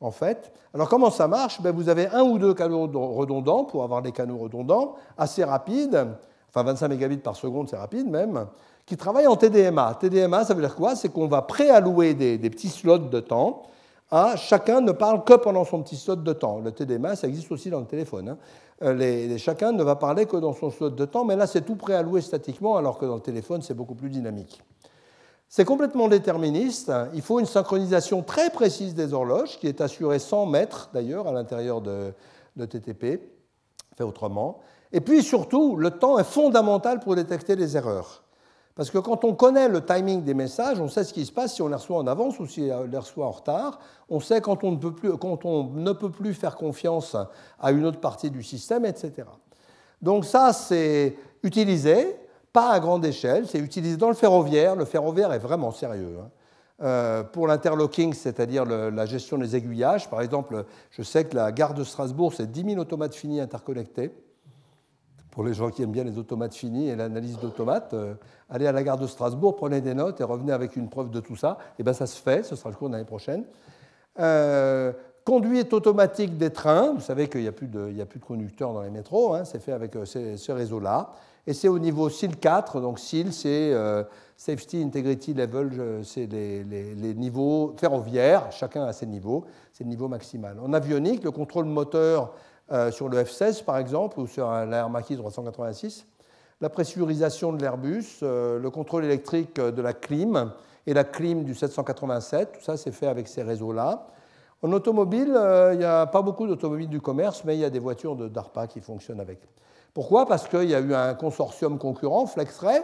en 0.00 0.10
fait. 0.10 0.52
Alors 0.72 0.88
comment 0.88 1.10
ça 1.10 1.28
marche? 1.28 1.60
Ben, 1.60 1.72
Vous 1.72 1.88
avez 1.88 2.08
un 2.08 2.22
ou 2.22 2.38
deux 2.38 2.54
canaux 2.54 2.86
redondants 2.86 3.64
pour 3.64 3.84
avoir 3.84 4.00
des 4.00 4.12
canaux 4.12 4.38
redondants, 4.38 4.94
assez 5.18 5.44
rapides, 5.44 6.06
enfin 6.48 6.62
25 6.62 6.88
mégabits 6.88 7.18
par 7.18 7.36
seconde, 7.36 7.68
c'est 7.68 7.76
rapide 7.76 8.08
même, 8.08 8.46
qui 8.86 8.96
travaillent 8.96 9.26
en 9.26 9.36
TDMA. 9.36 9.96
TDMA, 10.00 10.44
ça 10.44 10.54
veut 10.54 10.62
dire 10.62 10.74
quoi? 10.74 10.96
C'est 10.96 11.10
qu'on 11.10 11.28
va 11.28 11.42
préallouer 11.42 12.14
des, 12.14 12.38
des 12.38 12.50
petits 12.50 12.70
slots 12.70 12.98
de 12.98 13.20
temps 13.20 13.64
à 14.12 14.36
chacun 14.36 14.82
ne 14.82 14.92
parle 14.92 15.24
que 15.24 15.32
pendant 15.32 15.64
son 15.64 15.82
petit 15.82 15.96
slot 15.96 16.16
de 16.16 16.32
temps. 16.34 16.58
Le 16.58 16.70
TDMA, 16.70 17.16
ça 17.16 17.26
existe 17.26 17.50
aussi 17.50 17.70
dans 17.70 17.80
le 17.80 17.86
téléphone. 17.86 18.28
Hein. 18.28 18.38
Euh, 18.82 19.38
chacun 19.38 19.72
ne 19.72 19.82
va 19.82 19.96
parler 19.96 20.26
que 20.26 20.36
dans 20.36 20.52
son 20.52 20.70
slot 20.70 20.90
de 20.90 21.04
temps, 21.06 21.24
mais 21.24 21.34
là 21.34 21.46
c'est 21.46 21.62
tout 21.62 21.76
préalloué 21.76 22.20
statiquement, 22.20 22.76
alors 22.76 22.98
que 22.98 23.06
dans 23.06 23.14
le 23.14 23.22
téléphone 23.22 23.62
c'est 23.62 23.74
beaucoup 23.74 23.94
plus 23.94 24.10
dynamique. 24.10 24.60
C'est 25.48 25.64
complètement 25.64 26.08
déterministe. 26.08 26.92
Il 27.14 27.22
faut 27.22 27.40
une 27.40 27.46
synchronisation 27.46 28.22
très 28.22 28.50
précise 28.50 28.94
des 28.94 29.14
horloges, 29.14 29.58
qui 29.58 29.66
est 29.66 29.80
assurée 29.80 30.18
100 30.18 30.46
mètres 30.46 30.90
d'ailleurs 30.92 31.26
à 31.26 31.32
l'intérieur 31.32 31.80
de, 31.80 32.12
TTP, 32.58 33.20
fait 33.96 34.04
autrement. 34.04 34.60
Et 34.92 35.00
puis 35.00 35.22
surtout, 35.22 35.76
le 35.76 35.90
temps 35.90 36.18
est 36.18 36.24
fondamental 36.24 37.00
pour 37.00 37.16
détecter 37.16 37.56
les 37.56 37.76
erreurs. 37.76 38.21
Parce 38.74 38.90
que 38.90 38.98
quand 38.98 39.24
on 39.24 39.34
connaît 39.34 39.68
le 39.68 39.84
timing 39.84 40.22
des 40.22 40.32
messages, 40.32 40.80
on 40.80 40.88
sait 40.88 41.04
ce 41.04 41.12
qui 41.12 41.26
se 41.26 41.32
passe 41.32 41.54
si 41.54 41.62
on 41.62 41.68
les 41.68 41.74
reçoit 41.74 41.98
en 41.98 42.06
avance 42.06 42.40
ou 42.40 42.46
si 42.46 42.70
on 42.72 42.84
les 42.84 42.98
reçoit 42.98 43.26
en 43.26 43.30
retard. 43.30 43.78
On 44.08 44.18
sait 44.18 44.40
quand 44.40 44.64
on 44.64 44.72
ne 44.72 45.92
peut 45.92 46.10
plus, 46.10 46.34
faire 46.34 46.56
confiance 46.56 47.16
à 47.60 47.70
une 47.70 47.84
autre 47.84 48.00
partie 48.00 48.30
du 48.30 48.42
système, 48.42 48.86
etc. 48.86 49.24
Donc 50.00 50.24
ça, 50.24 50.54
c'est 50.54 51.16
utilisé, 51.42 52.16
pas 52.52 52.70
à 52.70 52.80
grande 52.80 53.04
échelle, 53.04 53.46
c'est 53.46 53.58
utilisé 53.58 53.98
dans 53.98 54.08
le 54.08 54.14
ferroviaire. 54.14 54.74
Le 54.74 54.86
ferroviaire 54.86 55.32
est 55.32 55.38
vraiment 55.38 55.70
sérieux. 55.70 56.16
Hein. 56.20 56.30
Euh, 56.82 57.22
pour 57.22 57.46
l'interlocking, 57.46 58.14
c'est-à-dire 58.14 58.64
la 58.64 59.06
gestion 59.06 59.36
des 59.36 59.54
aiguillages, 59.54 60.08
par 60.08 60.22
exemple, 60.22 60.64
je 60.90 61.02
sais 61.02 61.24
que 61.24 61.36
la 61.36 61.52
gare 61.52 61.74
de 61.74 61.84
Strasbourg, 61.84 62.32
c'est 62.32 62.50
10 62.50 62.70
000 62.70 62.80
automates 62.80 63.14
finis 63.14 63.40
interconnectés 63.40 64.10
pour 65.32 65.42
les 65.42 65.54
gens 65.54 65.70
qui 65.70 65.82
aiment 65.82 65.92
bien 65.92 66.04
les 66.04 66.18
automates 66.18 66.54
finis 66.54 66.88
et 66.88 66.94
l'analyse 66.94 67.38
d'automates, 67.38 67.94
euh, 67.94 68.14
allez 68.50 68.66
à 68.66 68.72
la 68.72 68.82
gare 68.82 68.98
de 68.98 69.06
Strasbourg, 69.06 69.56
prenez 69.56 69.80
des 69.80 69.94
notes 69.94 70.20
et 70.20 70.24
revenez 70.24 70.52
avec 70.52 70.76
une 70.76 70.88
preuve 70.90 71.10
de 71.10 71.20
tout 71.20 71.36
ça. 71.36 71.56
Et 71.60 71.64
eh 71.80 71.82
bien 71.82 71.94
ça 71.94 72.06
se 72.06 72.20
fait, 72.20 72.44
ce 72.44 72.54
sera 72.54 72.68
le 72.68 72.76
cours 72.76 72.90
l'année 72.90 73.06
prochaine. 73.06 73.44
Euh, 74.20 74.92
conduite 75.24 75.72
automatique 75.72 76.36
des 76.36 76.50
trains, 76.50 76.92
vous 76.92 77.00
savez 77.00 77.28
qu'il 77.28 77.40
n'y 77.40 77.46
de, 77.46 78.00
a 78.00 78.06
plus 78.06 78.18
de 78.18 78.24
conducteurs 78.24 78.74
dans 78.74 78.82
les 78.82 78.90
métros, 78.90 79.34
hein, 79.34 79.44
c'est 79.44 79.58
fait 79.58 79.72
avec 79.72 79.96
euh, 79.96 80.04
ce 80.04 80.52
réseau-là. 80.52 81.12
Et 81.46 81.54
c'est 81.54 81.68
au 81.68 81.78
niveau 81.78 82.10
SIL 82.10 82.36
4, 82.36 82.80
donc 82.80 83.00
SIL 83.00 83.32
c'est 83.32 83.74
Safety 84.36 84.80
Integrity 84.80 85.34
Level, 85.34 86.04
c'est 86.04 86.26
les, 86.26 86.62
les, 86.62 87.14
niveaux 87.14 87.74
ferroviaires, 87.76 88.52
chacun 88.52 88.84
a 88.84 88.92
ses 88.92 89.06
niveaux, 89.06 89.44
c'est 89.72 89.82
le 89.82 89.90
niveau 89.90 90.06
maximal. 90.06 90.60
En 90.62 90.72
avionique, 90.72 91.24
le 91.24 91.32
contrôle 91.32 91.64
moteur 91.64 92.32
euh, 92.72 92.90
sur 92.90 93.08
le 93.08 93.22
F-16 93.22 93.64
par 93.64 93.78
exemple, 93.78 94.18
ou 94.18 94.26
sur 94.26 94.50
l'Air 94.50 94.88
Macchi 94.90 95.16
386, 95.16 96.06
la 96.60 96.68
pressurisation 96.68 97.52
de 97.52 97.60
l'Airbus, 97.60 98.20
euh, 98.22 98.58
le 98.58 98.70
contrôle 98.70 99.04
électrique 99.04 99.60
de 99.60 99.82
la 99.82 99.92
clim 99.92 100.52
et 100.86 100.94
la 100.94 101.04
clim 101.04 101.44
du 101.44 101.54
787, 101.54 102.52
tout 102.52 102.60
ça 102.60 102.76
c'est 102.76 102.92
fait 102.92 103.08
avec 103.08 103.28
ces 103.28 103.42
réseaux-là. 103.42 104.06
En 104.62 104.70
automobile, 104.72 105.34
euh, 105.36 105.70
il 105.72 105.80
n'y 105.80 105.84
a 105.84 106.06
pas 106.06 106.22
beaucoup 106.22 106.46
d'automobiles 106.46 106.88
du 106.88 107.00
commerce, 107.00 107.42
mais 107.44 107.56
il 107.56 107.60
y 107.60 107.64
a 107.64 107.70
des 107.70 107.80
voitures 107.80 108.14
de 108.14 108.28
DARPA 108.28 108.68
qui 108.68 108.80
fonctionnent 108.80 109.20
avec. 109.20 109.40
Pourquoi? 109.92 110.26
Parce 110.26 110.46
qu'il 110.46 110.70
y 110.70 110.74
a 110.74 110.80
eu 110.80 110.94
un 110.94 111.14
consortium 111.14 111.78
concurrent, 111.78 112.26
FlexRay, 112.26 112.80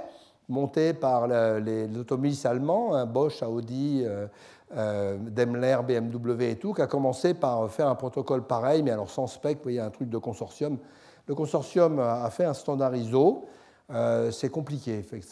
monté 0.49 0.93
par 0.93 1.29
les 1.29 1.97
automobilistes 1.97 2.47
allemands, 2.47 2.95
hein, 2.95 3.07
Bosch, 3.07 3.43
Audi, 3.43 4.03
euh, 4.05 4.27
Daimler, 4.71 5.79
BMW 5.87 6.43
et 6.51 6.57
tout, 6.57 6.75
qui 6.75 6.83
a 6.83 6.87
commencé 6.87 7.35
par 7.35 7.71
faire 7.71 7.89
un 7.89 7.95
protocole 7.95 8.47
pareil, 8.47 8.83
mais 8.83 8.91
alors 8.91 9.11
sans 9.11 9.27
spec, 9.27 9.59
vous 9.59 9.63
voyez, 9.65 9.81
un 9.81 9.91
truc 9.91 10.11
de 10.11 10.19
consortium. 10.19 10.79
Le 11.27 11.35
consortium 11.35 11.99
a 11.99 12.29
fait 12.31 12.45
un 12.45 12.55
standard 12.55 12.97
ISO, 12.97 13.47
euh, 13.91 14.31
c'est 14.31 14.49
compliqué, 14.49 15.03
fait 15.03 15.23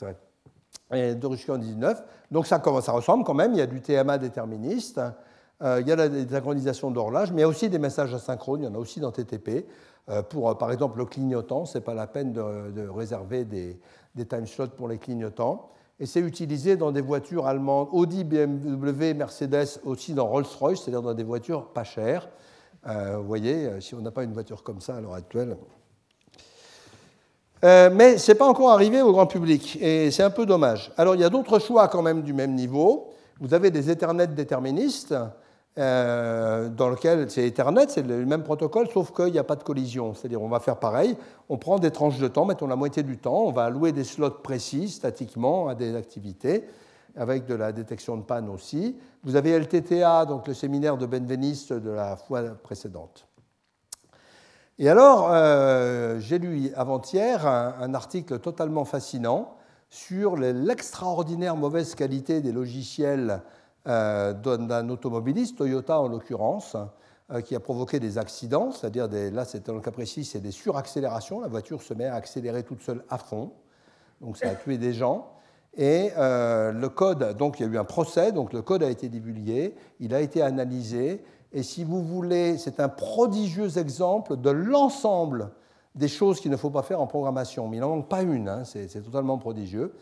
et 0.93 1.15
en 1.49 1.59
19. 1.59 2.03
Donc 2.31 2.47
ça, 2.47 2.63
ça 2.81 2.93
ressemble 2.93 3.25
quand 3.25 3.35
même, 3.35 3.53
il 3.53 3.59
y 3.59 3.63
a 3.63 3.67
du 3.67 3.81
TMA 3.81 4.19
déterministe, 4.19 5.01
euh, 5.63 5.81
il 5.81 5.89
y 5.89 5.93
a 5.93 5.97
la 5.97 6.09
synchronisation 6.29 6.91
d'horloge, 6.91 7.33
mais 7.33 7.39
il 7.39 7.41
y 7.41 7.45
a 7.45 7.49
aussi 7.49 7.69
des 7.69 7.79
messages 7.79 8.15
asynchrones, 8.15 8.63
il 8.63 8.65
y 8.67 8.69
en 8.69 8.75
a 8.75 8.79
aussi 8.79 9.01
dans 9.01 9.11
TTP. 9.11 9.67
pour, 10.29 10.57
par 10.57 10.71
exemple, 10.71 10.99
le 10.99 11.07
clignotant, 11.07 11.65
ce 11.65 11.79
n'est 11.79 11.85
pas 11.85 11.95
la 11.95 12.07
peine 12.07 12.33
de, 12.33 12.89
réserver 12.89 13.45
des, 13.45 13.81
des 14.15 14.27
time 14.27 14.47
slots 14.47 14.69
pour 14.69 14.87
les 14.87 14.99
clignotants 14.99 15.71
et 15.99 16.07
c'est 16.07 16.21
utilisé 16.21 16.77
dans 16.77 16.93
des 16.93 17.01
voitures 17.01 17.47
allemandes, 17.47 17.89
Audi, 17.93 18.25
BMW, 18.25 19.15
Mercedes, 19.15 19.81
aussi 19.85 20.13
dans 20.13 20.27
Rolls-Royce, 20.27 20.81
c'est-à-dire 20.83 21.03
dans 21.03 21.15
des 21.15 21.25
voitures 21.25 21.69
pas 21.69 21.85
chères. 21.85 22.29
Euh, 22.87 23.17
vous 23.17 23.27
voyez, 23.27 23.67
euh, 23.67 23.81
si 23.81 23.95
on 23.95 24.01
n'a 24.01 24.11
pas 24.11 24.23
une 24.23 24.33
voiture 24.33 24.63
comme 24.63 24.81
ça 24.81 24.97
à 24.97 25.01
l'heure 25.01 25.15
actuelle. 25.15 25.57
Euh, 27.65 27.91
mais 27.93 28.19
ce 28.19 28.31
n'est 28.31 28.39
pas 28.39 28.47
encore 28.47 28.71
arrivé 28.71 29.01
au 29.01 29.13
grand 29.13 29.27
public, 29.27 29.79
et 29.81 30.11
c'est 30.11 30.23
un 30.23 30.31
peu 30.31 30.45
dommage. 30.45 30.93
Alors 30.99 31.15
il 31.15 31.23
y 31.23 31.25
a 31.25 31.31
d'autres 31.31 31.59
choix 31.59 31.89
quand 31.89 32.03
même 32.03 32.23
du 32.23 32.35
même 32.35 32.55
niveau. 32.55 33.15
Vous 33.41 33.55
avez 33.55 33.71
des 33.71 33.91
Ethernet 33.91 34.27
déterministes, 34.27 35.15
euh, 35.79 36.71
dans 36.71 36.89
lequel 36.89 37.31
c'est 37.31 37.47
Ethernet, 37.47 37.87
c'est 37.89 38.03
le 38.03 38.25
même 38.25 38.43
protocole, 38.43 38.89
sauf 38.89 39.13
qu'il 39.13 39.33
n'y 39.33 39.39
a 39.39 39.45
pas 39.45 39.57
de 39.57 39.63
collision. 39.63 40.15
C'est-à-dire 40.15 40.41
on 40.41 40.49
va 40.49 40.61
faire 40.61 40.79
pareil, 40.79 41.17
on 41.51 41.59
prend 41.59 41.79
des 41.79 41.91
tranches 41.91 42.19
de 42.19 42.29
temps, 42.29 42.47
mettons 42.47 42.67
la 42.67 42.77
moitié 42.77 43.03
du 43.03 43.19
temps, 43.19 43.43
on 43.43 43.53
va 43.53 43.65
allouer 43.65 43.93
des 43.93 44.05
slots 44.05 44.31
précis 44.31 44.89
statiquement 44.89 45.69
à 45.69 45.75
des 45.75 45.95
activités, 45.95 46.65
avec 47.15 47.45
de 47.45 47.55
la 47.55 47.73
détection 47.73 48.17
de 48.17 48.23
panne 48.23 48.49
aussi. 48.49 48.97
Vous 49.23 49.37
avez 49.37 49.59
LTTA, 49.59 50.25
donc 50.25 50.49
le 50.49 50.55
séminaire 50.55 50.97
de 50.97 51.05
Benveniste 51.05 51.73
de 51.75 51.91
la 51.91 52.17
fois 52.17 52.43
précédente. 52.63 53.27
Et 54.79 54.91
alors, 54.91 55.29
euh, 55.31 56.21
j'ai 56.21 56.39
lu 56.39 56.71
avant-hier 56.77 57.47
un, 57.47 57.95
article 57.95 58.39
totalement 58.41 58.85
fascinant 58.85 59.57
sur 59.89 60.37
l'extraordinaire 60.37 61.57
mauvaise 61.57 61.95
qualité 61.95 62.43
des 62.43 62.53
logiciels 62.53 63.41
d'un 63.87 64.89
automobiliste, 64.89 65.59
Toyota 65.59 66.01
en 66.01 66.09
l'occurrence, 66.09 66.77
euh, 67.33 67.41
qui 67.41 67.57
a 67.57 67.61
provoqué 67.61 67.99
des 67.99 68.19
accidents, 68.19 68.71
c'est-à-dire, 68.71 69.09
là 69.33 69.45
c'est 69.45 69.67
dans 69.67 69.75
le 69.75 69.81
cas 69.81 69.91
précis, 69.91 70.25
c'est 70.25 70.39
des 70.39 70.53
suraccélérations, 70.53 71.41
la 71.41 71.49
voiture 71.49 71.83
se 71.83 71.93
met 71.93 72.07
à 72.07 72.15
accélérer 72.15 72.63
toute 72.63 72.83
seule 72.83 73.03
à 73.11 73.19
fond, 73.19 73.51
donc 74.21 74.37
ça 74.37 74.49
a 74.49 74.55
tué 74.65 74.79
des 74.79 74.93
gens. 74.93 75.27
Et 75.77 76.13
euh, 76.17 76.71
le 76.71 76.89
code, 76.89 77.37
donc 77.37 77.59
il 77.59 77.67
y 77.67 77.69
a 77.69 77.73
eu 77.73 77.79
un 77.79 77.85
procès, 77.85 78.31
donc 78.31 78.53
le 78.53 78.63
code 78.63 78.85
a 78.85 78.89
été 78.89 79.09
divulgué, 79.09 79.75
il 79.99 80.15
a 80.15 80.21
été 80.21 80.41
analysé, 80.41 81.21
et 81.53 81.65
si 81.65 81.83
vous 81.83 82.01
voulez, 82.01 82.59
c'est 82.59 82.79
un 82.79 82.89
prodigieux 82.89 83.77
exemple 83.77 84.37
de 84.37 84.51
l'ensemble 84.51 85.51
des 85.97 86.07
choses 86.07 86.39
qu'il 86.39 86.53
ne 86.53 86.57
faut 86.57 86.71
pas 86.71 86.83
faire 86.83 87.01
en 87.01 87.09
programmation. 87.09 87.67
Mais 87.67 87.79
il 87.79 87.81
n'en 87.81 87.89
manque 87.89 88.09
pas 88.09 88.23
une, 88.23 88.49
hein, 88.49 88.63
c'est 88.65 89.03
totalement 89.03 89.39
prodigieux. 89.39 89.95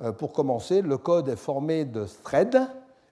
Euh, 0.00 0.12
pour 0.12 0.32
commencer, 0.32 0.80
le 0.80 0.96
code 0.96 1.28
est 1.28 1.36
formé 1.36 1.84
de 1.84 2.06
threads 2.22 2.68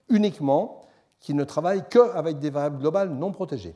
uniquement 0.09 0.81
qui 1.19 1.33
ne 1.33 1.43
travaillent 1.43 1.87
qu'avec 1.89 2.39
des 2.39 2.49
variables 2.49 2.79
globales 2.79 3.09
non 3.09 3.31
protégées. 3.31 3.75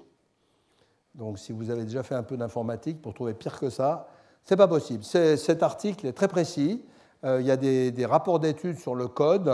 Donc 1.16 1.40
si 1.40 1.52
vous 1.52 1.70
avez 1.70 1.84
déjà 1.84 2.04
fait 2.04 2.16
un 2.16 2.24
peu 2.24 2.38
d'informatique, 2.38 3.02
pour 3.02 3.14
trouver 3.14 3.34
pire 3.34 3.60
que 3.60 3.70
ça, 3.70 4.08
ce 4.46 4.54
n'est 4.54 4.58
pas 4.58 4.68
possible. 4.68 5.04
Cet 5.04 5.64
article 5.64 6.08
est 6.08 6.14
très 6.14 6.28
précis. 6.28 6.84
Euh, 7.24 7.42
il 7.42 7.48
y 7.48 7.52
a 7.52 7.58
des, 7.58 8.06
rapports 8.06 8.40
d'études 8.40 8.80
sur 8.80 8.96
le 8.96 9.08
code, 9.08 9.52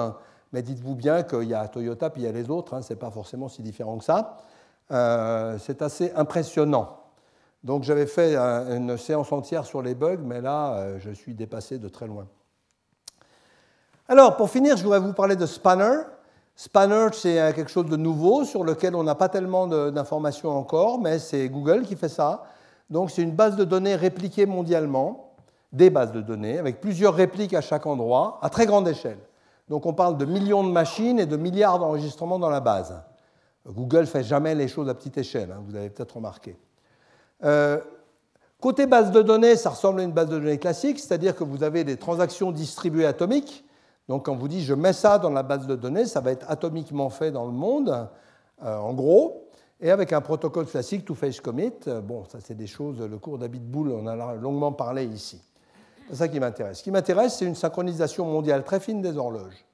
mais 0.54 0.62
dites-vous 0.62 0.96
bien 0.96 1.24
qu'il 1.24 1.44
y 1.44 1.54
a 1.54 1.68
Toyota 1.68 2.10
puis 2.10 2.22
il 2.22 2.26
y 2.26 2.28
a 2.28 2.32
les 2.32 2.50
autres, 2.50 2.74
hein, 2.74 2.82
ce 2.82 2.94
n'est 2.94 3.00
pas 3.00 3.12
forcément 3.12 3.50
si 3.50 3.62
différent 3.62 3.98
que 3.98 4.06
ça. 4.06 4.38
Euh, 4.92 5.58
c'est 5.60 5.82
assez 5.82 6.14
impressionnant. 6.14 7.02
Donc 7.64 7.84
j'avais 7.84 8.06
fait 8.06 8.36
une 8.38 8.98
séance 8.98 9.32
entière 9.32 9.66
sur 9.66 9.82
les 9.82 9.96
bugs, 9.96 10.22
mais 10.24 10.40
là, 10.40 10.76
euh, 10.76 11.00
je 11.00 11.12
suis 11.12 11.34
dépassé 11.34 11.80
de 11.80 11.90
très 11.90 12.08
loin. 12.08 12.28
Alors, 14.08 14.38
pour 14.38 14.50
finir, 14.50 14.78
je 14.78 14.84
voudrais 14.84 15.02
vous 15.02 15.12
parler 15.12 15.36
de 15.36 15.46
Spanner. 15.46 16.04
Spanner, 16.60 17.10
c'est 17.14 17.40
euh, 17.40 17.54
quelque 17.54 17.70
chose 17.70 17.86
de 17.86 17.96
nouveau 17.96 18.44
sur 18.44 18.64
lequel 18.64 18.96
on 18.96 19.04
n'a 19.04 19.14
pas 19.14 19.30
tellement 19.30 19.68
d'informations 19.68 20.50
encore, 20.50 21.00
mais 21.00 21.20
c'est 21.20 21.48
Google 21.50 21.84
qui 21.84 21.96
fait 21.96 22.10
ça. 22.10 22.46
Donc 22.90 23.12
c'est 23.12 23.22
une 23.22 23.36
base 23.36 23.56
de 23.56 23.64
données 23.64 23.96
répliquée 23.96 24.48
mondialement, 24.48 25.36
des 25.72 25.92
bases 25.92 26.12
de 26.12 26.20
données, 26.20 26.58
avec 26.58 26.82
plusieurs 26.82 27.14
répliques 27.14 27.54
à 27.54 27.62
chaque 27.62 27.86
endroit, 27.86 28.40
à 28.42 28.50
très 28.50 28.66
grande 28.66 28.88
échelle. 28.88 29.20
Donc 29.70 29.86
on 29.86 29.94
parle 29.94 30.18
de 30.18 30.26
millions 30.26 30.64
de 30.64 30.72
machines 30.72 31.20
et 31.20 31.28
de 31.28 31.38
milliards 31.38 31.78
d'enregistrements 31.78 32.40
dans 32.40 32.50
la 32.50 32.60
base. 32.60 33.00
Google 33.68 34.02
ne 34.02 34.06
fait 34.06 34.24
jamais 34.24 34.56
les 34.56 34.68
choses 34.68 34.90
à 34.90 34.96
petite 34.96 35.20
échelle, 35.20 35.52
hein, 35.52 35.62
vous 35.64 35.76
avez 35.76 35.92
peut-être 35.92 36.16
remarqué. 36.16 36.58
Euh, 37.44 37.78
côté 38.60 38.88
base 38.88 39.12
de 39.12 39.22
données, 39.22 39.58
ça 39.58 39.70
ressemble 39.70 40.00
à 40.00 40.04
une 40.04 40.12
base 40.12 40.30
de 40.30 40.40
données 40.40 40.58
classique, 40.58 40.98
c'est-à-dire 40.98 41.36
que 41.36 41.44
vous 41.44 41.62
avez 41.62 41.84
des 41.84 41.98
transactions 41.98 42.52
distribuées 42.52 43.06
atomiques. 43.06 43.64
Donc 44.08 44.26
quand 44.26 44.36
vous 44.36 44.48
dites 44.48 44.62
je 44.62 44.74
mets 44.74 44.94
ça 44.94 45.18
dans 45.20 45.30
la 45.30 45.44
base 45.44 45.68
de 45.68 45.76
données, 45.76 46.06
ça 46.06 46.22
va 46.22 46.32
être 46.32 46.50
atomiquement 46.50 47.10
fait 47.10 47.32
dans 47.32 47.46
le 47.46 47.52
monde, 47.52 48.08
euh, 48.64 48.78
en 48.78 48.94
gros, 48.94 49.50
et 49.80 49.92
avec 49.92 50.14
un 50.14 50.22
protocole 50.22 50.66
classique 50.66 51.06
to 51.06 51.14
face 51.14 51.40
commit. 51.42 51.74
Euh, 51.88 52.02
bon, 52.02 52.24
ça 52.26 52.40
c'est 52.42 52.56
des 52.56 52.68
choses, 52.68 53.02
le 53.02 53.18
cours 53.18 53.38
d'Habitbull, 53.38 53.92
on 53.92 54.08
en 54.08 54.08
a 54.08 54.36
longuement 54.36 54.72
parlé 54.72 55.06
ici. 55.06 55.42
C'est 56.10 56.16
ça 56.16 56.28
qui 56.28 56.40
m'intéresse. 56.40 56.80
Ce 56.80 56.84
qui 56.84 56.92
m'intéresse, 56.92 57.38
c'est 57.38 57.46
une 57.46 57.56
synchronisation 57.56 58.26
mondiale 58.26 58.64
très 58.64 58.80
fine 58.80 59.02
des 59.02 59.18
horloges. 59.18 59.66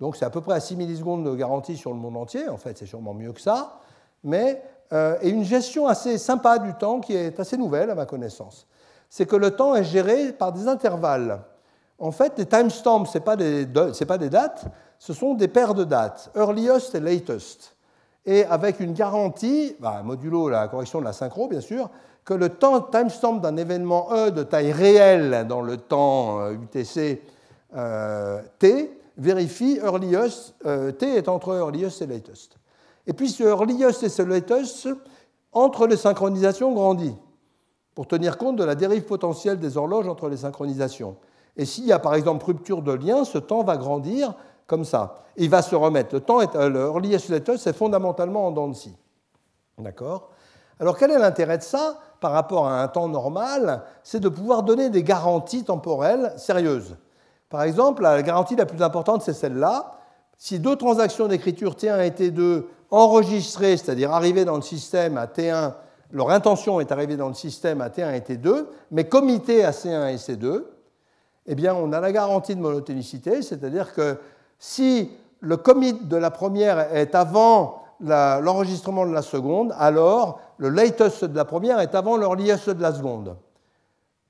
Donc 0.00 0.16
c'est 0.16 0.24
à 0.24 0.30
peu 0.30 0.40
près 0.40 0.54
à 0.54 0.60
6 0.60 0.76
millisecondes 0.76 1.24
de 1.24 1.34
garantie 1.34 1.76
sur 1.76 1.90
le 1.90 1.96
monde 1.96 2.16
entier, 2.16 2.48
en 2.48 2.56
fait 2.56 2.78
c'est 2.78 2.86
sûrement 2.86 3.14
mieux 3.14 3.32
que 3.32 3.40
ça, 3.40 3.80
mais 4.22 4.62
euh, 4.92 5.18
et 5.20 5.28
une 5.28 5.44
gestion 5.44 5.86
assez 5.86 6.18
sympa 6.18 6.58
du 6.58 6.72
temps 6.74 7.00
qui 7.00 7.14
est 7.14 7.38
assez 7.38 7.56
nouvelle 7.56 7.90
à 7.90 7.94
ma 7.94 8.06
connaissance. 8.06 8.66
C'est 9.10 9.26
que 9.26 9.36
le 9.36 9.50
temps 9.50 9.74
est 9.74 9.84
géré 9.84 10.32
par 10.32 10.52
des 10.52 10.68
intervalles. 10.68 11.42
En 11.98 12.12
fait, 12.12 12.34
les 12.38 12.46
timestamps, 12.46 13.04
ce 13.06 13.18
n'est 13.18 13.24
pas, 13.24 13.36
des 13.36 13.66
dates, 13.66 14.66
ce 14.98 15.12
sont 15.12 15.34
des 15.34 15.48
paires 15.48 15.74
de 15.74 15.84
dates, 15.84 16.30
earliest 16.36 16.94
et 16.94 17.00
latest. 17.00 17.76
Et 18.24 18.44
avec 18.44 18.78
une 18.80 18.92
garantie, 18.92 19.74
bah, 19.80 20.02
modulo 20.04 20.48
la 20.48 20.68
correction 20.68 21.00
de 21.00 21.04
la 21.04 21.12
synchro, 21.12 21.48
bien 21.48 21.60
sûr, 21.60 21.90
que 22.24 22.34
le 22.34 22.50
timestamp 22.90 23.34
d'un 23.34 23.56
événement 23.56 24.08
E 24.12 24.30
de 24.30 24.42
taille 24.42 24.72
réelle 24.72 25.46
dans 25.48 25.62
le 25.62 25.76
temps 25.78 26.50
UTC 26.50 27.22
euh, 27.74 28.38
euh, 28.38 28.42
T 28.58 28.98
vérifie 29.16 29.78
earliest, 29.82 30.54
T 30.98 31.16
est 31.16 31.28
entre 31.28 31.54
earliest 31.54 32.02
et 32.02 32.06
latest. 32.06 32.56
Et 33.06 33.14
puis 33.14 33.30
ce 33.30 33.42
earliest 33.42 34.02
et 34.02 34.08
ce 34.08 34.22
latest, 34.22 34.88
entre 35.52 35.86
les 35.86 35.96
synchronisations, 35.96 36.72
grandit 36.72 37.16
pour 37.94 38.06
tenir 38.06 38.38
compte 38.38 38.54
de 38.54 38.62
la 38.62 38.76
dérive 38.76 39.06
potentielle 39.06 39.58
des 39.58 39.76
horloges 39.76 40.06
entre 40.06 40.28
les 40.28 40.36
synchronisations. 40.36 41.16
Et 41.58 41.66
s'il 41.66 41.84
y 41.84 41.92
a 41.92 41.98
par 41.98 42.14
exemple 42.14 42.46
rupture 42.46 42.82
de 42.82 42.92
lien, 42.92 43.24
ce 43.24 43.36
temps 43.36 43.64
va 43.64 43.76
grandir 43.76 44.34
comme 44.66 44.84
ça. 44.84 45.24
il 45.36 45.50
va 45.50 45.62
se 45.62 45.74
remettre. 45.74 46.14
Le 46.14 46.20
temps 46.20 46.40
est, 46.40 46.54
euh, 46.54 46.68
le 46.68 46.80
earliest 46.80 47.30
latest, 47.30 47.64
c'est 47.64 47.76
fondamentalement 47.76 48.46
en 48.46 48.50
dents 48.52 48.68
de 48.68 48.74
scie. 48.74 48.96
D'accord? 49.78 50.30
Alors 50.78 50.96
quel 50.96 51.10
est 51.10 51.18
l'intérêt 51.18 51.58
de 51.58 51.62
ça 51.62 51.98
par 52.20 52.32
rapport 52.32 52.68
à 52.68 52.82
un 52.82 52.88
temps 52.88 53.08
normal? 53.08 53.82
C'est 54.02 54.20
de 54.20 54.28
pouvoir 54.28 54.62
donner 54.62 54.90
des 54.90 55.02
garanties 55.02 55.64
temporelles 55.64 56.32
sérieuses. 56.36 56.96
Par 57.48 57.62
exemple, 57.62 58.02
la 58.02 58.22
garantie 58.22 58.56
la 58.56 58.66
plus 58.66 58.82
importante, 58.82 59.22
c'est 59.22 59.32
celle-là. 59.32 59.92
Si 60.36 60.58
deux 60.58 60.76
transactions 60.76 61.26
d'écriture 61.26 61.74
T1 61.74 62.04
et 62.04 62.10
T2 62.10 62.64
enregistrées, 62.90 63.76
c'est-à-dire 63.76 64.12
arrivées 64.12 64.44
dans 64.44 64.56
le 64.56 64.62
système 64.62 65.16
à 65.16 65.26
T1, 65.26 65.72
leur 66.10 66.30
intention 66.30 66.78
est 66.78 66.92
arrivée 66.92 67.16
dans 67.16 67.28
le 67.28 67.34
système 67.34 67.80
à 67.80 67.88
T1 67.88 68.14
et 68.14 68.20
T2, 68.20 68.66
mais 68.90 69.08
committées 69.08 69.64
à 69.64 69.70
C1 69.72 70.12
et 70.12 70.16
C2, 70.16 70.62
eh 71.48 71.54
bien, 71.54 71.74
on 71.74 71.92
a 71.92 72.00
la 72.00 72.12
garantie 72.12 72.54
de 72.54 72.60
monotonicité, 72.60 73.40
c'est-à-dire 73.40 73.94
que 73.94 74.18
si 74.58 75.10
le 75.40 75.56
commit 75.56 75.94
de 75.94 76.16
la 76.16 76.30
première 76.30 76.94
est 76.94 77.14
avant 77.14 77.82
l'enregistrement 78.00 79.06
de 79.06 79.12
la 79.12 79.22
seconde, 79.22 79.74
alors 79.78 80.40
le 80.58 80.68
latest 80.68 81.24
de 81.24 81.34
la 81.34 81.46
première 81.46 81.80
est 81.80 81.94
avant 81.94 82.18
l'earliest 82.18 82.68
de 82.68 82.82
la 82.82 82.92
seconde. 82.92 83.36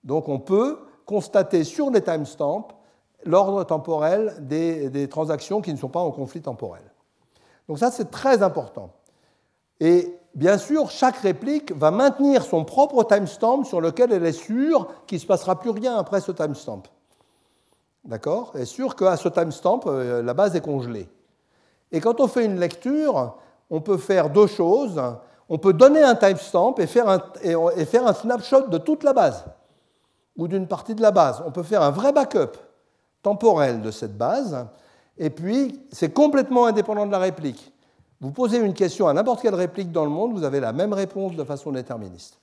Donc 0.05 0.29
on 0.29 0.39
peut 0.39 0.79
constater 1.07 1.64
sur 1.64 1.91
les 1.91 2.03
timestamps 2.03 2.69
l'ordre 3.25 3.64
temporel 3.64 4.37
des, 4.41 5.09
transactions 5.09 5.61
qui 5.61 5.73
ne 5.73 5.79
sont 5.79 5.89
pas 5.89 6.01
en 6.01 6.12
conflit 6.12 6.41
temporel. 6.41 6.83
Donc 7.69 7.81
ça, 7.81 7.91
c'est 7.91 8.11
très 8.11 8.43
important. 8.43 8.91
Et 9.81 10.16
bien 10.35 10.57
sûr, 10.57 10.91
chaque 10.91 11.16
réplique 11.16 11.73
va 11.73 11.91
maintenir 11.91 12.45
son 12.45 12.64
propre 12.64 13.03
timestamp 13.03 13.64
sur 13.64 13.81
lequel 13.81 14.12
elle 14.12 14.25
est 14.25 14.33
sûre 14.33 14.87
qu'il 15.07 15.16
ne 15.16 15.23
se 15.23 15.27
passera 15.27 15.59
plus 15.59 15.71
rien 15.71 15.97
après 15.97 16.21
ce 16.21 16.31
timestamp. 16.31 16.85
D'accord 18.09 18.52
est 18.56 18.64
sûre 18.64 18.96
qu'à 18.96 19.18
ce 19.18 19.28
timestamp, 19.28 19.80
euh, 19.86 20.22
la 20.22 20.32
base 20.32 20.56
est 20.56 20.62
congelée. 20.62 21.09
Et 21.92 22.00
quand 22.00 22.20
on 22.20 22.26
fait 22.26 22.46
une 22.46 22.59
lecture, 22.59 23.36
on 23.68 23.82
peut 23.82 23.98
faire 23.98 24.30
deux 24.30 24.46
choses. 24.46 25.00
On 25.50 25.59
peut 25.59 25.74
donner 25.74 26.02
un 26.02 26.14
timestamp 26.14 26.74
et 26.78 26.86
faire 26.86 27.09
un, 27.09 27.22
et 27.76 27.84
faire 27.84 28.06
un 28.06 28.14
snapshot 28.14 28.68
de 28.68 28.78
toute 28.78 29.04
la 29.04 29.12
base 29.12 29.44
ou 30.38 30.48
d'une 30.48 30.66
partie 30.66 30.94
de 30.94 31.02
la 31.02 31.11
base. 31.11 31.42
On 31.46 31.50
peut 31.50 31.62
faire 31.62 31.82
un 31.82 31.90
vrai 31.90 32.12
backup 32.12 32.56
temporelle 33.22 33.82
de 33.82 33.90
cette 33.90 34.16
base. 34.16 34.66
Et 35.18 35.28
puis, 35.28 35.78
c'est 35.92 36.12
complètement 36.12 36.64
indépendant 36.64 37.06
de 37.06 37.12
la 37.12 37.18
réplique. 37.18 37.72
Vous 38.20 38.30
posez 38.30 38.59
une 38.59 38.74
question 38.74 39.06
à 39.06 39.12
n'importe 39.12 39.42
quelle 39.42 39.54
réplique 39.54 39.92
dans 39.92 40.04
le 40.04 40.11
monde, 40.11 40.32
vous 40.32 40.44
avez 40.44 40.61
la 40.61 40.72
même 40.72 40.92
réponse 40.92 41.36
de 41.36 41.44
façon 41.44 41.72
déterministe. 41.72 42.38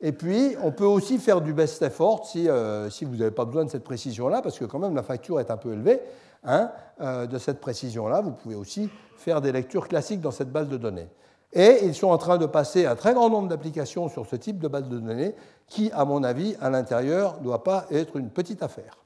Et 0.00 0.12
puis, 0.12 0.54
on 0.62 0.70
peut 0.70 0.84
aussi 0.84 1.18
faire 1.18 1.40
du 1.40 1.52
best 1.52 1.82
effort 1.82 2.26
si, 2.26 2.48
euh, 2.48 2.88
si 2.88 3.04
vous 3.04 3.16
n'avez 3.16 3.32
pas 3.32 3.44
besoin 3.44 3.64
de 3.64 3.70
cette 3.70 3.82
précision-là, 3.82 4.42
parce 4.42 4.58
que 4.58 4.64
quand 4.64 4.78
même 4.78 4.94
la 4.94 5.02
facture 5.02 5.40
est 5.40 5.50
un 5.50 5.56
peu 5.56 5.72
élevée 5.72 6.00
hein, 6.44 6.70
euh, 7.00 7.26
de 7.26 7.38
cette 7.38 7.60
précision-là. 7.60 8.20
Vous 8.20 8.30
pouvez 8.30 8.54
aussi 8.54 8.90
faire 9.16 9.40
des 9.40 9.50
lectures 9.50 9.88
classiques 9.88 10.20
dans 10.20 10.30
cette 10.30 10.52
base 10.52 10.68
de 10.68 10.76
données. 10.76 11.08
Et 11.52 11.80
ils 11.82 11.94
sont 11.94 12.08
en 12.08 12.18
train 12.18 12.38
de 12.38 12.46
passer 12.46 12.86
un 12.86 12.94
très 12.94 13.14
grand 13.14 13.28
nombre 13.28 13.48
d'applications 13.48 14.08
sur 14.08 14.26
ce 14.26 14.36
type 14.36 14.58
de 14.58 14.68
base 14.68 14.88
de 14.88 14.98
données, 14.98 15.34
qui, 15.66 15.90
à 15.92 16.04
mon 16.04 16.22
avis, 16.22 16.56
à 16.60 16.70
l'intérieur, 16.70 17.38
ne 17.38 17.44
doit 17.44 17.64
pas 17.64 17.86
être 17.90 18.16
une 18.16 18.30
petite 18.30 18.62
affaire. 18.62 18.98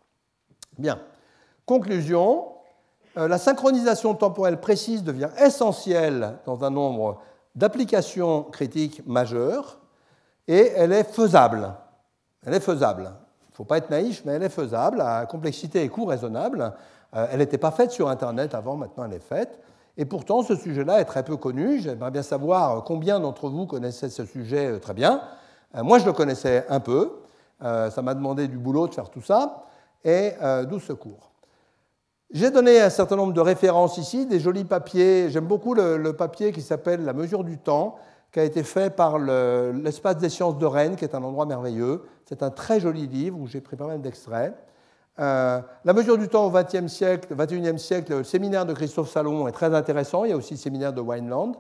Bien. 0.79 1.01
Conclusion, 1.65 2.49
euh, 3.17 3.29
la 3.29 3.39
synchronisation 3.39 4.15
temporelle 4.15 4.61
précise 4.61 5.05
devient 5.05 5.31
essentielle 5.39 6.35
dans 6.45 6.65
un 6.65 6.71
nombre 6.71 7.21
d'applications 7.55 8.43
critiques 8.43 9.07
majeures 9.07 9.79
et 10.49 10.73
elle 10.77 10.93
est 10.93 11.05
faisable. 11.05 11.75
Elle 12.45 12.55
est 12.55 12.61
faisable. 12.61 13.05
Il 13.49 13.53
ne 13.53 13.57
faut 13.57 13.65
pas 13.65 13.79
être 13.79 13.91
naïf, 13.91 14.23
mais 14.25 14.33
elle 14.33 14.43
est 14.43 14.49
faisable 14.49 15.01
à 15.01 15.27
complexité 15.27 15.83
et 15.83 15.89
coût 15.89 16.05
raisonnable. 16.05 16.73
Euh, 17.15 17.27
elle 17.31 17.39
n'était 17.39 17.59
pas 17.59 17.71
faite 17.71 17.91
sur 17.91 18.09
Internet 18.09 18.55
avant, 18.55 18.77
maintenant 18.77 19.05
elle 19.05 19.15
est 19.15 19.21
faite. 19.21 19.59
Et 19.97 20.05
pourtant, 20.05 20.43
ce 20.43 20.57
sujet-là 20.57 21.01
est 21.01 21.05
très 21.05 21.23
peu 21.23 21.37
connu. 21.37 21.81
J'aimerais 21.81 22.11
bien 22.11 22.23
savoir 22.23 22.83
combien 22.85 23.21
d'entre 23.21 23.51
vous 23.51 23.67
connaissaient 23.67 24.09
ce 24.09 24.25
sujet 24.25 24.73
euh, 24.73 24.79
très 24.79 24.95
bien. 24.95 25.21
Moi, 25.75 25.99
je 25.99 26.05
le 26.05 26.13
connaissais 26.13 26.67
un 26.69 26.81
peu. 26.81 27.23
Ça 27.63 28.03
m'a 28.03 28.13
demandé 28.13 28.47
du 28.47 28.59
boulot 28.59 28.89
de 28.89 28.93
faire 28.93 29.09
tout 29.09 29.23
ça. 29.23 29.65
Et 30.05 30.33
d'où 30.69 30.79
ce 30.81 30.93
cours. 30.93 31.33
J'ai 32.33 32.51
donné 32.51 32.81
un 32.81 32.89
certain 32.89 33.17
nombre 33.17 33.35
de 33.35 33.41
références 33.43 33.99
ici, 33.99 34.25
des 34.25 34.41
jolis 34.41 34.65
papiers. 34.65 35.29
J'aime 35.29 35.45
beaucoup 35.45 35.75
le, 35.75 36.13
papier 36.15 36.51
qui 36.51 36.63
s'appelle 36.63 37.05
La 37.05 37.13
mesure 37.13 37.45
du 37.45 37.59
temps, 37.59 37.97
qui 38.33 38.41
a 38.41 38.45
été 38.45 38.63
fait 38.63 38.95
par 38.95 39.19
l'Espace 39.19 40.17
des 40.17 40.31
sciences 40.31 40.59
de 40.59 40.67
Rennes, 40.67 40.97
qui 40.97 41.05
est 41.05 41.15
un 41.15 41.23
endroit 41.23 41.47
merveilleux. 41.47 42.03
C'est 42.25 42.43
un 42.43 42.51
très 42.51 42.81
joli 42.81 43.07
livre 43.07 43.39
où 43.39 43.47
j'ai 43.47 43.61
pris 43.61 43.77
pas 43.77 43.87
mal 43.87 44.01
d'extraits. 44.01 44.55
Euh, 45.21 45.61
la 45.85 45.93
mesure 45.93 46.17
du 46.17 46.29
temps 46.29 46.47
au 46.47 46.51
XXe 46.51 46.87
siècle, 46.87 47.35
21e 47.37 47.77
siècle, 47.77 48.17
le 48.19 48.25
séminaire 48.25 48.65
de 48.65 48.73
Christophe 48.73 49.11
Salomon 49.11 49.47
est 49.47 49.53
très 49.53 49.75
intéressant. 49.75 50.25
Il 50.25 50.31
y 50.31 50.33
a 50.33 50.37
aussi 50.37 50.55
le 50.55 50.59
séminaire 50.59 50.95
de 50.95 51.03
Wineland. 51.03 51.53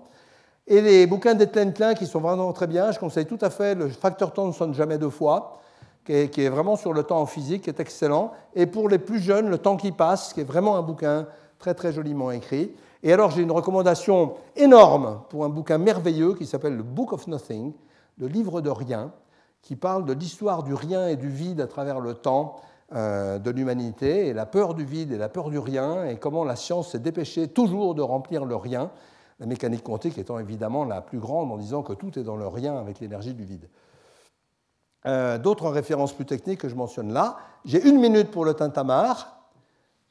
Et 0.66 0.81
les 0.81 1.07
bouquins 1.07 1.35
d'Etlen 1.35 1.75
Klein 1.75 1.93
qui 1.93 2.07
sont 2.07 2.20
vraiment 2.20 2.51
très 2.53 2.66
bien. 2.66 2.91
Je 2.91 2.99
conseille 2.99 3.27
tout 3.27 3.39
à 3.43 3.51
fait 3.51 3.75
le 3.75 3.89
facteur 3.89 4.33
temps 4.33 4.47
ne 4.47 4.53
sonne 4.53 4.73
jamais 4.73 4.97
deux 4.97 5.11
fois 5.11 5.59
qui 6.05 6.12
est, 6.12 6.49
vraiment 6.49 6.77
sur 6.77 6.93
le 6.93 7.05
temps 7.05 7.20
en 7.20 7.27
physique, 7.27 7.62
qui 7.62 7.70
est 7.70 7.81
excellent. 7.81 8.33
Et 8.55 8.66
pour 8.66 8.89
les 8.89 8.99
plus 8.99 9.20
jeunes, 9.20 9.49
Le 9.49 9.59
temps 9.59 9.77
qui 9.77 9.93
passe, 9.93 10.33
qui 10.33 10.41
est 10.41 10.45
vraiment 10.45 10.77
un 10.77 10.83
bouquin 10.83 11.27
très 11.59 11.75
très 11.75 11.93
joliment 11.93 12.31
écrit. 12.31 12.73
Et 13.03 13.12
alors 13.12 13.30
j'ai 13.30 13.42
une 13.42 13.50
recommandation 13.50 14.34
énorme 14.55 15.22
pour 15.28 15.44
un 15.44 15.48
bouquin 15.48 15.78
merveilleux 15.78 16.34
qui 16.34 16.46
s'appelle 16.46 16.76
le 16.76 16.82
Book 16.82 17.12
of 17.12 17.26
Nothing, 17.26 17.72
le 18.18 18.28
livre 18.28 18.61
de 18.61 18.70
rien, 18.70 19.12
qui 19.62 19.76
parle 19.76 20.05
de 20.05 20.12
l'histoire 20.12 20.62
du 20.62 20.74
rien 20.74 21.09
et 21.09 21.16
du 21.16 21.28
vide 21.28 21.61
à 21.61 21.66
travers 21.66 22.00
le 22.00 22.14
temps 22.14 22.61
euh, 22.94 23.38
de 23.38 23.50
l'humanité, 23.50 24.28
et 24.28 24.32
la 24.32 24.46
peur 24.46 24.74
du 24.74 24.84
vide 24.84 25.12
et 25.12 25.18
la 25.18 25.28
peur 25.28 25.50
du 25.50 25.59
rien, 25.59 26.05
et 26.05 26.16
comment 26.16 26.44
la 26.44 26.57
science 26.57 26.92
s'est 26.92 26.98
dépêchée 26.98 27.48
toujours 27.48 27.94
de 27.94 28.03
remplir 28.03 28.44
le 28.44 28.55
rien, 28.55 28.90
la 29.40 29.46
mécanique 29.46 29.82
quantique 29.82 30.18
étant 30.18 30.38
évidemment 30.38 30.84
la 30.84 31.00
plus 31.00 31.18
grande 31.18 31.50
en 31.50 31.57
disant 31.57 31.82
que 31.82 31.94
tout 31.94 32.18
est 32.18 32.22
dans 32.22 32.36
le 32.36 32.46
rien 32.46 32.76
avec 32.76 33.00
l'énergie 33.00 33.34
du 33.34 33.44
vide. 33.44 33.68
Euh, 35.07 35.38
d'autres 35.38 35.68
références 35.68 36.12
plus 36.12 36.26
techniques 36.26 36.61
que 36.61 36.68
je 36.68 36.76
mentionne 36.76 37.12
là. 37.12 37.38
J'ai 37.64 37.82
une 37.82 37.98
minute 37.98 38.30
pour 38.30 38.44
le 38.44 38.55
tintamarre, 38.55 39.36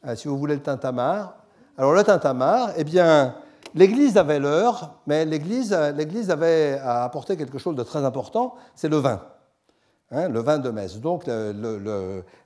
euh, 0.05 0.15
si 0.15 0.27
vous 0.27 0.37
voulez 0.37 0.55
le 0.55 0.61
tintamarre. 0.61 1.40
Alors 1.77 1.93
le 1.93 2.03
tintamarre, 2.03 2.71
eh 2.77 2.83
bien, 2.83 3.35
l'Église 3.75 4.17
avait 4.17 4.39
l'heure, 4.39 4.95
mais 5.07 5.25
l'Église 5.25 5.71
avait 5.73 6.79
apporté 6.83 7.37
quelque 7.37 7.57
chose 7.57 7.75
de 7.75 7.83
très 7.83 8.03
important, 8.03 8.55
c'est 8.75 8.89
le 8.89 8.97
vin. 8.97 9.21
Hein, 10.13 10.27
le 10.27 10.41
vin 10.41 10.59
de 10.59 10.69
messe. 10.69 10.99
Donc 10.99 11.23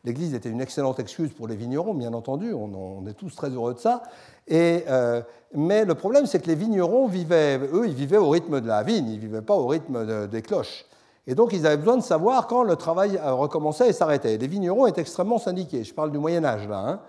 l'Église 0.04 0.36
était 0.36 0.50
une 0.50 0.62
excellente 0.62 1.00
excuse 1.00 1.34
pour 1.34 1.48
les 1.48 1.56
vignerons, 1.56 1.96
bien 1.96 2.14
entendu, 2.14 2.54
on, 2.54 3.06
est 3.08 3.14
tous 3.14 3.36
très 3.36 3.50
heureux 3.50 3.74
de 3.74 3.80
ça. 3.80 4.04
Euh, 4.52 5.22
mais 5.56 5.84
le 5.84 5.96
problème, 5.96 6.28
c'est 6.28 6.40
que 6.40 6.48
les 6.48 6.56
vignerons 6.56 7.08
vivaient, 7.08 7.58
eux, 7.58 7.88
ils 7.88 7.96
vivaient 7.96 8.18
au 8.18 8.30
rythme 8.30 8.62
de 8.62 8.68
la 8.68 8.84
vigne, 8.84 9.08
ils 9.08 9.16
ne 9.16 9.22
vivaient 9.22 9.42
pas 9.42 9.56
au 9.56 9.66
rythme 9.66 10.28
des 10.28 10.42
cloches. 10.44 10.86
Et 11.26 11.34
donc 11.34 11.54
ils 11.54 11.66
avaient 11.66 11.78
besoin 11.78 11.98
de 11.98 12.04
savoir 12.04 12.46
quand 12.46 12.62
le 12.62 12.76
travail 12.76 13.20
recommençait 13.24 13.90
et 13.90 13.94
s'arrêtait. 13.94 14.38
Les 14.38 14.48
vignerons 14.48 14.86
étaient 14.86 15.02
extrêmement 15.02 15.40
syndiqués, 15.40 15.84
je 15.84 15.94
parle 15.94 16.12
du 16.12 16.20
Moyen 16.20 16.46
Âge 16.46 16.68
là, 16.68 16.78
hein. 16.88 17.00